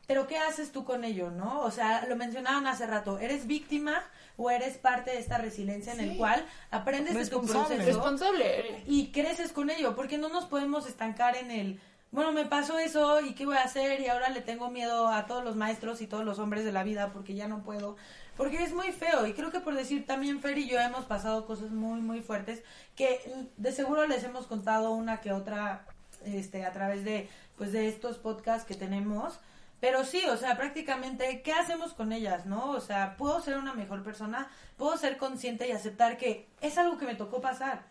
Pero 0.09 0.27
¿qué 0.27 0.37
haces 0.37 0.73
tú 0.73 0.85
con 0.85 1.05
ello, 1.05 1.31
no? 1.31 1.61
O 1.61 1.71
sea, 1.71 2.05
lo 2.09 2.17
mencionaban 2.17 2.67
hace 2.67 2.85
rato, 2.85 3.21
¿eres 3.21 3.47
víctima 3.47 4.03
o 4.37 4.51
eres 4.51 4.77
parte 4.77 5.13
de 5.13 5.21
esta 5.21 5.39
resiliencia 5.39 5.93
en 5.93 6.01
el 6.01 6.17
cual 6.17 6.45
aprendes 6.73 7.15
de 7.15 7.27
tu 7.27 7.47
proceso 7.47 7.81
Responsable. 7.85 8.83
y 8.89 9.13
creces 9.13 9.53
con 9.53 9.71
ello? 9.71 9.95
Porque 9.95 10.19
no 10.19 10.29
nos 10.29 10.47
podemos 10.47 10.89
estancar 10.89 11.37
en 11.37 11.53
el, 11.53 11.81
bueno, 12.12 12.33
me 12.33 12.44
pasó 12.44 12.79
eso 12.79 13.20
y 13.20 13.35
qué 13.35 13.46
voy 13.46 13.57
a 13.57 13.62
hacer 13.62 14.01
y 14.01 14.09
ahora 14.09 14.31
le 14.31 14.40
tengo 14.40 14.70
miedo 14.70 15.09
a 15.09 15.27
todos 15.27 15.44
los 15.44 15.57
maestros 15.57 16.01
y 16.01 16.07
todos 16.07 16.25
los 16.25 16.38
hombres 16.38 16.64
de 16.64 16.73
la 16.73 16.83
vida 16.83 17.12
porque 17.12 17.35
ya 17.35 17.46
no 17.46 17.62
puedo. 17.62 17.96
Porque 18.37 18.62
es 18.62 18.73
muy 18.73 18.90
feo 18.92 19.27
y 19.27 19.33
creo 19.35 19.51
que 19.51 19.61
por 19.61 19.75
decir 19.75 20.07
también 20.07 20.40
Fer 20.40 20.59
y 20.59 20.68
yo 20.68 20.81
hemos 20.81 21.05
pasado 21.05 21.46
cosas 21.46 21.70
muy 21.70 22.01
muy 22.01 22.20
fuertes 22.20 22.62
que 22.96 23.20
de 23.57 23.73
seguro 23.73 24.07
les 24.07 24.25
hemos 24.25 24.46
contado 24.46 24.92
una 24.92 25.20
que 25.20 25.33
otra 25.33 25.87
este 26.25 26.64
a 26.64 26.73
través 26.73 27.05
de 27.05 27.29
pues 27.57 27.73
de 27.73 27.88
estos 27.88 28.18
podcasts 28.18 28.66
que 28.66 28.75
tenemos 28.75 29.39
pero 29.80 30.05
sí, 30.05 30.22
o 30.26 30.37
sea, 30.37 30.57
prácticamente, 30.59 31.41
¿qué 31.43 31.53
hacemos 31.55 31.95
con 31.95 32.12
ellas, 32.12 32.45
no? 32.45 32.72
O 32.72 32.80
sea, 32.80 33.16
puedo 33.16 33.41
ser 33.41 33.57
una 33.57 33.72
mejor 33.72 34.03
persona, 34.03 34.51
puedo 34.76 34.97
ser 34.99 35.16
consciente 35.16 35.66
y 35.66 35.72
aceptar 35.72 36.18
que 36.18 36.49
es 36.61 36.76
algo 36.76 36.99
que 36.99 37.07
me 37.07 37.14
tocó 37.14 37.41
pasar 37.41 37.85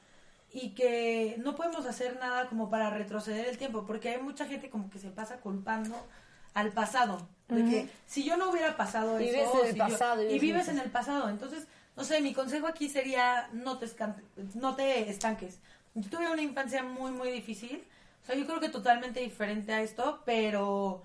y 0.52 0.72
que 0.72 1.36
no 1.40 1.56
podemos 1.56 1.86
hacer 1.86 2.18
nada 2.20 2.48
como 2.48 2.70
para 2.70 2.90
retroceder 2.90 3.48
el 3.48 3.58
tiempo, 3.58 3.86
porque 3.86 4.10
hay 4.10 4.22
mucha 4.22 4.46
gente 4.46 4.70
como 4.70 4.90
que 4.90 5.00
se 5.00 5.10
pasa 5.10 5.38
culpando 5.38 5.96
al 6.54 6.72
pasado, 6.72 7.28
de 7.48 7.66
que 7.66 7.90
si 8.06 8.24
yo 8.24 8.38
no 8.38 8.50
hubiera 8.50 8.76
pasado 8.76 9.20
Y 9.20 9.30
eso, 9.30 9.38
vives 9.38 9.54
en 9.54 9.66
el 9.68 9.74
si 9.74 9.80
pasado, 9.80 10.24
y 10.24 10.26
y 10.26 10.40
vives 10.40 10.68
en 10.68 10.74
vives 10.74 10.86
el 10.86 10.92
pasado, 10.92 11.30
entonces, 11.30 11.68
no 11.96 12.04
sé, 12.04 12.22
mi 12.22 12.34
consejo 12.34 12.68
aquí 12.68 12.90
sería 12.90 13.50
no 13.54 13.78
te, 13.78 13.88
no 14.56 14.76
te 14.76 15.10
estanques. 15.10 15.60
Yo 15.94 16.10
tuve 16.10 16.32
una 16.32 16.42
infancia 16.42 16.84
muy, 16.84 17.12
muy 17.12 17.32
difícil, 17.32 17.84
o 18.24 18.26
sea, 18.26 18.36
yo 18.36 18.46
creo 18.46 18.60
que 18.60 18.70
totalmente 18.70 19.20
diferente 19.20 19.74
a 19.74 19.82
esto, 19.82 20.22
pero 20.26 21.04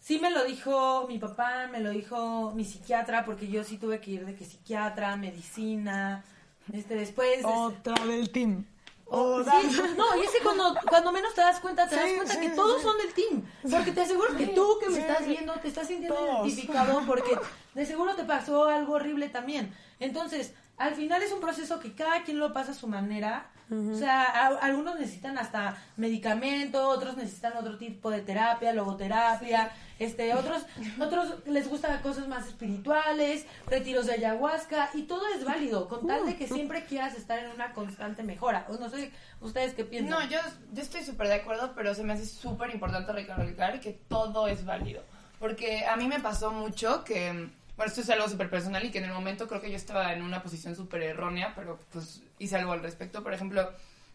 sí 0.00 0.18
me 0.18 0.30
lo 0.30 0.44
dijo 0.44 1.06
mi 1.08 1.18
papá, 1.18 1.66
me 1.70 1.80
lo 1.80 1.90
dijo 1.90 2.52
mi 2.52 2.64
psiquiatra, 2.64 3.24
porque 3.24 3.48
yo 3.48 3.64
sí 3.64 3.76
tuve 3.76 4.00
que 4.00 4.12
ir 4.12 4.26
de 4.26 4.34
que 4.34 4.44
psiquiatra, 4.44 5.16
medicina, 5.16 6.24
este, 6.72 6.94
después... 6.94 7.38
este, 7.38 7.46
Otra 7.46 8.06
del 8.06 8.30
team. 8.30 8.64
Oh, 9.06 9.42
sí, 9.44 9.80
no, 9.96 10.16
y 10.16 10.24
es 10.24 10.30
que 10.30 10.42
cuando, 10.42 10.74
cuando 10.88 11.12
menos 11.12 11.34
te 11.34 11.42
das 11.42 11.60
cuenta, 11.60 11.86
te 11.86 11.94
das 11.94 12.12
cuenta 12.14 12.34
sí, 12.34 12.40
que 12.40 12.50
todos 12.50 12.82
son 12.82 12.96
del 12.98 13.12
team. 13.12 13.42
Porque 13.70 13.92
te 13.92 14.00
aseguro 14.00 14.36
que 14.36 14.46
tú 14.48 14.78
que 14.80 14.88
me 14.88 14.98
estás 14.98 15.26
viendo 15.26 15.52
te 15.60 15.68
estás 15.68 15.86
sintiendo 15.86 16.16
Todos. 16.16 16.46
identificado 16.46 17.02
porque 17.06 17.38
de 17.74 17.86
seguro 17.86 18.16
te 18.16 18.24
pasó 18.24 18.64
algo 18.64 18.94
horrible 18.94 19.28
también. 19.28 19.74
Entonces, 20.00 20.54
al 20.78 20.94
final 20.94 21.22
es 21.22 21.32
un 21.32 21.40
proceso 21.40 21.80
que 21.80 21.94
cada 21.94 22.24
quien 22.24 22.38
lo 22.38 22.52
pasa 22.52 22.72
a 22.72 22.74
su 22.74 22.88
manera. 22.88 23.50
O 23.70 23.94
sea, 23.96 24.22
a- 24.24 24.58
algunos 24.58 24.98
necesitan 24.98 25.38
hasta 25.38 25.76
medicamento, 25.96 26.86
otros 26.88 27.16
necesitan 27.16 27.56
otro 27.56 27.78
tipo 27.78 28.10
de 28.10 28.20
terapia, 28.20 28.72
logoterapia, 28.74 29.70
este, 29.98 30.34
otros, 30.34 30.64
otros 31.00 31.34
les 31.46 31.68
gustan 31.68 32.00
cosas 32.02 32.28
más 32.28 32.46
espirituales, 32.46 33.46
retiros 33.66 34.06
de 34.06 34.12
ayahuasca, 34.14 34.90
y 34.94 35.02
todo 35.02 35.22
es 35.34 35.44
válido, 35.44 35.88
con 35.88 36.06
tal 36.06 36.26
de 36.26 36.36
que 36.36 36.46
siempre 36.46 36.84
quieras 36.84 37.14
estar 37.14 37.38
en 37.38 37.50
una 37.50 37.72
constante 37.72 38.22
mejora. 38.22 38.66
O 38.68 38.74
no 38.76 38.88
sé, 38.90 39.10
ustedes 39.40 39.74
qué 39.74 39.84
piensan. 39.84 40.10
No, 40.20 40.28
yo, 40.30 40.38
yo 40.72 40.82
estoy 40.82 41.02
súper 41.02 41.28
de 41.28 41.34
acuerdo, 41.34 41.72
pero 41.74 41.94
se 41.94 42.04
me 42.04 42.12
hace 42.12 42.26
súper 42.26 42.70
importante 42.70 43.12
recalcar 43.12 43.80
que 43.80 43.92
todo 44.08 44.46
es 44.46 44.64
válido. 44.64 45.02
Porque 45.38 45.84
a 45.86 45.96
mí 45.96 46.06
me 46.06 46.20
pasó 46.20 46.50
mucho 46.52 47.02
que, 47.04 47.48
bueno, 47.76 47.88
esto 47.88 48.02
es 48.02 48.10
algo 48.10 48.28
súper 48.28 48.50
personal 48.50 48.84
y 48.84 48.90
que 48.90 48.98
en 48.98 49.04
el 49.04 49.12
momento 49.12 49.48
creo 49.48 49.60
que 49.60 49.70
yo 49.70 49.76
estaba 49.76 50.12
en 50.12 50.22
una 50.22 50.42
posición 50.42 50.76
súper 50.76 51.02
errónea, 51.02 51.52
pero 51.56 51.80
pues 51.92 52.22
hice 52.38 52.56
algo 52.56 52.72
al 52.72 52.82
respecto. 52.82 53.22
Por 53.22 53.34
ejemplo, 53.34 53.72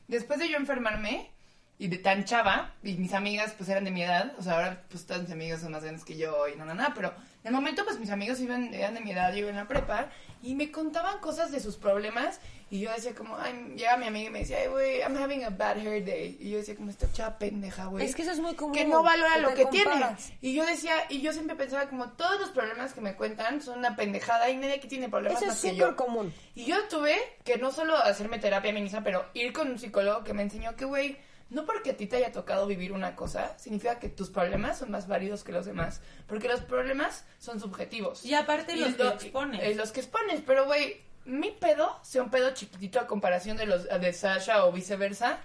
después 0.07 0.39
de 0.39 0.49
yo 0.49 0.57
enfermarme 0.57 1.31
y 1.77 1.87
de 1.87 1.97
tan 1.97 2.25
chava, 2.25 2.73
y 2.83 2.95
mis 2.95 3.13
amigas 3.13 3.53
pues 3.57 3.69
eran 3.69 3.85
de 3.85 3.91
mi 3.91 4.03
edad, 4.03 4.33
o 4.37 4.43
sea, 4.43 4.55
ahora 4.55 4.83
pues 4.89 5.05
todas 5.05 5.23
mis 5.23 5.31
amigas 5.31 5.61
son 5.61 5.71
más 5.71 5.81
grandes 5.81 6.03
que 6.03 6.17
yo 6.17 6.47
y 6.49 6.57
no, 6.57 6.65
no, 6.65 6.73
nada, 6.73 6.93
pero 6.93 7.09
en 7.09 7.47
el 7.47 7.53
momento 7.53 7.85
pues 7.85 7.99
mis 7.99 8.09
amigos 8.09 8.41
iban, 8.41 8.73
eran 8.73 8.95
de 8.95 8.99
mi 8.99 9.11
edad, 9.11 9.31
yo 9.31 9.39
iba 9.39 9.49
en 9.49 9.55
la 9.55 9.67
prepa, 9.67 10.09
y 10.43 10.55
me 10.55 10.71
contaban 10.71 11.19
cosas 11.19 11.51
de 11.51 11.61
sus 11.61 11.77
problemas, 11.77 12.41
y 12.71 12.81
yo 12.81 12.91
decía 12.91 13.15
como, 13.15 13.35
ay, 13.37 13.73
llega 13.75 13.97
mi 13.97 14.05
amiga 14.07 14.27
y 14.29 14.31
me 14.31 14.39
decía, 14.39 14.57
ay, 14.61 14.67
güey, 14.67 14.99
I'm 15.01 15.17
having 15.17 15.43
a 15.43 15.49
bad 15.49 15.77
hair 15.77 16.03
day, 16.05 16.37
y 16.39 16.51
yo 16.51 16.57
decía 16.57 16.75
como, 16.75 16.89
esta 16.91 17.11
chava 17.11 17.37
pendeja, 17.39 17.85
güey. 17.85 18.05
Es 18.05 18.15
que 18.15 18.21
eso 18.21 18.31
es 18.31 18.39
muy 18.39 18.55
común. 18.55 18.73
Que 18.75 18.85
no 18.85 19.01
valora 19.03 19.35
que 19.35 19.41
lo 19.41 19.53
que 19.53 19.65
tiene. 19.67 19.91
comparas. 19.91 20.31
Y 20.41 20.53
yo 20.53 20.65
decía, 20.65 20.93
y 21.09 21.21
yo 21.21 21.33
siempre 21.33 21.55
pensaba 21.55 21.87
como, 21.89 22.09
todos 22.11 22.39
los 22.39 22.49
problemas 22.49 22.93
que 22.93 23.01
me 23.01 23.15
cuentan 23.15 23.61
son 23.61 23.79
una 23.79 23.95
pendejada 23.95 24.49
y 24.49 24.57
nadie 24.57 24.73
aquí 24.75 24.87
tiene 24.87 25.09
problemas 25.09 25.41
Eso 25.41 25.45
es 25.51 25.55
más 25.57 25.61
que 25.61 25.69
súper 25.71 25.87
yo. 25.89 25.95
común. 25.95 26.33
Y 26.55 26.65
yo 26.65 26.77
tuve 26.89 27.17
que 27.43 27.57
no 27.57 27.71
solo 27.71 27.97
hacerme 27.97 28.39
terapia 28.39 28.71
a 28.71 28.73
mí 28.73 28.81
misma, 28.81 29.03
pero 29.03 29.25
ir 29.33 29.51
con 29.53 29.69
un 29.69 29.79
psicólogo 29.79 30.23
que 30.23 30.33
me 30.33 30.43
enseñó 30.43 30.75
que, 30.75 30.85
güey, 30.85 31.17
no 31.49 31.65
porque 31.65 31.89
a 31.89 31.97
ti 31.97 32.05
te 32.05 32.17
haya 32.17 32.31
tocado 32.31 32.67
vivir 32.67 32.91
una 32.91 33.15
cosa, 33.15 33.57
significa 33.57 33.97
que 33.97 34.07
tus 34.09 34.29
problemas 34.29 34.77
son 34.77 34.91
más 34.91 35.07
válidos 35.07 35.43
que 35.43 35.51
los 35.51 35.65
demás. 35.65 35.99
Porque 36.27 36.47
los 36.47 36.59
problemas 36.61 37.25
son 37.39 37.59
subjetivos. 37.59 38.23
Y 38.23 38.35
aparte 38.35 38.75
los 38.75 38.93
que 38.93 39.03
lo- 39.03 39.09
expones. 39.13 39.63
eh, 39.63 39.73
los 39.73 39.91
que 39.91 40.01
expones, 40.01 40.41
pero, 40.45 40.65
güey, 40.65 41.01
mi 41.25 41.51
pedo, 41.51 41.99
sea 42.03 42.23
un 42.23 42.29
pedo 42.31 42.53
chiquitito 42.53 42.99
a 42.99 43.07
comparación 43.07 43.57
de 43.57 43.65
los 43.65 43.83
de 43.87 44.13
Sasha 44.13 44.65
o 44.65 44.71
viceversa, 44.71 45.39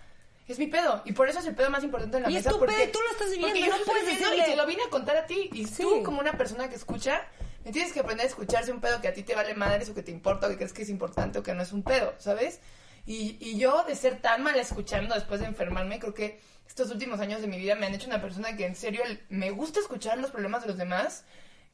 es 0.49 0.59
mi 0.59 0.67
pedo. 0.67 1.03
Y 1.05 1.13
por 1.13 1.29
eso 1.29 1.39
es 1.39 1.47
el 1.47 1.55
pedo 1.55 1.71
más 1.71 1.83
importante 1.85 2.17
en 2.19 2.23
la 2.25 2.31
Y 2.31 2.37
es 2.37 2.41
mesa. 2.45 2.51
tu 2.51 2.59
porque, 2.59 2.75
pedo 2.75 2.93
tú 2.93 2.99
lo 3.01 3.11
estás 3.13 3.31
viviendo, 3.31 3.49
porque 3.49 3.61
yo 3.67 3.73
no 3.73 3.79
lo 3.79 3.85
puedes 3.85 4.07
decirle- 4.07 4.37
Y 4.39 4.45
te 4.45 4.57
lo 4.57 4.67
vine 4.67 4.83
a 4.87 4.91
contar 4.91 5.17
a 5.17 5.27
ti. 5.27 5.51
Y 5.53 5.67
Sí. 5.67 5.83
tú, 5.83 6.03
como 6.03 6.21
una 6.21 6.33
persona 6.33 6.69
que 6.69 6.75
escucha, 6.77 7.23
me 7.65 7.73
tienes 7.73 7.93
que 7.93 8.01
aprender 8.01 8.27
a 8.27 8.29
escucharse 8.29 8.71
un 8.73 8.81
pedo 8.81 9.01
que 9.01 9.09
a 9.09 9.15
ti 9.15 9.23
te 9.23 9.35
vale 9.35 9.55
madres 9.55 9.89
o 9.89 9.95
que 9.95 10.03
te 10.03 10.11
importa 10.11 10.47
o 10.47 10.51
que 10.51 10.57
crees 10.57 10.73
que 10.75 10.83
es 10.83 10.91
importante 10.91 11.39
o 11.39 11.43
que 11.43 11.55
no 11.55 11.63
es 11.63 11.73
un 11.73 11.83
pedo, 11.83 12.15
¿sabes? 12.19 12.61
Y, 13.07 13.37
y 13.41 13.59
yo, 13.59 13.85
de 13.85 13.97
ser 13.97 14.21
tan 14.21 14.43
mal 14.43 14.59
escuchando 14.59 15.15
después 15.15 15.41
de 15.41 15.47
enfermarme, 15.47 15.99
creo 15.99 16.13
que 16.15 16.41
estos 16.69 16.91
últimos 16.91 17.21
años 17.21 17.41
de 17.43 17.47
mi 17.47 17.59
vida 17.59 17.75
me 17.75 17.87
han 17.87 17.95
hecho 17.95 18.07
una 18.07 18.21
persona 18.21 18.57
que 18.57 18.67
en 18.67 18.75
serio 18.77 19.03
me 19.31 19.51
gusta 19.51 19.81
escuchar 19.81 20.19
los 20.19 20.31
problemas 20.31 20.63
de 20.63 20.69
los 20.69 20.77
demás 20.79 21.25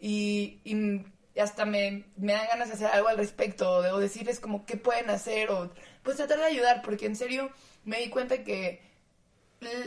y, 0.01 0.61
y 0.65 1.05
hasta 1.39 1.65
me, 1.65 2.05
me 2.17 2.33
dan 2.33 2.47
ganas 2.49 2.69
de 2.69 2.75
hacer 2.75 2.87
algo 2.89 3.09
al 3.09 3.17
respecto 3.17 3.71
o, 3.71 3.83
de- 3.83 3.93
o 3.93 3.99
decirles 3.99 4.41
como 4.41 4.67
qué 4.67 4.77
pueden 4.77 5.11
hacer 5.11 5.51
o 5.51 5.71
pues 6.03 6.17
tratar 6.17 6.39
de 6.39 6.45
ayudar 6.47 6.83
porque 6.83 7.07
en 7.07 7.15
serio 7.17 7.51
me 7.85 7.99
di 8.01 8.09
cuenta 8.11 8.43
que 8.43 8.81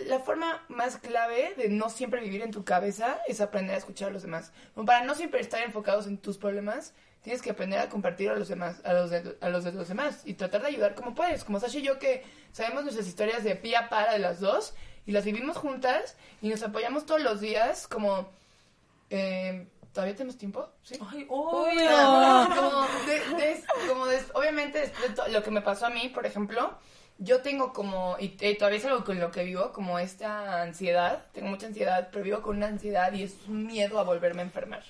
la 0.07 0.19
forma 0.19 0.63
más 0.69 0.97
clave 0.97 1.55
de 1.57 1.67
no 1.69 1.89
siempre 1.89 2.21
vivir 2.21 2.43
en 2.43 2.51
tu 2.51 2.63
cabeza 2.63 3.19
es 3.27 3.41
aprender 3.41 3.73
a 3.73 3.79
escuchar 3.79 4.09
a 4.09 4.11
los 4.13 4.21
demás. 4.21 4.51
Como 4.75 4.85
para 4.85 5.03
no 5.03 5.15
siempre 5.15 5.41
estar 5.41 5.61
enfocados 5.63 6.05
en 6.05 6.19
tus 6.19 6.37
problemas, 6.37 6.93
tienes 7.23 7.41
que 7.41 7.49
aprender 7.49 7.79
a 7.79 7.89
compartir 7.89 8.29
a 8.29 8.35
los 8.35 8.47
demás, 8.49 8.81
a 8.85 8.93
los 8.93 9.09
de, 9.09 9.35
a 9.41 9.49
los 9.49 9.63
de 9.63 9.71
los 9.71 9.87
demás 9.87 10.21
y 10.25 10.35
tratar 10.35 10.61
de 10.61 10.67
ayudar 10.67 10.93
como 10.93 11.15
puedes. 11.15 11.43
Como 11.43 11.59
Sasha 11.59 11.79
y 11.79 11.81
yo 11.81 11.97
que 11.97 12.23
sabemos 12.51 12.83
nuestras 12.83 13.07
historias 13.07 13.43
de 13.43 13.55
pie 13.55 13.75
a 13.75 13.89
para 13.89 14.13
de 14.13 14.19
las 14.19 14.39
dos 14.39 14.75
y 15.07 15.11
las 15.11 15.25
vivimos 15.25 15.57
juntas 15.57 16.17
y 16.41 16.49
nos 16.49 16.61
apoyamos 16.61 17.05
todos 17.07 17.21
los 17.21 17.41
días 17.41 17.87
como... 17.87 18.29
eh, 19.09 19.67
¿Todavía 19.93 20.15
tenemos 20.15 20.37
tiempo? 20.37 20.67
¿Sí? 20.81 20.95
Ay, 21.11 21.25
como, 21.25 21.49
obvio. 21.51 21.89
de- 23.05 23.35
de- 23.43 23.63
como 23.87 24.05
des- 24.07 24.25
obviamente 24.33 24.79
después 24.79 25.15
de 25.15 25.31
lo 25.31 25.43
que 25.43 25.51
me 25.51 25.61
pasó 25.61 25.85
a 25.85 25.89
mí, 25.91 26.09
por 26.09 26.25
ejemplo, 26.25 26.77
yo 27.19 27.41
tengo 27.41 27.73
como, 27.73 28.17
y, 28.19 28.35
y 28.41 28.55
todavía 28.57 28.79
es 28.79 28.85
algo 28.85 29.03
con 29.05 29.19
lo 29.19 29.29
que 29.31 29.43
vivo, 29.43 29.71
como 29.71 29.99
esta 29.99 30.63
ansiedad, 30.63 31.25
tengo 31.31 31.47
mucha 31.49 31.67
ansiedad, 31.67 32.09
pero 32.11 32.23
vivo 32.23 32.41
con 32.41 32.57
una 32.57 32.67
ansiedad 32.67 33.13
y 33.13 33.23
es 33.23 33.35
un 33.47 33.67
miedo 33.67 33.99
a 33.99 34.03
volverme 34.03 34.41
a 34.41 34.45
enfermar. 34.45 34.83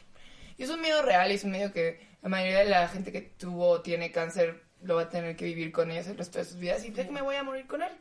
Y 0.57 0.63
es 0.63 0.69
un 0.69 0.79
miedo 0.81 1.01
real 1.01 1.31
y 1.31 1.35
es 1.35 1.43
un 1.43 1.51
miedo 1.51 1.73
que 1.73 1.99
la 2.21 2.29
mayoría 2.29 2.59
de 2.59 2.65
la 2.65 2.87
gente 2.87 3.11
que 3.11 3.21
tuvo 3.21 3.67
o 3.69 3.81
tiene 3.81 4.11
cáncer 4.11 4.63
lo 4.81 4.95
va 4.95 5.03
a 5.03 5.09
tener 5.09 5.35
que 5.35 5.45
vivir 5.45 5.71
con 5.73 5.91
ellos 5.91 6.07
el 6.07 6.17
resto 6.17 6.39
de 6.39 6.45
sus 6.45 6.57
vidas 6.57 6.85
y 6.85 6.93
sé 6.93 7.05
que 7.05 7.11
me 7.11 7.21
voy 7.21 7.35
a 7.35 7.43
morir 7.43 7.67
con 7.67 7.81
él. 7.81 7.91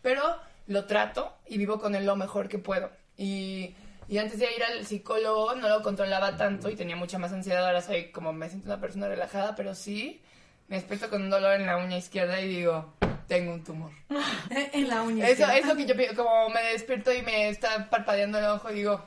Pero 0.00 0.22
lo 0.68 0.84
trato 0.86 1.34
y 1.46 1.58
vivo 1.58 1.80
con 1.80 1.94
él 1.96 2.06
lo 2.06 2.14
mejor 2.14 2.48
que 2.48 2.58
puedo. 2.58 2.90
Y, 3.16 3.74
y 4.08 4.18
antes 4.18 4.38
de 4.38 4.46
ir 4.54 4.62
al 4.62 4.86
psicólogo 4.86 5.54
no 5.54 5.68
lo 5.68 5.82
controlaba 5.82 6.36
tanto 6.36 6.68
y 6.70 6.76
tenía 6.76 6.96
mucha 6.96 7.18
más 7.18 7.32
ansiedad. 7.32 7.66
Ahora 7.66 7.82
soy 7.82 8.10
como 8.10 8.32
me 8.32 8.48
siento 8.48 8.66
una 8.66 8.80
persona 8.80 9.08
relajada, 9.08 9.54
pero 9.54 9.74
sí 9.74 10.22
me 10.68 10.76
despierto 10.76 11.10
con 11.10 11.22
un 11.22 11.30
dolor 11.30 11.54
en 11.54 11.66
la 11.66 11.76
uña 11.76 11.96
izquierda 11.96 12.40
y 12.40 12.48
digo, 12.48 12.94
tengo 13.28 13.52
un 13.52 13.64
tumor. 13.64 13.90
en 14.50 14.88
la 14.88 15.02
uña. 15.02 15.24
Eso 15.24 15.42
izquierda. 15.42 15.58
es 15.58 15.66
lo 15.66 15.76
que 15.76 15.86
yo 15.86 16.16
como 16.16 16.48
me 16.48 16.62
despierto 16.72 17.12
y 17.12 17.22
me 17.22 17.48
está 17.48 17.90
parpadeando 17.90 18.38
el 18.38 18.46
ojo 18.46 18.70
y 18.70 18.74
digo, 18.74 19.04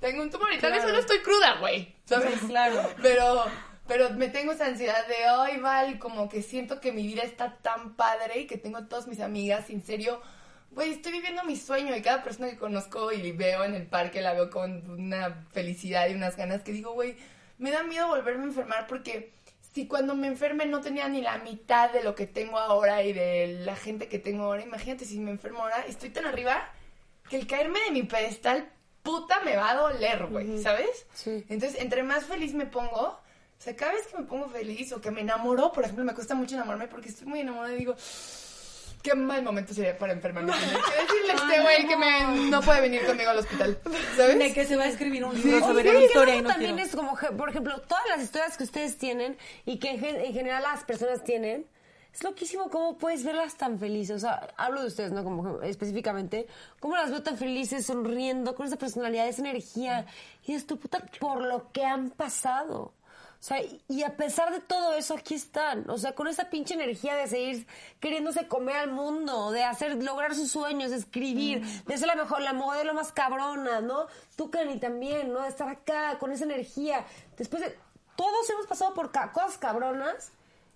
tengo 0.00 0.22
un 0.22 0.30
tumor 0.30 0.52
y 0.52 0.58
tal 0.58 0.72
vez 0.72 0.82
solo 0.82 0.98
estoy 0.98 1.18
cruda, 1.18 1.58
güey. 1.60 1.94
¿Sabes? 2.04 2.40
Sí, 2.40 2.46
claro. 2.48 2.90
Pero, 3.02 3.44
pero 3.86 4.10
me 4.10 4.28
tengo 4.28 4.52
esa 4.52 4.66
ansiedad 4.66 5.04
de, 5.08 5.24
ay, 5.24 5.58
Val, 5.58 5.98
como 5.98 6.28
que 6.28 6.42
siento 6.42 6.80
que 6.80 6.92
mi 6.92 7.06
vida 7.06 7.22
está 7.22 7.56
tan 7.56 7.96
padre 7.96 8.40
y 8.40 8.46
que 8.46 8.56
tengo 8.56 8.84
todas 8.86 9.08
mis 9.08 9.18
amigas, 9.18 9.68
en 9.68 9.82
serio, 9.82 10.20
güey, 10.70 10.92
estoy 10.92 11.12
viviendo 11.12 11.42
mi 11.44 11.56
sueño 11.56 11.96
y 11.96 12.02
cada 12.02 12.22
persona 12.22 12.48
que 12.48 12.56
conozco 12.56 13.12
y 13.12 13.32
veo 13.32 13.64
en 13.64 13.74
el 13.74 13.86
parque 13.86 14.20
la 14.20 14.34
veo 14.34 14.50
con 14.50 14.88
una 14.90 15.46
felicidad 15.52 16.08
y 16.08 16.14
unas 16.14 16.36
ganas 16.36 16.62
que 16.62 16.72
digo, 16.72 16.92
güey, 16.92 17.16
me 17.58 17.70
da 17.70 17.82
miedo 17.82 18.08
volverme 18.08 18.44
a 18.44 18.46
enfermar 18.48 18.86
porque 18.86 19.32
si 19.74 19.86
cuando 19.86 20.14
me 20.14 20.26
enferme 20.26 20.66
no 20.66 20.80
tenía 20.80 21.08
ni 21.08 21.20
la 21.20 21.38
mitad 21.38 21.90
de 21.90 22.02
lo 22.02 22.14
que 22.14 22.26
tengo 22.26 22.58
ahora 22.58 23.02
y 23.02 23.12
de 23.12 23.60
la 23.64 23.76
gente 23.76 24.08
que 24.08 24.18
tengo 24.18 24.44
ahora, 24.44 24.62
imagínate 24.62 25.04
si 25.04 25.18
me 25.18 25.30
enfermo 25.30 25.62
ahora, 25.62 25.84
estoy 25.86 26.10
tan 26.10 26.26
arriba 26.26 26.68
que 27.28 27.36
el 27.36 27.46
caerme 27.46 27.78
de 27.80 27.92
mi 27.92 28.02
pedestal, 28.02 28.68
puta, 29.02 29.40
me 29.40 29.56
va 29.56 29.70
a 29.70 29.76
doler, 29.76 30.26
güey, 30.26 30.60
¿sabes? 30.62 31.06
Sí. 31.14 31.44
Entonces, 31.48 31.80
entre 31.80 32.02
más 32.02 32.24
feliz 32.24 32.54
me 32.54 32.66
pongo, 32.66 33.00
o 33.00 33.20
sea, 33.62 33.76
cada 33.76 33.92
vez 33.92 34.06
que 34.08 34.18
me 34.18 34.24
pongo 34.24 34.48
feliz 34.48 34.92
o 34.92 35.00
que 35.00 35.10
me 35.10 35.20
enamoro, 35.20 35.72
por 35.72 35.84
ejemplo, 35.84 36.04
me 36.04 36.14
cuesta 36.14 36.34
mucho 36.34 36.56
enamorarme 36.56 36.88
porque 36.88 37.10
estoy 37.10 37.28
muy 37.28 37.40
enamorada 37.40 37.74
y 37.74 37.78
digo, 37.78 37.94
qué 39.02 39.14
mal 39.14 39.42
momento 39.42 39.74
sería 39.74 39.96
para 39.98 40.12
enfermarme. 40.12 40.52
Tener 40.52 40.76
que 40.76 41.02
decirle 41.02 41.32
a 41.32 41.34
este 41.34 41.60
güey 41.62 41.86
que 41.86 41.96
me, 41.96 42.50
no 42.50 42.60
puede 42.60 42.80
venir 42.80 43.04
conmigo 43.06 43.30
al 43.30 43.38
hospital, 43.38 43.78
De 43.84 44.16
¿sabes? 44.16 44.54
que 44.54 44.64
se 44.64 44.76
va 44.76 44.84
a 44.84 44.88
escribir 44.88 45.24
un 45.24 45.34
libro 45.34 45.58
sí, 45.58 45.64
sobre 45.64 45.82
sí, 45.90 45.96
la 45.96 46.04
historia 46.04 46.36
y 46.36 46.42
no 46.42 46.48
también 46.48 46.74
quiero. 46.76 46.88
es 46.88 46.96
como, 46.96 47.16
por 47.36 47.50
ejemplo, 47.50 47.80
todas 47.82 48.04
las 48.08 48.22
historias 48.22 48.56
que 48.56 48.64
ustedes 48.64 48.98
tienen 48.98 49.36
y 49.66 49.78
que 49.78 49.90
en, 49.90 50.04
en 50.04 50.32
general 50.32 50.62
las 50.62 50.84
personas 50.84 51.24
tienen, 51.24 51.66
es 52.12 52.24
loquísimo 52.24 52.70
cómo 52.70 52.98
puedes 52.98 53.24
verlas 53.24 53.56
tan 53.56 53.78
felices. 53.78 54.16
O 54.16 54.18
sea, 54.18 54.48
hablo 54.56 54.80
de 54.80 54.88
ustedes, 54.88 55.12
¿no? 55.12 55.22
Como 55.22 55.62
específicamente, 55.62 56.46
cómo 56.80 56.96
las 56.96 57.10
veo 57.10 57.22
tan 57.22 57.36
felices, 57.36 57.86
sonriendo, 57.86 58.54
con 58.54 58.66
esa 58.66 58.76
personalidad, 58.76 59.28
esa 59.28 59.42
energía. 59.42 60.06
Y 60.44 60.54
es 60.54 60.66
tu 60.66 60.78
puta 60.78 61.04
por 61.20 61.42
lo 61.42 61.70
que 61.72 61.84
han 61.84 62.10
pasado. 62.10 62.92
O 63.40 63.42
sea, 63.42 63.58
y- 63.88 64.02
a 64.02 64.16
pesar 64.16 64.52
de 64.52 64.60
todo 64.60 64.92
eso, 64.92 65.14
aquí 65.14 65.34
están. 65.34 65.88
O 65.88 65.96
sea, 65.96 66.14
con 66.14 66.28
esa 66.28 66.50
pinche 66.50 66.74
energía 66.74 67.14
de 67.16 67.26
seguir 67.26 67.66
queriéndose 67.98 68.46
comer 68.46 68.76
al 68.76 68.90
mundo, 68.92 69.50
de 69.50 69.64
hacer, 69.64 70.02
lograr 70.02 70.34
sus 70.34 70.50
sueños, 70.50 70.90
de 70.90 70.98
escribir, 70.98 71.62
de 71.86 71.96
ser 71.98 72.06
la 72.06 72.16
mejor, 72.16 72.42
la 72.42 72.52
modelo 72.52 72.92
más 72.92 73.12
cabrona, 73.12 73.80
¿no? 73.80 74.06
Tú, 74.36 74.50
Cani, 74.50 74.78
también, 74.78 75.32
¿no? 75.32 75.40
De 75.42 75.48
estar 75.48 75.68
acá 75.70 76.18
con 76.18 76.32
esa 76.32 76.44
energía. 76.44 77.06
Después 77.38 77.62
de. 77.62 77.78
Todos 78.16 78.50
hemos 78.50 78.66
pasado 78.66 78.92
por 78.92 79.10
ca- 79.10 79.32
cosas 79.32 79.56
cabronas. 79.56 80.32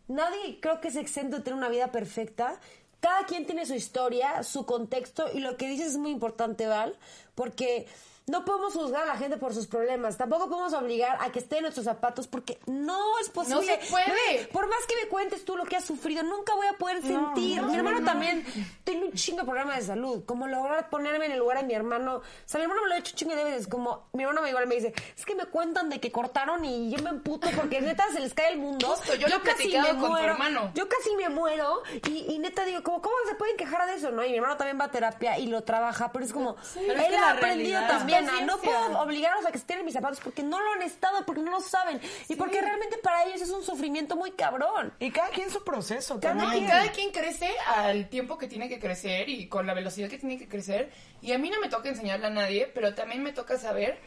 Nadie 0.08 0.58
creo 0.60 0.80
que 0.80 0.88
es 0.88 0.96
exento 0.96 1.36
de 1.36 1.42
tener 1.42 1.58
una 1.58 1.68
vida 1.68 1.92
perfecta. 1.92 2.58
Cada 3.00 3.26
quien 3.26 3.44
tiene 3.44 3.66
su 3.66 3.74
historia, 3.74 4.42
su 4.42 4.64
contexto, 4.64 5.26
y 5.34 5.40
lo 5.40 5.58
que 5.58 5.68
dices 5.68 5.88
es 5.88 5.98
muy 5.98 6.10
importante, 6.12 6.66
Val, 6.66 6.96
porque 7.34 7.86
no 8.26 8.44
podemos 8.44 8.72
juzgar 8.72 9.02
a 9.02 9.06
la 9.06 9.16
gente 9.16 9.36
por 9.36 9.52
sus 9.52 9.66
problemas. 9.66 10.16
Tampoco 10.16 10.48
podemos 10.48 10.72
obligar 10.72 11.18
a 11.20 11.30
que 11.30 11.40
esté 11.40 11.56
en 11.56 11.62
nuestros 11.62 11.84
zapatos 11.84 12.26
porque 12.26 12.58
no 12.66 13.18
es 13.18 13.28
posible. 13.28 13.60
No 13.60 13.62
se 13.62 13.90
puede. 13.90 14.46
Por 14.50 14.66
más 14.66 14.78
que 14.88 14.94
me 15.02 15.08
cuentes 15.08 15.44
tú 15.44 15.56
lo 15.56 15.64
que 15.64 15.76
has 15.76 15.84
sufrido, 15.84 16.22
nunca 16.22 16.54
voy 16.54 16.66
a 16.66 16.72
poder 16.72 17.02
sentir. 17.02 17.60
mi 17.62 17.74
hermano 17.74 18.02
también 18.02 18.44
tiene 18.82 19.04
un 19.04 19.12
chingo 19.12 19.40
de 19.40 19.44
problemas 19.44 19.76
de 19.76 19.82
salud. 19.82 20.24
Como 20.24 20.46
lograr 20.46 20.88
ponerme 20.88 21.26
en 21.26 21.32
el 21.32 21.38
lugar 21.38 21.58
de 21.58 21.64
mi 21.64 21.74
hermano. 21.74 22.16
O 22.16 22.22
sea, 22.46 22.58
mi 22.58 22.62
hermano 22.62 22.82
me 22.82 22.88
lo 22.88 22.94
ha 22.94 22.98
hecho 22.98 23.12
un 23.12 23.16
chingo 23.16 23.36
de 23.36 23.44
veces. 23.44 23.66
Como 23.66 24.08
mi 24.14 24.22
hermano 24.22 24.40
me 24.40 24.48
igual 24.48 24.66
me 24.68 24.76
dice, 24.76 24.94
es 25.16 25.26
que 25.26 25.34
me 25.34 25.44
cuentan 25.44 25.90
de 25.90 26.00
que 26.00 26.10
cortaron 26.10 26.64
y 26.64 26.90
yo 26.90 27.02
me 27.02 27.10
emputo 27.10 27.50
porque 27.54 27.82
neta 27.82 28.06
se 28.10 28.20
les 28.20 28.32
cae 28.32 28.52
el 28.52 28.58
mundo. 28.58 28.86
Justo, 28.86 29.14
yo 29.16 29.28
lo 29.28 29.36
he 29.36 29.40
platicado 29.40 29.98
con 29.98 30.12
tu 30.12 30.16
hermano. 30.16 30.72
Yo 30.74 30.88
casi 30.88 31.14
me 31.16 31.28
muero 31.28 31.82
y, 32.08 32.32
y 32.32 32.38
neta 32.38 32.64
digo, 32.64 32.82
como, 32.82 33.02
¿cómo 33.02 33.14
se 33.28 33.34
pueden 33.34 33.58
quejar 33.58 33.86
de 33.86 33.96
eso? 33.96 34.10
no 34.12 34.24
Y 34.24 34.30
mi 34.30 34.36
hermano 34.36 34.56
también 34.56 34.80
va 34.80 34.86
a 34.86 34.90
terapia 34.90 35.38
y 35.38 35.46
lo 35.46 35.62
trabaja, 35.62 36.10
pero 36.10 36.24
es 36.24 36.32
como, 36.32 36.56
es 36.58 36.76
él 36.76 36.96
que 36.96 37.16
ha 37.16 37.32
aprendido 37.32 37.82
también 37.86 38.13
no 38.22 38.58
puedo 38.58 39.00
obligarlos 39.00 39.46
a 39.46 39.52
que 39.52 39.58
estén 39.58 39.78
en 39.78 39.84
mis 39.84 39.94
zapatos 39.94 40.20
porque 40.20 40.42
no 40.42 40.60
lo 40.60 40.72
han 40.72 40.82
estado, 40.82 41.24
porque 41.26 41.42
no 41.42 41.50
lo 41.50 41.60
saben 41.60 42.00
y 42.28 42.36
porque 42.36 42.60
realmente 42.60 42.98
para 42.98 43.24
ellos 43.24 43.40
es 43.42 43.50
un 43.50 43.62
sufrimiento 43.62 44.16
muy 44.16 44.32
cabrón. 44.32 44.92
Y 44.98 45.10
cada 45.10 45.28
quien 45.30 45.50
su 45.50 45.64
proceso 45.64 46.20
Cada 46.20 46.34
también. 46.40 46.64
Y 46.64 46.66
quien. 46.66 46.70
cada 46.70 46.92
quien 46.92 47.10
crece 47.12 47.50
al 47.66 48.08
tiempo 48.08 48.38
que 48.38 48.48
tiene 48.48 48.68
que 48.68 48.78
crecer 48.78 49.28
y 49.28 49.48
con 49.48 49.66
la 49.66 49.74
velocidad 49.74 50.08
que 50.08 50.18
tiene 50.18 50.38
que 50.38 50.48
crecer. 50.48 50.90
Y 51.20 51.32
a 51.32 51.38
mí 51.38 51.50
no 51.50 51.60
me 51.60 51.68
toca 51.68 51.88
enseñarle 51.88 52.26
a 52.26 52.30
nadie, 52.30 52.66
pero 52.74 52.94
también 52.94 53.22
me 53.22 53.32
toca 53.32 53.58
saber 53.58 53.98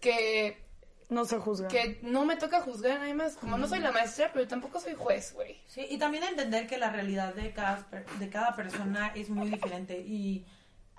que, 0.00 0.62
No 1.08 1.24
se 1.24 1.38
juzga. 1.38 1.68
que 1.68 1.98
no 2.02 2.24
me 2.24 2.36
toca 2.36 2.60
juzgar 2.60 2.92
a 2.92 2.98
nadie 3.00 3.14
más. 3.14 3.36
Como 3.36 3.58
no 3.58 3.66
soy 3.68 3.80
la 3.80 3.92
maestra, 3.92 4.30
pero 4.32 4.46
tampoco 4.46 4.80
soy 4.80 4.94
juez, 4.94 5.32
güey. 5.34 5.60
Sí, 5.66 5.86
y 5.88 5.98
también 5.98 6.24
entender 6.24 6.66
que 6.66 6.78
la 6.78 6.90
realidad 6.90 7.34
de 7.34 7.52
cada, 7.52 7.86
de 8.18 8.30
cada 8.30 8.54
persona 8.54 9.12
es 9.14 9.28
muy 9.28 9.50
diferente 9.50 9.98
y 9.98 10.46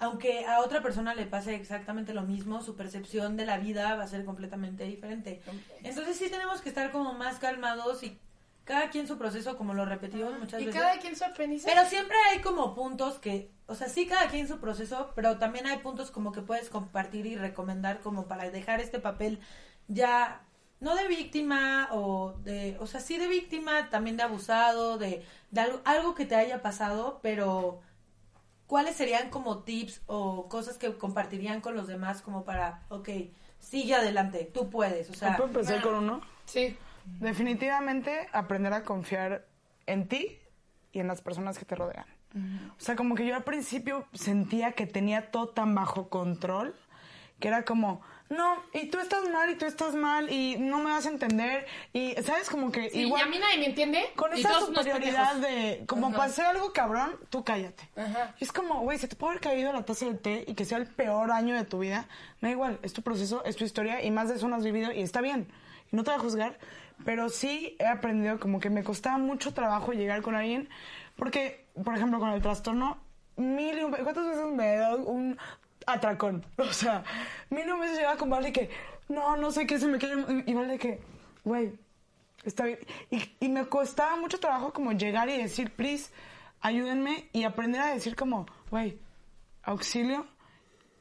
aunque 0.02 0.46
a 0.46 0.60
otra 0.62 0.82
persona 0.82 1.14
le 1.14 1.26
pase 1.28 1.56
exactamente 1.56 2.14
lo 2.14 2.24
mismo, 2.24 2.62
su 2.62 2.76
percepción 2.76 3.38
de 3.38 3.46
la 3.46 3.58
vida 3.58 3.96
va 3.96 4.04
a 4.04 4.08
ser 4.08 4.26
completamente 4.26 4.84
diferente. 4.84 5.42
Entonces 5.84 6.18
sí 6.18 6.30
tenemos 6.30 6.60
que 6.62 6.70
estar 6.70 6.92
como 6.92 7.14
más 7.14 7.38
calmados 7.38 8.02
y 8.04 8.20
cada 8.66 8.90
quien 8.90 9.08
su 9.08 9.18
proceso, 9.18 9.58
como 9.58 9.74
lo 9.74 9.86
repetimos 9.86 10.38
muchas 10.40 10.62
Y 10.62 10.66
veces. 10.66 10.82
cada 10.82 10.98
quien 11.00 11.16
su 11.16 11.24
aprendizaje. 11.24 11.74
Pero 11.76 11.88
siempre 11.88 12.18
hay 12.32 12.42
como 12.42 12.74
puntos 12.74 13.20
que, 13.20 13.52
o 13.68 13.76
sea, 13.76 13.90
sí 13.90 14.08
cada 14.08 14.28
quien 14.28 14.48
su 14.48 14.60
proceso, 14.60 15.12
pero 15.16 15.38
también 15.38 15.68
hay 15.68 15.78
puntos 15.80 16.10
como 16.10 16.32
que 16.32 16.42
puedes 16.42 16.70
compartir 16.70 17.26
y 17.28 17.36
recomendar 17.36 18.02
como 18.02 18.28
para 18.28 18.50
dejar 18.50 18.80
este 18.80 19.00
papel 19.00 19.40
ya 19.88 20.42
no 20.80 20.96
de 20.96 21.08
víctima 21.08 21.90
o 21.92 22.34
de, 22.44 22.76
o 22.80 22.88
sea, 22.88 23.02
sí 23.02 23.18
de 23.18 23.28
víctima, 23.28 23.90
también 23.92 24.18
de 24.18 24.24
abusado, 24.24 24.98
de, 24.98 25.24
de 25.52 25.62
algo, 25.62 25.80
algo 25.86 26.16
que 26.16 26.26
te 26.26 26.36
haya 26.36 26.64
pasado, 26.64 27.20
pero 27.22 27.82
¿cuáles 28.72 28.96
serían 28.96 29.30
como 29.30 29.64
tips 29.64 30.02
o 30.06 30.48
cosas 30.48 30.78
que 30.78 30.98
compartirían 30.98 31.60
con 31.60 31.76
los 31.76 31.88
demás 31.88 32.22
como 32.22 32.46
para, 32.46 32.86
ok, 32.88 33.10
sigue 33.60 33.96
adelante, 33.96 34.50
tú 34.54 34.70
puedes, 34.70 35.10
o 35.10 35.14
sea, 35.14 35.36
¿Puedo 35.36 35.50
empezar 35.50 35.82
con 35.82 35.96
uno? 35.96 36.22
Sí. 36.46 36.78
Definitivamente 37.20 38.30
aprender 38.32 38.72
a 38.72 38.86
confiar 38.86 39.46
en 39.88 40.08
ti 40.08 40.40
y 40.94 41.02
en 41.02 41.08
las 41.08 41.22
personas 41.22 41.60
que 41.60 41.66
te 41.66 41.76
rodean. 41.76 42.06
O 42.34 42.80
sea, 42.80 42.96
como 42.96 43.16
que 43.16 43.26
yo 43.26 43.36
al 43.36 43.44
principio 43.44 44.08
sentía 44.14 44.72
que 44.72 44.88
tenía 44.88 45.32
todo 45.32 45.50
tan 45.50 45.76
bajo 45.76 46.08
control 46.08 46.74
que 47.42 47.50
era 47.50 47.66
como, 47.66 48.00
no, 48.32 48.56
y 48.74 48.88
tú 48.88 48.98
estás 49.00 49.30
mal 49.30 49.50
y 49.50 49.56
tú 49.56 49.66
estás 49.66 49.94
mal 49.94 50.32
y 50.32 50.56
no 50.58 50.78
me 50.80 50.86
vas 50.92 51.06
a 51.06 51.10
entender 51.10 51.68
y, 51.94 52.14
¿sabes? 52.24 52.50
Como 52.50 52.72
que 52.72 52.90
Sí, 52.90 53.02
igual 53.02 53.22
y 53.22 53.24
a 53.24 53.28
mí 53.30 53.38
nadie 53.38 53.58
me 53.60 53.66
entiende. 53.66 54.02
con 54.16 54.34
esa 54.34 54.60
superioridad 54.62 55.36
de, 55.36 55.84
como 55.86 56.08
Ajá. 56.08 56.24
hacer 56.24 56.46
algo 56.46 56.72
cabrón, 56.74 57.12
tú 57.30 57.44
cállate. 57.44 57.90
Ajá. 57.96 58.34
Y 58.40 58.44
es 58.46 58.52
como, 58.52 58.80
güey, 58.82 58.98
se 58.98 59.08
te 59.08 59.16
puede 59.16 59.32
haber 59.34 59.42
caído 59.42 59.74
la 59.74 59.84
taza 59.86 60.06
de 60.06 60.14
té 60.16 60.46
y 60.48 60.54
que 60.56 60.64
sea 60.66 60.78
el 60.78 60.88
peor 60.88 61.32
año 61.32 61.56
de 61.56 61.66
tu 61.66 61.80
vida. 61.80 62.08
Me 62.40 62.48
da 62.50 62.54
igual, 62.54 62.80
es 62.84 62.94
tu 62.94 63.02
proceso, 63.02 63.44
es 63.44 63.56
tu 63.58 63.66
historia 63.66 64.02
y 64.04 64.12
más 64.12 64.30
de 64.30 64.36
eso 64.36 64.48
no 64.48 64.56
has 64.56 64.64
vivido 64.64 64.92
y 64.92 65.02
está 65.02 65.22
bien. 65.22 65.48
Y 65.92 65.96
no 65.98 66.04
te 66.04 66.12
voy 66.12 66.20
a 66.20 66.24
juzgar, 66.24 66.58
pero 67.04 67.28
sí 67.30 67.76
he 67.80 67.86
aprendido 67.88 68.40
como 68.40 68.60
que 68.62 68.70
me 68.70 68.84
costaba 68.84 69.18
mucho 69.18 69.54
trabajo 69.54 69.92
llegar 69.92 70.22
con 70.22 70.36
alguien 70.36 70.70
porque, 71.18 71.66
por 71.84 71.96
ejemplo, 71.96 72.20
con 72.20 72.30
el 72.30 72.42
trastorno, 72.42 72.98
mil 73.36 73.78
y 73.78 73.84
un, 73.84 73.92
¿cuántas 73.92 74.26
veces 74.26 74.46
me 74.54 74.74
he 74.74 74.78
dado 74.78 75.00
un 75.04 75.38
atracón? 75.88 76.46
O 76.58 76.74
sea, 76.74 77.04
y 77.50 77.56
un 77.56 77.80
veces 77.80 77.98
llegaba 77.98 78.18
con 78.18 78.30
Vale 78.30 78.52
que, 78.52 78.70
no, 79.10 79.36
no 79.38 79.52
sé 79.52 79.66
qué, 79.66 79.80
se 79.80 79.88
me 79.88 79.98
queda, 80.00 80.26
y 80.46 80.54
Vale 80.54 80.78
que, 80.78 81.00
güey, 81.44 81.74
Está 82.44 82.66
bien. 82.66 82.80
Y, 83.10 83.22
y 83.40 83.50
me 83.50 83.68
costaba 83.68 84.16
mucho 84.16 84.40
trabajo 84.40 84.74
como 84.74 84.94
llegar 84.94 85.30
y 85.30 85.38
decir, 85.38 85.72
please, 85.72 86.12
ayúdenme 86.60 87.30
y 87.34 87.44
aprender 87.44 87.82
a 87.82 87.94
decir 87.94 88.16
como, 88.16 88.46
güey, 88.70 88.98
auxilio 89.64 90.26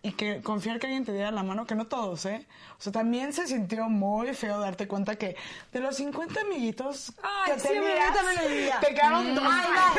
y 0.03 0.13
que 0.13 0.41
confiar 0.41 0.79
que 0.79 0.87
alguien 0.87 1.05
te 1.05 1.13
diera 1.13 1.31
la 1.31 1.43
mano, 1.43 1.67
que 1.67 1.75
no 1.75 1.87
todos, 1.87 2.25
¿eh? 2.25 2.47
O 2.79 2.83
sea, 2.83 2.91
también 2.91 3.35
se 3.35 3.47
sintió 3.47 3.85
muy 3.91 4.33
feo 4.33 4.59
darte 4.59 4.89
cuenta 4.89 5.17
que 5.17 5.37
de 5.73 5.81
los 5.81 5.97
50 5.97 6.41
amiguitos 6.41 7.13
Ay, 7.23 7.53
que 7.53 7.61
sí, 7.61 7.69
tenías, 7.69 8.81
te 8.81 8.95
quedaron 8.95 9.35
dos. 9.35 9.45
Bye, 9.45 9.53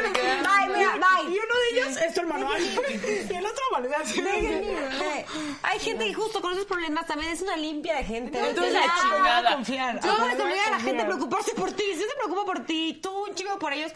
bye. 0.03 0.73
Bye. 0.73 1.31
Y 1.31 1.37
uno 1.37 1.53
de 1.55 1.79
ellos 1.79 1.97
es 2.01 2.13
tu 2.15 2.21
hermano 2.21 2.49
y 2.59 3.33
el 3.33 3.45
otro 3.45 3.63
vale 3.71 3.95
así. 3.95 4.21
Hay 5.63 5.79
gente 5.79 6.05
que 6.05 6.13
justo 6.15 6.41
con 6.41 6.53
esos 6.53 6.65
problemas 6.65 7.05
también 7.05 7.31
es 7.31 7.41
una 7.43 7.55
limpia 7.55 7.97
de 7.97 8.03
gente. 8.03 8.39
Entonces, 8.39 8.73
la 8.73 8.79
aprender 8.79 9.13
a 9.13 9.17
chingada. 9.17 9.53
confiar. 9.53 9.99
Yo 10.03 10.25
les 10.25 10.39
obligo 10.39 10.61
a 10.67 10.71
la 10.71 10.79
gente 10.79 11.01
a 11.03 11.05
preocuparse 11.05 11.53
por 11.53 11.71
ti. 11.73 11.83
Si 11.93 11.99
yo 11.99 12.07
te 12.07 12.15
preocupo 12.15 12.45
por 12.45 12.65
ti, 12.65 12.99
tú 13.03 13.25
un 13.25 13.35
chico 13.35 13.59
por 13.59 13.71
ellos, 13.73 13.91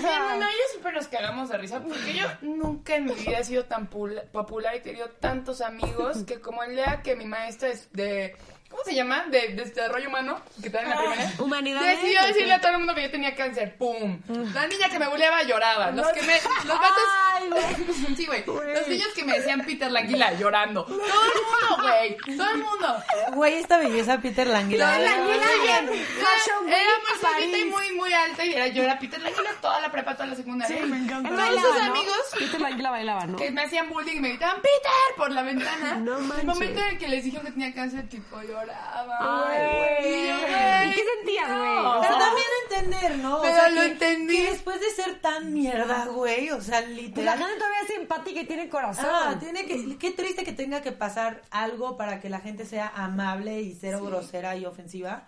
sea, 0.00 0.18
no, 0.36 0.46
ellos 0.48 0.66
siempre 0.70 0.92
nos 0.92 1.08
cagamos 1.08 1.48
de 1.48 1.58
risa 1.58 1.80
porque 1.82 2.14
yo 2.14 2.26
nunca 2.42 2.96
en 2.96 3.06
mi 3.06 3.14
vida 3.14 3.38
he 3.38 3.44
sido 3.44 3.64
tan 3.64 3.88
pula- 3.88 4.22
popular 4.30 4.74
y 4.74 4.78
he 4.78 4.80
tenido 4.80 5.08
tantos 5.10 5.60
amigos 5.60 6.22
que 6.24 6.40
como 6.40 6.62
el 6.62 6.76
día 6.76 7.00
que 7.02 7.16
mi 7.16 7.24
maestra 7.24 7.68
es 7.70 7.90
de... 7.92 8.36
¿Cómo 8.70 8.84
se 8.84 8.94
llama? 8.94 9.24
De, 9.26 9.48
de 9.48 9.64
desarrollo 9.64 10.08
humano, 10.08 10.40
que 10.60 10.68
está 10.68 10.82
en 10.82 10.90
la 10.90 10.96
primera. 10.98 11.32
humanidades. 11.38 12.00
Decidió 12.00 12.22
decirle 12.22 12.52
a 12.54 12.60
todo 12.60 12.72
el 12.72 12.78
mundo 12.78 12.94
que 12.94 13.02
yo 13.02 13.10
tenía 13.10 13.34
cáncer. 13.34 13.76
¡Pum! 13.76 14.20
La 14.54 14.66
niña 14.68 14.88
que 14.88 14.98
me 14.98 15.08
buleaba 15.08 15.42
lloraba. 15.42 15.90
Los 15.90 16.06
que 16.12 16.22
me... 16.22 16.34
Los 16.66 16.78
vatos... 16.78 17.02
sí, 18.16 18.26
güey. 18.26 18.44
Los 18.46 18.88
niños 18.88 19.08
que 19.14 19.24
me 19.24 19.38
decían 19.38 19.62
Peter 19.64 19.90
Languila 19.90 20.32
llorando. 20.34 20.84
Todo 20.84 20.96
el 20.96 21.02
mundo, 21.02 21.82
güey. 21.82 22.36
Todo 22.36 22.50
el 22.50 22.58
mundo. 22.58 23.02
güey, 23.32 23.54
esta 23.54 23.78
belleza 23.78 24.18
Peter 24.18 24.46
Languila. 24.46 24.86
Peter 24.86 25.00
¿verdad? 25.00 25.18
Languila. 25.18 25.44
Era, 25.44 25.62
bien. 25.62 26.06
era, 26.68 26.92
muy 27.04 27.32
bonita 27.32 27.58
y 27.58 27.64
muy, 27.64 27.92
muy 27.96 28.12
alta. 28.12 28.44
Y 28.44 28.54
era, 28.54 28.66
yo 28.68 28.82
era 28.82 28.98
Peter 28.98 29.20
Languila 29.20 29.50
toda 29.60 29.80
la 29.80 29.90
prepa, 29.90 30.14
toda 30.14 30.26
la 30.26 30.36
secundaria. 30.36 30.76
Sí, 30.76 30.84
me 30.86 30.98
encanta. 30.98 31.28
Todos 31.28 31.40
Bailaba, 31.40 31.68
sus 31.68 31.82
¿no? 31.82 31.90
amigos 31.90 32.16
Peter 32.38 32.60
Languila 32.60 32.90
bailaba, 32.90 33.26
¿no? 33.26 33.36
que 33.36 33.50
me 33.50 33.62
hacían 33.62 33.88
bullying 33.88 34.16
y 34.16 34.20
me 34.20 34.28
gritaban 34.30 34.56
¡Peter! 34.60 35.16
por 35.16 35.32
la 35.32 35.42
ventana. 35.42 35.96
No 35.96 36.20
manches. 36.20 36.40
El 36.40 36.46
momento 36.46 36.80
en 36.80 36.86
el 36.88 36.98
que 36.98 37.08
les 37.08 37.24
dijeron 37.24 37.46
que 37.46 37.52
tenía 37.52 37.74
cáncer, 37.74 38.08
tipo, 38.08 38.40
lloraba. 38.60 39.48
Ay, 39.48 40.06
Y 40.06 40.28
yo, 40.28 40.90
¿Y 40.90 40.94
qué 40.94 41.02
sentías, 41.16 41.48
güey? 41.48 41.78
O 41.78 42.00
Pero 42.00 42.18
también 42.18 42.46
entender, 42.70 43.18
¿no? 43.18 43.38
O 43.38 43.42
Pero 43.42 43.54
sea, 43.54 43.68
lo 43.70 43.80
que- 43.80 43.86
entendí. 43.86 44.36
Que 44.36 44.50
después 44.50 44.80
de 44.80 44.90
ser 44.90 45.20
tan 45.20 45.52
mierda, 45.52 46.06
güey, 46.06 46.50
o 46.50 46.60
sea, 46.60 46.80
pues 46.80 46.90
la 46.90 46.96
literal. 47.02 47.38
gente 47.38 47.54
todavía 47.56 47.80
es 47.82 47.90
empática 47.98 48.40
y 48.40 48.44
tiene 48.46 48.68
corazón. 48.68 49.06
Ah, 49.08 49.36
tiene 49.38 49.66
que, 49.66 49.96
qué 49.98 50.10
triste 50.12 50.44
que 50.44 50.52
tenga 50.52 50.80
que 50.82 50.92
pasar 50.92 51.42
algo 51.50 51.96
para 51.96 52.20
que 52.20 52.28
la 52.30 52.40
gente 52.40 52.64
sea 52.66 52.92
amable 52.94 53.60
y 53.60 53.74
cero 53.80 54.00
grosera 54.04 54.56
y 54.56 54.66
ofensiva. 54.66 55.24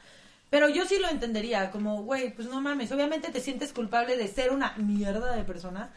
Pero 0.51 0.69
yo 0.69 0.85
sí 0.85 0.99
lo 0.99 1.09
entendería, 1.09 1.71
como, 1.71 2.03
güey, 2.03 2.35
pues 2.35 2.47
no 2.49 2.61
mames, 2.61 2.93
obviamente 2.93 3.31
te 3.31 3.41
sientes 3.41 3.73
culpable 3.73 4.19
de 4.19 4.29
ser 4.29 4.51
una 4.53 4.75
mierda 4.77 5.35
de 5.35 5.45
persona, 5.45 5.91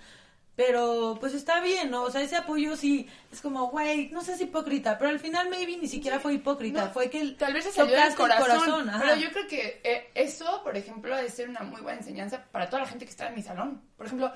pero 0.56 1.18
pues 1.20 1.34
está 1.34 1.60
bien, 1.60 1.92
¿no? 1.92 2.04
O 2.04 2.12
sea, 2.12 2.22
ese 2.22 2.38
apoyo 2.38 2.78
sí 2.78 3.08
es 3.32 3.42
como, 3.42 3.68
güey, 3.70 4.10
no 4.12 4.22
seas 4.22 4.40
hipócrita, 4.40 4.98
pero 4.98 5.10
al 5.10 5.20
final 5.20 5.50
maybe 5.50 5.78
ni 5.78 5.88
siquiera 5.88 6.20
fue 6.20 6.36
hipócrita, 6.36 6.86
No, 6.86 6.92
fue 6.92 7.10
que 7.10 7.36
Tal 7.38 7.54
vez 7.54 7.66
se 7.66 7.72
salió 7.72 7.96
del 7.96 8.08
el 8.10 8.16
corazón. 8.16 8.90
ajá. 8.90 9.00
pero 9.02 9.16
yo 9.16 9.32
creo 9.32 9.48
que 9.48 9.82
eh, 9.84 10.12
eso, 10.16 10.62
por 10.64 10.78
ejemplo, 10.78 11.14
ha 11.14 11.22
de 11.22 11.30
ser 11.30 11.50
una 11.50 11.62
muy 11.62 11.82
buena 11.82 12.00
enseñanza 12.00 12.46
para 12.52 12.70
toda 12.70 12.84
la 12.84 12.88
gente 12.88 13.06
que 13.06 13.12
está 13.12 13.28
en 13.28 13.36
mi 13.36 13.44
salón. 13.44 13.82
Por 13.98 14.06
ejemplo, 14.06 14.32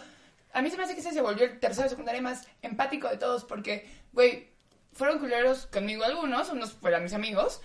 a 0.52 0.62
mí 0.62 0.70
se 0.70 0.78
me 0.78 0.84
hace 0.84 0.94
que 0.94 1.02
ese 1.02 1.14
se 1.14 1.22
volvió 1.22 1.46
el 1.46 1.60
tercero 1.60 1.84
de 1.84 1.90
secundaria 1.92 2.22
más 2.22 2.48
empático 2.62 3.08
de 3.08 3.18
todos 3.18 3.46
porque, 3.46 3.90
güey, 4.12 4.50
fueron 4.92 5.20
culeros 5.20 5.68
conmigo 5.68 6.04
algunos, 6.04 6.50
unos 6.50 6.74
fueron 6.74 7.04
mis 7.04 7.14
amigos, 7.14 7.62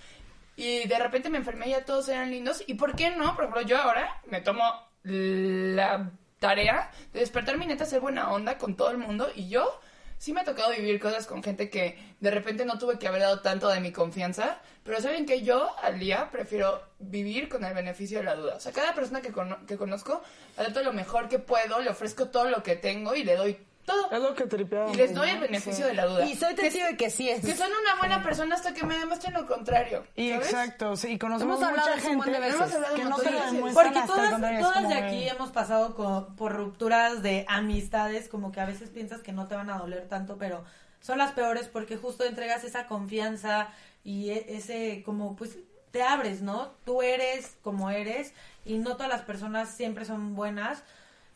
y 0.55 0.87
de 0.87 0.99
repente 0.99 1.29
me 1.29 1.39
enfermé 1.39 1.67
y 1.67 1.71
ya 1.71 1.83
todos 1.83 2.07
eran 2.07 2.31
lindos. 2.31 2.63
¿Y 2.67 2.75
por 2.75 2.95
qué 2.95 3.09
no? 3.09 3.35
Por 3.35 3.45
ejemplo, 3.45 3.61
yo 3.63 3.77
ahora 3.77 4.21
me 4.27 4.39
tomo 4.39 4.63
la 5.03 6.09
tarea 6.39 6.91
de 7.13 7.19
despertarme 7.21 7.65
y 7.65 7.67
neta 7.67 7.85
ser 7.85 7.99
buena 8.01 8.31
onda 8.31 8.57
con 8.57 8.75
todo 8.75 8.91
el 8.91 8.97
mundo. 8.97 9.29
Y 9.35 9.49
yo 9.49 9.79
sí 10.17 10.33
me 10.33 10.41
ha 10.41 10.43
tocado 10.45 10.71
vivir 10.71 10.99
cosas 10.99 11.27
con 11.27 11.43
gente 11.43 11.69
que 11.69 11.97
de 12.19 12.31
repente 12.31 12.65
no 12.65 12.77
tuve 12.77 12.97
que 12.99 13.07
haber 13.07 13.21
dado 13.21 13.41
tanto 13.41 13.67
de 13.69 13.79
mi 13.79 13.91
confianza, 13.91 14.59
pero 14.83 15.01
saben 15.01 15.25
que 15.25 15.41
yo 15.43 15.77
al 15.79 15.99
día 15.99 16.29
prefiero 16.31 16.81
vivir 16.99 17.49
con 17.49 17.63
el 17.65 17.73
beneficio 17.73 18.19
de 18.19 18.23
la 18.25 18.35
duda. 18.35 18.55
O 18.55 18.59
sea, 18.59 18.71
cada 18.71 18.93
persona 18.93 19.21
que, 19.21 19.31
cono- 19.31 19.65
que 19.65 19.77
conozco, 19.77 20.21
le 20.57 20.63
trato 20.65 20.83
lo 20.83 20.93
mejor 20.93 21.27
que 21.27 21.39
puedo, 21.39 21.79
le 21.81 21.89
ofrezco 21.89 22.29
todo 22.29 22.49
lo 22.49 22.63
que 22.63 22.75
tengo 22.75 23.15
y 23.15 23.23
le 23.23 23.35
doy 23.35 23.57
todo. 23.85 24.11
Es 24.11 24.19
lo 24.19 24.33
que 24.33 24.45
tripeaba. 24.45 24.91
Y 24.91 24.95
les 24.95 25.13
doy 25.13 25.29
el 25.29 25.39
beneficio 25.39 25.85
de 25.85 25.93
la 25.93 26.05
duda. 26.05 26.25
Y 26.25 26.35
soy 26.35 26.55
testigo 26.55 26.85
de 26.87 26.97
que 26.97 27.09
sí 27.09 27.29
es. 27.29 27.45
Que 27.45 27.55
son 27.55 27.69
una 27.71 27.95
buena 27.99 28.23
persona 28.23 28.55
hasta 28.55 28.73
que 28.73 28.85
me 28.85 28.97
demuestren 28.97 29.33
lo 29.33 29.45
contrario. 29.47 30.05
Y 30.15 30.31
¿sabes? 30.31 30.47
exacto, 30.47 30.95
sí, 30.95 31.13
y 31.13 31.17
conocemos 31.19 31.57
Hemos 31.57 31.69
hablado 31.69 31.89
mucha 31.95 32.01
gente 32.09 32.31
de 32.31 32.39
veces. 32.39 32.55
Hemos 32.55 32.73
hablado 32.73 32.95
que 32.95 33.03
no 33.05 33.17
te 33.17 33.31
lo 33.31 33.73
Porque 33.73 34.01
todas, 34.05 34.59
todas 34.59 34.89
de 34.89 34.95
aquí 34.95 35.27
hemos 35.29 35.51
pasado 35.51 35.95
con- 35.95 36.35
por 36.35 36.53
rupturas 36.53 37.21
de 37.21 37.45
amistades, 37.47 38.27
como 38.27 38.51
que 38.51 38.59
a 38.59 38.65
veces 38.65 38.89
piensas 38.89 39.21
que 39.21 39.31
no 39.31 39.47
te 39.47 39.55
van 39.55 39.69
a 39.69 39.77
doler 39.77 40.07
tanto, 40.07 40.37
pero 40.37 40.63
son 40.99 41.17
las 41.19 41.31
peores 41.33 41.67
porque 41.67 41.97
justo 41.97 42.23
entregas 42.23 42.63
esa 42.63 42.87
confianza 42.87 43.69
y 44.03 44.31
e- 44.31 44.55
ese 44.57 45.03
como 45.05 45.35
pues 45.35 45.57
te 45.91 46.01
abres, 46.03 46.41
¿no? 46.41 46.71
Tú 46.83 47.01
eres 47.01 47.55
como 47.61 47.89
eres 47.91 48.33
y 48.65 48.77
no 48.79 48.93
todas 48.97 49.09
las 49.09 49.21
personas 49.21 49.69
siempre 49.69 50.03
son 50.05 50.35
buenas. 50.35 50.83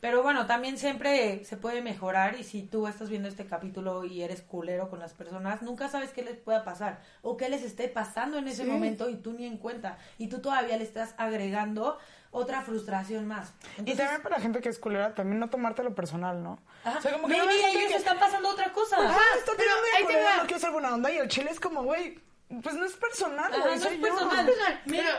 Pero 0.02 0.24
bueno, 0.24 0.46
también 0.46 0.78
siempre 0.78 1.44
se 1.44 1.58
puede 1.58 1.82
mejorar 1.82 2.40
y 2.40 2.46
si 2.46 2.64
tú 2.64 2.88
estás 2.88 3.10
viendo 3.10 3.28
este 3.28 3.46
capítulo 3.46 4.06
y 4.06 4.22
eres 4.24 4.42
culero 4.42 4.90
con 4.90 5.00
las 5.00 5.14
personas, 5.14 5.62
nunca 5.62 5.90
sabes 5.90 6.12
qué 6.12 6.22
les 6.24 6.38
pueda 6.38 6.64
pasar 6.64 7.02
o 7.22 7.36
qué 7.36 7.50
les 7.50 7.64
esté 7.64 7.90
pasando 7.90 8.38
en 8.38 8.48
ese 8.48 8.64
momento 8.64 9.10
y 9.10 9.16
tú 9.18 9.34
ni 9.34 9.46
en 9.46 9.58
cuenta 9.58 9.98
y 10.18 10.28
tú 10.28 10.40
todavía 10.40 10.78
le 10.78 10.86
estás 10.86 11.14
agregando 11.18 11.98
otra 12.32 12.62
frustración 12.62 13.28
más. 13.28 13.52
Y 13.80 13.94
también 13.96 14.22
para 14.22 14.38
la 14.38 14.42
gente 14.42 14.62
que 14.62 14.70
es 14.70 14.80
culera, 14.80 15.14
también 15.16 15.40
no 15.40 15.50
tomártelo 15.50 15.94
personal, 15.96 16.42
¿no? 16.44 16.60
ajá, 16.86 17.00
O 17.00 17.02
sea, 17.02 17.12
como 17.14 17.28
que 17.28 17.38
no 17.38 17.46
maybe 17.46 17.62
gente 17.62 17.80
ellos 17.80 17.92
que- 17.92 17.98
están 17.98 18.20
pasando 18.20 18.50
otra 18.50 18.72
cosa. 18.72 18.96
Ajá, 18.98 19.20
está 19.38 19.52
pero 19.58 19.70
tirando 19.82 19.84
ahí 19.98 20.06
te 20.16 20.24
va. 20.24 20.38
no 20.38 20.44
quiero 20.44 20.60
ser 20.60 20.72
buena 20.72 20.94
onda 20.94 21.12
y 21.12 21.18
el 21.18 21.28
chile 21.28 21.50
es 21.52 21.60
como, 21.60 21.84
güey, 21.84 22.20
pues 22.64 22.76
no 22.76 22.86
es 22.86 22.94
personal, 22.94 23.52
Ajá, 23.54 23.64
güey, 23.64 23.76
no 23.78 23.84
soy 23.84 23.96
es 23.96 24.00
yo. 24.00 24.08
personal. 24.08 24.52
Pero 24.88 25.10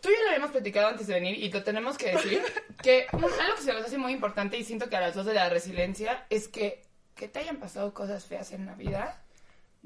tú 0.00 0.08
y 0.08 0.12
yo 0.12 0.22
lo 0.22 0.28
habíamos 0.28 0.50
platicado 0.50 0.88
antes 0.88 1.06
de 1.06 1.14
venir 1.14 1.42
y 1.42 1.50
lo 1.50 1.62
tenemos 1.62 1.96
que 1.98 2.12
decir, 2.12 2.42
que 2.82 3.06
algo 3.12 3.28
que 3.56 3.62
se 3.62 3.72
nos 3.72 3.84
hace 3.84 3.98
muy 3.98 4.12
importante 4.12 4.56
y 4.58 4.64
siento 4.64 4.88
que 4.88 4.96
a 4.96 5.00
las 5.00 5.14
dos 5.14 5.26
de 5.26 5.34
la 5.34 5.48
resiliencia 5.48 6.26
es 6.30 6.48
que 6.48 6.86
que 7.16 7.28
te 7.28 7.40
hayan 7.40 7.56
pasado 7.56 7.92
cosas 7.94 8.26
feas 8.26 8.52
en 8.52 8.66
la 8.66 8.74
vida 8.74 9.18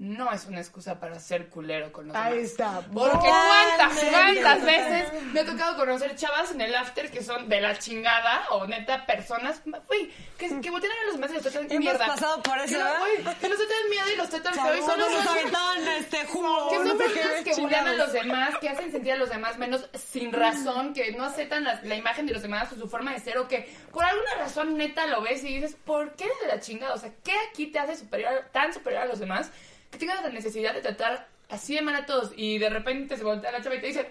no 0.01 0.33
es 0.33 0.47
una 0.47 0.61
excusa 0.61 0.99
para 0.99 1.21
ser 1.21 1.51
culero 1.51 1.93
con 1.93 2.09
los 2.09 2.17
Ahí 2.17 2.37
demás. 2.37 2.51
está. 2.53 2.81
Porque 2.91 3.19
cuántas, 3.29 3.99
cuántas 4.03 4.65
veces 4.65 5.23
me 5.25 5.41
ha 5.41 5.45
tocado 5.45 5.77
conocer 5.77 6.17
chavas 6.17 6.51
en 6.53 6.63
el 6.63 6.75
after 6.75 7.11
que 7.11 7.23
son 7.23 7.51
de 7.51 7.61
la 7.61 7.79
chingada 7.79 8.45
o 8.51 8.67
neta 8.67 9.05
personas, 9.05 9.61
güey, 9.87 10.11
que, 10.39 10.59
que 10.63 10.71
voltean 10.71 10.93
a 10.93 11.05
los 11.05 11.15
demás 11.17 11.31
y 11.33 11.35
los 11.35 11.43
tratan 11.43 11.69
de 11.69 11.75
Hemos 11.75 11.85
mierda. 11.85 12.07
pasado 12.07 12.43
por 12.43 12.57
Que 12.61 12.65
eso, 12.65 12.79
no, 12.79 12.85
¿verdad? 12.85 12.99
güey, 13.01 13.17
que 13.37 13.49
los 13.51 13.59
tratan 13.59 13.91
miedo 13.91 14.07
y 14.11 14.17
los 14.17 14.29
tratan 14.31 14.55
feo 14.55 14.75
y 14.75 14.81
son 14.81 14.99
nos 15.01 15.27
aventaban 15.27 15.89
este 15.89 16.25
jugo. 16.25 16.71
que 16.71 16.77
son 16.77 16.97
personas 16.99 17.33
que 17.45 17.55
bullean 17.61 17.87
a 17.89 17.93
los 17.93 18.13
demás, 18.15 18.57
que 18.59 18.69
hacen 18.71 18.93
sentir 18.93 19.13
a 19.13 19.17
los 19.17 19.29
demás 19.29 19.59
menos 19.59 19.87
sin 19.93 20.33
razón, 20.33 20.95
que 20.95 21.13
no 21.13 21.25
aceptan 21.25 21.63
la, 21.65 21.79
la 21.83 21.95
imagen 21.97 22.25
de 22.25 22.33
los 22.33 22.41
demás 22.41 22.73
o 22.73 22.77
su 22.77 22.89
forma 22.89 23.13
de 23.13 23.21
ser, 23.21 23.37
o 23.37 23.47
que 23.49 23.71
por 23.93 24.03
alguna 24.03 24.35
razón 24.39 24.79
neta 24.79 25.05
lo 25.09 25.21
ves 25.21 25.45
y 25.45 25.57
dices, 25.57 25.77
¿por 25.85 26.17
qué 26.17 26.25
de 26.41 26.47
la 26.49 26.59
chingada? 26.59 26.95
O 26.95 26.99
sea, 26.99 27.13
¿qué 27.23 27.35
aquí 27.51 27.67
te 27.67 27.79
hace 27.79 27.97
superior, 27.97 28.47
tan 28.51 28.73
superior 28.73 29.03
a 29.03 29.07
los 29.07 29.19
demás 29.19 29.51
que 29.91 29.99
tengas 29.99 30.23
la 30.23 30.31
necesidad 30.31 30.75
de 30.75 30.81
tratar 30.83 31.29
así 31.49 31.75
de 31.75 31.83
mal 31.83 31.95
a 31.97 32.07
todos? 32.07 32.33
Y 32.37 32.59
de 32.59 32.71
repente 32.71 33.17
se 33.17 33.25
voltea 33.25 33.53
la 33.53 33.63
chava 33.63 33.75
y 33.77 33.81
te 33.81 33.87
dice, 33.89 34.11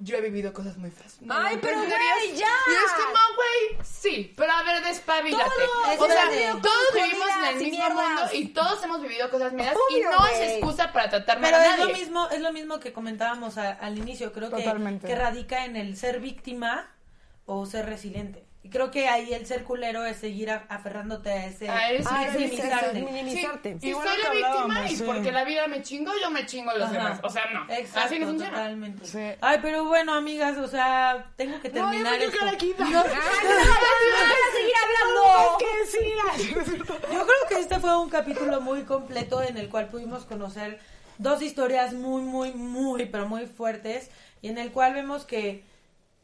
yo 0.00 0.16
he 0.16 0.20
vivido 0.20 0.52
cosas 0.52 0.76
muy 0.76 0.90
feas. 0.90 1.20
No, 1.22 1.34
Ay, 1.36 1.58
pero 1.60 1.74
entenderías". 1.74 2.18
güey, 2.26 2.36
ya. 2.38 2.46
Y 2.46 2.72
es 2.86 2.92
como, 2.92 3.18
güey, 3.34 3.84
sí, 3.84 4.32
pero 4.36 4.52
a 4.52 4.62
ver, 4.62 4.82
despabilate. 4.84 5.50
Todos 5.96 6.00
o 6.00 6.06
sea, 6.06 6.52
todos 6.62 6.94
vivimos 6.94 7.28
en 7.38 7.44
el 7.44 7.56
mismo 7.64 7.90
mundo 7.90 8.22
y 8.32 8.48
todos 8.48 8.82
hemos 8.84 9.02
vivido 9.02 9.28
cosas 9.28 9.52
mierdas 9.52 9.76
y 9.90 10.00
no 10.00 10.26
es 10.26 10.36
güey. 10.38 10.50
excusa 10.52 10.92
para 10.92 11.08
tratar 11.10 11.40
mal 11.40 11.50
Pero 11.50 11.56
a 11.62 11.64
es 11.66 11.78
nadie. 11.78 11.92
lo 11.92 11.98
mismo, 11.98 12.28
es 12.30 12.40
lo 12.40 12.52
mismo 12.52 12.78
que 12.78 12.92
comentábamos 12.92 13.58
a- 13.58 13.72
al 13.72 13.98
inicio, 13.98 14.32
creo 14.32 14.50
que, 14.50 14.56
Totalmente. 14.58 15.06
que 15.08 15.16
radica 15.16 15.64
en 15.64 15.74
el 15.76 15.96
ser 15.96 16.20
víctima 16.20 16.94
o 17.46 17.66
ser 17.66 17.86
resiliente. 17.86 18.44
Y 18.60 18.70
creo 18.70 18.90
que 18.90 19.08
ahí 19.08 19.32
el 19.32 19.46
ser 19.46 19.62
culero 19.62 20.04
es 20.04 20.16
seguir 20.16 20.50
a- 20.50 20.66
aferrándote 20.68 21.30
a 21.30 21.46
ese 21.46 21.68
Ah, 21.70 21.90
eres 21.90 22.04
Ah, 22.10 22.26
minimizarte. 22.36 22.98
sí, 22.98 23.02
minimizarte. 23.04 23.78
Sí, 23.80 23.88
Igual 23.88 24.08
soy 24.08 24.22
la 24.22 24.30
víctima 24.32 24.90
y 24.90 24.96
sí. 24.96 25.04
porque 25.06 25.30
la 25.32 25.44
vida 25.44 25.68
me 25.68 25.80
chingo, 25.82 26.10
yo 26.20 26.28
me 26.30 26.44
chingo 26.44 26.70
a 26.70 26.74
los 26.74 26.90
Ajá. 26.90 26.92
demás. 26.92 27.20
O 27.22 27.30
sea, 27.30 27.44
no. 27.52 27.72
Exacto, 27.72 28.00
Así 28.00 28.18
no 28.18 28.26
funciona. 28.26 28.50
totalmente. 28.56 29.06
Sí. 29.06 29.20
Ay, 29.40 29.58
pero 29.62 29.84
bueno, 29.84 30.12
amigas, 30.12 30.58
o 30.58 30.66
sea, 30.66 31.30
tengo 31.36 31.60
que 31.60 31.68
No, 31.68 31.74
yo 31.76 31.80
terminar 31.82 32.16
quiero 32.18 32.32
esto. 32.32 32.44
Ay, 32.44 32.74
no, 32.82 33.04
no, 33.04 33.04
no, 33.04 33.08
seguir 35.92 36.14
hablando. 36.20 36.94
Yo 37.12 37.26
creo 37.26 37.48
que 37.48 37.60
este 37.60 37.78
fue 37.78 37.96
un 37.98 38.10
capítulo 38.10 38.60
muy 38.60 38.82
completo 38.82 39.42
en 39.42 39.56
el 39.56 39.68
cual 39.68 39.86
pudimos 39.88 40.24
conocer 40.24 40.80
dos 41.18 41.42
historias 41.42 41.92
muy, 41.94 42.22
muy, 42.22 42.52
muy, 42.52 43.06
pero 43.06 43.28
muy 43.28 43.46
fuertes 43.46 44.10
y 44.42 44.48
en 44.48 44.58
el 44.58 44.70
cual 44.72 44.94
vemos 44.94 45.24
que 45.24 45.64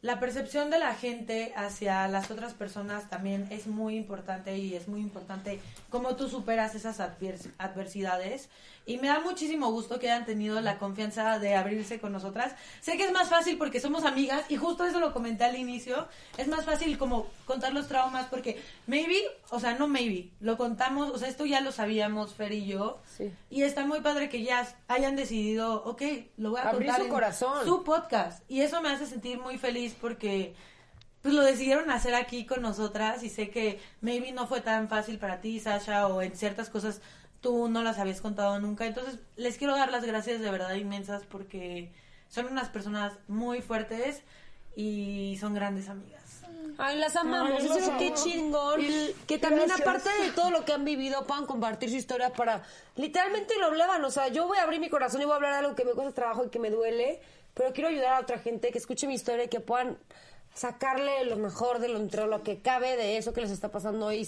la 0.05 0.21
percepción 0.21 0.69
de 0.69 0.79
la 0.79 0.95
gente 0.95 1.55
hacia 1.57 2.07
las 2.09 2.31
otras 2.31 2.53
personas 2.53 3.09
también 3.09 3.47
es 3.49 3.67
muy 3.67 3.97
importante 3.97 4.59
y 4.59 4.75
es 4.75 4.87
muy 4.87 5.01
importante 5.01 5.61
cómo 5.89 6.15
tú 6.15 6.29
superas 6.29 6.75
esas 6.75 7.01
advers- 7.01 7.51
adversidades. 7.57 8.51
Y 8.87 8.99
me 8.99 9.09
da 9.09 9.21
muchísimo 9.21 9.71
gusto 9.71 9.99
que 9.99 10.11
hayan 10.11 10.27
tenido 10.27 10.61
la 10.61 10.79
confianza 10.79 11.39
de 11.39 11.55
abrirse 11.55 12.01
con 12.01 12.13
nosotras. 12.13 12.55
Sé 12.81 12.97
que 12.99 13.05
es 13.05 13.13
más 13.13 13.31
fácil 13.31 13.57
porque 13.57 13.81
somos 13.81 14.05
amigas 14.05 14.45
y 14.51 14.57
justo 14.57 14.85
eso 14.85 15.01
lo 15.01 15.13
comenté 15.15 15.45
al 15.45 15.57
inicio. 15.57 16.07
Es 16.37 16.49
más 16.49 16.67
fácil 16.67 16.99
como 16.99 17.27
contar 17.47 17.73
los 17.73 17.89
traumas 17.89 18.27
porque 18.27 18.63
maybe, 18.87 19.23
o 19.51 19.59
sea, 19.59 19.75
no 19.79 19.89
maybe, 19.89 20.31
lo 20.41 20.59
contamos, 20.59 21.11
o 21.11 21.19
sea, 21.19 21.29
esto 21.29 21.47
ya 21.47 21.63
lo 21.63 21.73
sabíamos 21.73 22.35
Fer 22.35 22.53
y 22.53 22.67
yo. 22.67 22.99
Sí. 23.17 23.33
Y 23.49 23.63
está 23.63 23.87
muy 23.87 24.01
padre 24.01 24.29
que 24.29 24.43
ya 24.43 24.69
hayan 24.89 25.17
decidido, 25.17 25.83
ok, 25.85 26.03
lo 26.37 26.51
voy 26.51 26.61
a 26.61 26.69
Abrir 26.69 26.89
contar 26.89 26.97
su 27.01 27.07
en 27.07 27.11
corazón. 27.11 27.65
su 27.65 27.85
podcast. 27.85 28.43
Y 28.49 28.61
eso 28.61 28.83
me 28.83 28.91
hace 28.91 29.07
sentir 29.07 29.39
muy 29.39 29.57
feliz 29.57 29.97
porque 29.99 30.55
pues 31.23 31.33
lo 31.33 31.43
decidieron 31.43 31.91
hacer 31.91 32.15
aquí 32.15 32.45
con 32.45 32.61
nosotras 32.61 33.23
y 33.23 33.31
sé 33.31 33.49
que 33.49 33.81
maybe 34.03 34.33
no 34.33 34.47
fue 34.47 34.61
tan 34.61 34.91
fácil 34.91 35.19
para 35.19 35.41
ti, 35.41 35.59
Sasha, 35.59 36.07
o 36.07 36.21
en 36.21 36.37
ciertas 36.37 36.69
cosas 36.69 37.01
tú 37.45 37.69
no 37.69 37.83
las 37.83 37.99
habías 37.99 38.23
contado 38.23 38.59
nunca. 38.59 38.87
Entonces, 38.87 39.19
les 39.37 39.59
quiero 39.59 39.77
dar 39.77 39.93
las 39.93 40.03
gracias 40.05 40.41
de 40.41 40.51
verdad 40.51 40.75
inmensas 40.75 41.25
porque 41.29 41.93
son 42.29 42.47
unas 42.47 42.71
personas 42.71 43.13
muy 43.29 43.61
fuertes 43.61 44.23
y 44.75 45.37
son 45.41 45.53
grandes 45.55 45.91
amigas. 45.91 46.23
Ay, 46.79 46.99
las 46.99 47.15
amamos. 47.15 47.61
Ay, 47.61 47.69
las 47.69 47.79
serio, 47.79 47.99
qué 47.99 48.07
amo. 48.09 48.17
chingón. 48.17 48.81
Y- 48.81 49.15
que 49.27 49.39
también, 49.39 49.67
gracias. 49.69 49.87
aparte 49.87 50.09
de 50.23 50.31
todo 50.33 50.51
lo 50.51 50.65
que 50.65 50.73
han 50.73 50.85
vivido, 50.87 51.27
puedan 51.27 51.45
compartir 51.45 51.91
su 51.91 51.97
historia 51.97 52.31
para. 52.33 52.63
Literalmente 52.97 53.55
lo 53.61 53.67
hablaban. 53.67 54.03
O 54.05 54.11
sea, 54.11 54.29
yo 54.29 54.47
voy 54.49 54.57
a 54.59 54.63
abrir 54.63 54.81
mi 54.81 54.89
corazón 54.89 55.21
y 55.21 55.25
voy 55.25 55.35
a 55.35 55.37
hablar 55.37 55.53
de 55.53 55.59
algo 55.59 55.75
que 55.77 55.85
me 55.85 55.93
cuesta 55.93 56.13
trabajo 56.15 56.47
y 56.47 56.49
que 56.49 56.59
me 56.59 56.71
duele. 56.71 57.21
Pero 57.53 57.73
quiero 57.75 57.91
ayudar 57.91 58.15
a 58.15 58.21
otra 58.21 58.39
gente 58.39 58.71
que 58.73 58.79
escuche 58.79 59.07
mi 59.07 59.15
historia 59.15 59.45
y 59.45 59.49
que 59.49 59.61
puedan 59.61 59.99
sacarle 60.55 61.25
lo 61.25 61.37
mejor 61.37 61.81
de 61.81 61.89
lo, 61.89 61.99
entre 61.99 62.27
lo 62.27 62.43
que 62.43 62.61
cabe 62.61 62.97
de 62.97 63.17
eso 63.17 63.33
que 63.33 63.41
les 63.41 63.51
está 63.51 63.71
pasando 63.71 64.07
hoy 64.07 64.27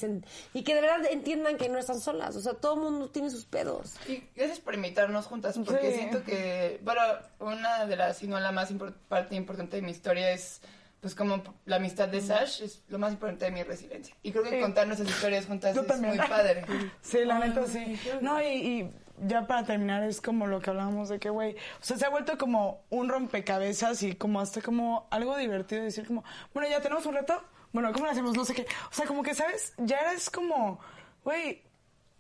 y, 0.55 0.63
que 0.65 0.75
de 0.75 0.81
verdad 0.81 1.07
entiendan 1.11 1.57
que 1.57 1.69
no 1.69 1.79
están 1.79 2.01
solas. 2.01 2.35
O 2.37 2.41
sea, 2.41 2.55
todo 2.55 2.75
el 2.75 2.81
mundo 2.81 3.09
tiene 3.11 3.31
sus 3.31 3.45
pedos. 3.47 3.95
Y 4.09 4.23
gracias 4.35 4.59
por 4.61 4.75
invitarnos 4.75 5.27
juntas, 5.27 5.57
porque 5.65 5.93
Sí. 5.93 5.99
siento 5.99 6.23
que, 6.25 6.81
bueno, 6.83 7.01
una 7.39 7.87
de 7.87 7.97
las, 7.97 8.19
si 8.19 8.27
no 8.27 8.39
la 8.41 8.53
más 8.53 8.73
impor- 8.73 8.95
parte 9.09 9.37
importante 9.37 9.77
de 9.77 9.83
mi 9.83 9.93
historia 9.93 10.31
es, 10.33 10.61
pues 11.01 11.15
como 11.15 11.43
la 11.65 11.77
amistad 11.77 12.09
de 12.09 12.21
Sash, 12.21 12.63
es 12.63 12.83
lo 12.89 12.99
más 12.99 13.13
importante 13.13 13.45
de 13.45 13.51
mi 13.53 13.63
resiliencia. 13.63 14.15
Y 14.25 14.33
creo 14.33 14.43
que 14.43 14.51
Sí. 14.51 14.61
contar 14.61 14.87
nuestras 14.89 15.09
historias 15.09 15.47
juntas 15.47 15.75
Yo 15.77 15.83
es 15.83 15.87
también. 15.87 16.17
muy 16.17 16.27
padre. 16.27 16.65
Sí, 17.03 17.19
la 17.25 17.39
neta 17.39 17.65
sí. 17.67 17.97
No, 18.21 18.43
y, 18.43 18.47
y 18.47 18.91
ya 19.27 19.47
para 19.47 19.65
terminar 19.65 20.03
es 20.03 20.21
como 20.21 20.47
lo 20.47 20.61
que 20.61 20.71
hablábamos 20.71 21.09
de 21.09 21.19
que, 21.19 21.31
güey, 21.31 21.55
o 21.55 21.85
sea, 21.85 21.97
se 21.97 22.07
ha 22.07 22.11
vuelto 22.11 22.37
como 22.39 22.83
un 22.91 23.09
rompecabezas 23.09 24.03
y 24.03 24.15
como 24.15 24.41
hasta 24.41 24.61
como 24.63 25.07
algo 25.11 25.37
divertido 25.37 25.83
decir 25.83 26.07
como, 26.07 26.25
bueno, 26.53 26.69
ya 26.69 26.81
tenemos 26.81 27.07
un 27.07 27.15
reto, 27.15 27.43
bueno, 27.73 27.93
¿cómo 27.93 28.07
lo 28.07 28.13
hacemos? 28.13 28.37
No 28.37 28.45
sé 28.45 28.55
qué. 28.55 28.67
O 28.91 28.95
sea, 28.95 29.07
como 29.07 29.23
que, 29.23 29.35
¿sabes? 29.35 29.75
Ya 29.79 30.13
es 30.13 30.31
como, 30.31 30.81
güey, 31.25 31.63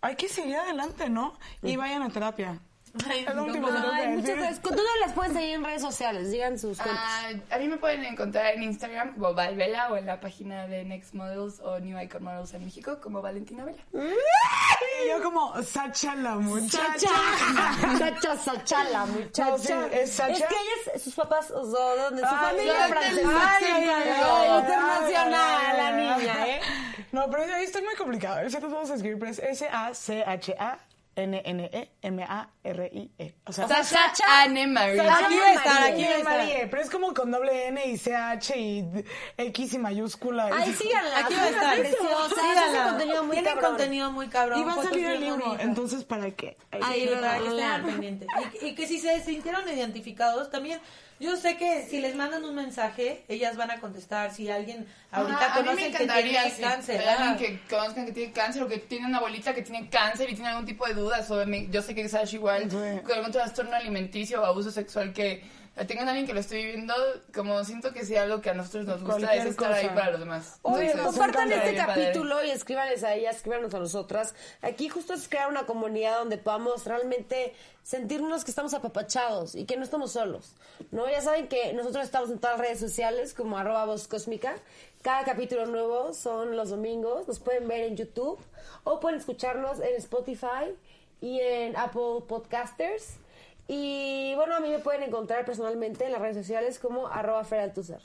hay 0.00 0.16
que 0.16 0.28
seguir 0.28 0.56
adelante, 0.56 1.08
¿no? 1.08 1.38
Y 1.62 1.76
vayan 1.76 2.02
a 2.02 2.10
terapia. 2.10 2.60
Ay, 3.08 4.08
muchas 4.08 4.22
decir. 4.22 4.36
gracias. 4.36 4.62
¿Dónde 4.62 4.82
las 5.00 5.12
pueden 5.12 5.32
seguir 5.34 5.54
en 5.54 5.64
redes 5.64 5.82
sociales? 5.82 6.30
Digan 6.30 6.58
sus 6.58 6.78
cuentas. 6.78 6.98
Ah, 7.04 7.30
a 7.54 7.58
mí 7.58 7.68
me 7.68 7.76
pueden 7.76 8.04
encontrar 8.04 8.54
en 8.54 8.62
Instagram 8.62 9.14
como 9.14 9.34
Valvela 9.34 9.88
o 9.90 9.96
en 9.96 10.06
la 10.06 10.20
página 10.20 10.66
de 10.66 10.84
Next 10.84 11.14
Models 11.14 11.60
o 11.60 11.78
New 11.80 12.00
Icon 12.00 12.22
Models 12.24 12.54
en 12.54 12.64
México 12.64 12.98
como 13.02 13.20
Valentina 13.22 13.64
Vela. 13.64 13.82
Y 13.92 15.08
yo 15.10 15.22
como, 15.22 15.62
Sacha 15.62 16.14
la 16.14 16.36
muchacha. 16.36 16.98
Sacha, 16.98 17.98
Sacha, 17.98 18.36
Sacha, 18.36 18.84
la 18.84 19.06
muchacha. 19.06 19.50
No, 19.50 19.58
sí, 19.58 19.72
es 19.92 20.12
Sacha. 20.12 20.32
Es 20.32 20.38
que 20.38 20.54
ella, 20.54 20.92
es- 20.94 21.02
sus 21.02 21.14
papás, 21.14 21.50
o 21.50 21.70
sea, 21.70 21.94
¿de 21.94 22.02
dónde? 22.02 22.22
Su 22.22 22.28
Ay, 22.28 22.46
familia 22.46 22.84
ay, 22.84 22.90
francesa. 22.92 23.58
internacional, 24.58 25.76
la 25.76 25.92
niña. 25.92 26.46
¿eh? 26.48 26.60
No, 27.12 27.30
pero 27.30 27.44
ahí 27.54 27.64
está 27.64 27.80
muy 27.80 27.94
complicado. 27.94 28.40
Ese 28.40 28.58
te 28.58 28.66
vamos 28.66 28.90
a 28.90 28.94
escribir, 28.94 29.18
pero 29.18 29.30
es 29.32 29.38
S-A-C-H-A. 29.38 30.78
N-N-E-M-A-R-I-E. 31.16 32.66
O 33.46 33.52
sea, 33.52 33.66
Sasha 33.66 34.42
Anne 34.42 34.66
Marie. 34.66 35.00
Aquí 35.00 35.38
va 35.38 35.46
a 35.46 35.54
estar, 35.54 35.82
aquí 35.84 36.04
va 36.04 36.10
a 36.10 36.18
estar. 36.18 36.70
Pero 36.70 36.82
es 36.82 36.90
como 36.90 37.14
con 37.14 37.30
doble 37.30 37.68
N 37.68 37.82
y 37.86 37.96
CH 37.96 38.50
y 38.56 38.84
X 39.38 39.72
y 39.72 39.78
mayúscula. 39.78 40.50
Ay, 40.52 40.74
síganla. 40.74 41.18
Aquí 41.18 41.34
va 41.34 41.42
a 41.42 41.48
estar. 41.48 41.78
Preciosa. 41.78 42.34
Síganla. 42.34 42.66
Hace 42.66 42.90
contenido 42.90 43.24
muy 43.24 43.42
cabrón. 43.42 43.64
contenido 43.64 44.12
muy 44.12 44.28
cabrón. 44.28 44.60
Y 44.60 44.64
va 44.64 44.74
a 44.74 44.82
salir 44.82 45.06
el 45.06 45.20
libro, 45.20 45.56
entonces 45.58 46.04
¿para 46.04 46.30
qué? 46.32 46.58
Ahí. 46.70 47.08
Y, 48.60 48.66
y 48.66 48.74
que 48.74 48.86
si 48.86 48.98
se 48.98 49.20
sintieron 49.20 49.66
identificados, 49.68 50.50
también 50.50 50.80
yo 51.18 51.36
sé 51.36 51.56
que 51.56 51.86
si 51.88 52.00
les 52.00 52.14
mandan 52.14 52.44
un 52.44 52.54
mensaje, 52.54 53.24
ellas 53.28 53.56
van 53.56 53.70
a 53.70 53.80
contestar. 53.80 54.32
Si 54.34 54.50
alguien 54.50 54.86
ahorita 55.10 55.46
Ajá, 55.46 55.54
a 55.60 55.62
mí 55.62 55.68
me 55.68 55.74
conocen 55.74 55.90
que 55.92 56.02
encantaría 56.04 56.40
tiene 56.42 56.56
si 56.56 56.62
cáncer, 56.62 57.00
alguien 57.08 57.28
ajá. 57.28 57.36
que 57.38 57.60
conozcan 57.70 58.06
que 58.06 58.12
tiene 58.12 58.32
cáncer 58.32 58.62
o 58.62 58.68
que 58.68 58.78
tiene 58.78 59.06
una 59.06 59.18
abuelita 59.18 59.54
que 59.54 59.62
tiene 59.62 59.88
cáncer 59.88 60.28
y 60.30 60.34
tiene 60.34 60.50
algún 60.50 60.66
tipo 60.66 60.86
de 60.86 60.94
dudas 60.94 61.26
sobre 61.26 61.46
mí. 61.46 61.68
Yo 61.70 61.82
sé 61.82 61.94
que 61.94 62.08
Sash 62.08 62.34
igual 62.34 62.70
Sí. 62.70 62.76
con 63.02 63.12
algún 63.16 63.32
trastorno 63.32 63.74
alimenticio 63.76 64.42
o 64.42 64.44
abuso 64.44 64.70
sexual 64.70 65.12
que 65.12 65.42
tengan 65.84 66.08
a 66.08 66.12
alguien 66.12 66.26
que 66.26 66.32
lo 66.32 66.40
esté 66.40 66.56
viviendo, 66.56 66.94
como 67.34 67.62
siento 67.64 67.92
que 67.92 68.06
sea 68.06 68.22
algo 68.22 68.40
que 68.40 68.48
a 68.48 68.54
nosotros 68.54 68.86
nos 68.86 69.02
gusta, 69.02 69.18
Cualquier 69.18 69.46
es 69.46 69.50
estar 69.50 69.72
ahí 69.72 69.88
para 69.88 70.12
los 70.12 70.20
demás. 70.20 70.58
Oye, 70.62 70.92
Entonces, 70.92 71.06
compartan 71.06 71.52
este 71.52 71.74
capítulo 71.74 72.42
y 72.42 72.50
escríbanles 72.50 73.04
a 73.04 73.14
ellas, 73.14 73.36
escríbanos 73.36 73.74
a 73.74 73.78
nosotras. 73.78 74.34
Aquí 74.62 74.88
justo 74.88 75.12
es 75.12 75.28
crear 75.28 75.50
una 75.50 75.66
comunidad 75.66 76.18
donde 76.18 76.38
podamos 76.38 76.86
realmente 76.86 77.52
sentirnos 77.82 78.44
que 78.44 78.50
estamos 78.50 78.72
apapachados 78.72 79.54
y 79.54 79.66
que 79.66 79.76
no 79.76 79.84
estamos 79.84 80.12
solos. 80.12 80.54
¿no? 80.92 81.10
Ya 81.10 81.20
saben 81.20 81.46
que 81.46 81.74
nosotros 81.74 82.04
estamos 82.04 82.30
en 82.30 82.38
todas 82.38 82.56
las 82.56 82.66
redes 82.66 82.80
sociales 82.80 83.34
como 83.34 83.58
arroba 83.58 83.84
voz 83.84 84.08
cósmica. 84.08 84.56
Cada 85.02 85.24
capítulo 85.24 85.66
nuevo 85.66 86.14
son 86.14 86.56
los 86.56 86.70
domingos. 86.70 87.28
Nos 87.28 87.38
pueden 87.38 87.68
ver 87.68 87.84
en 87.84 87.96
YouTube 87.96 88.40
o 88.84 88.98
pueden 88.98 89.20
escucharnos 89.20 89.80
en 89.80 89.94
Spotify 89.96 90.74
y 91.20 91.38
en 91.40 91.76
Apple 91.76 92.24
Podcasters. 92.26 93.18
Y 93.68 94.34
bueno, 94.36 94.56
a 94.56 94.60
mí 94.60 94.70
me 94.70 94.78
pueden 94.78 95.02
encontrar 95.02 95.44
personalmente 95.44 96.04
en 96.06 96.12
las 96.12 96.20
redes 96.20 96.36
sociales 96.36 96.78
como 96.78 97.08
arroba 97.08 97.44
Feraltuzar. 97.44 98.00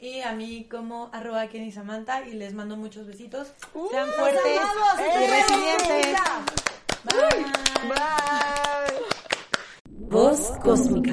Y 0.00 0.20
a 0.20 0.32
mí 0.32 0.68
como 0.70 1.10
arroba 1.12 1.48
Kenny 1.48 1.72
Samantha 1.72 2.26
y 2.26 2.32
les 2.34 2.54
mando 2.54 2.76
muchos 2.76 3.06
besitos. 3.06 3.48
¡Uh, 3.74 3.88
Sean 3.88 4.08
fuertes 4.10 4.42
y 4.44 5.02
¡Eh, 5.02 5.26
resilientes. 5.30 6.06
bonita! 6.06 6.44
Bye. 7.88 8.94
Voz 10.10 10.52
cósmica. 10.62 11.12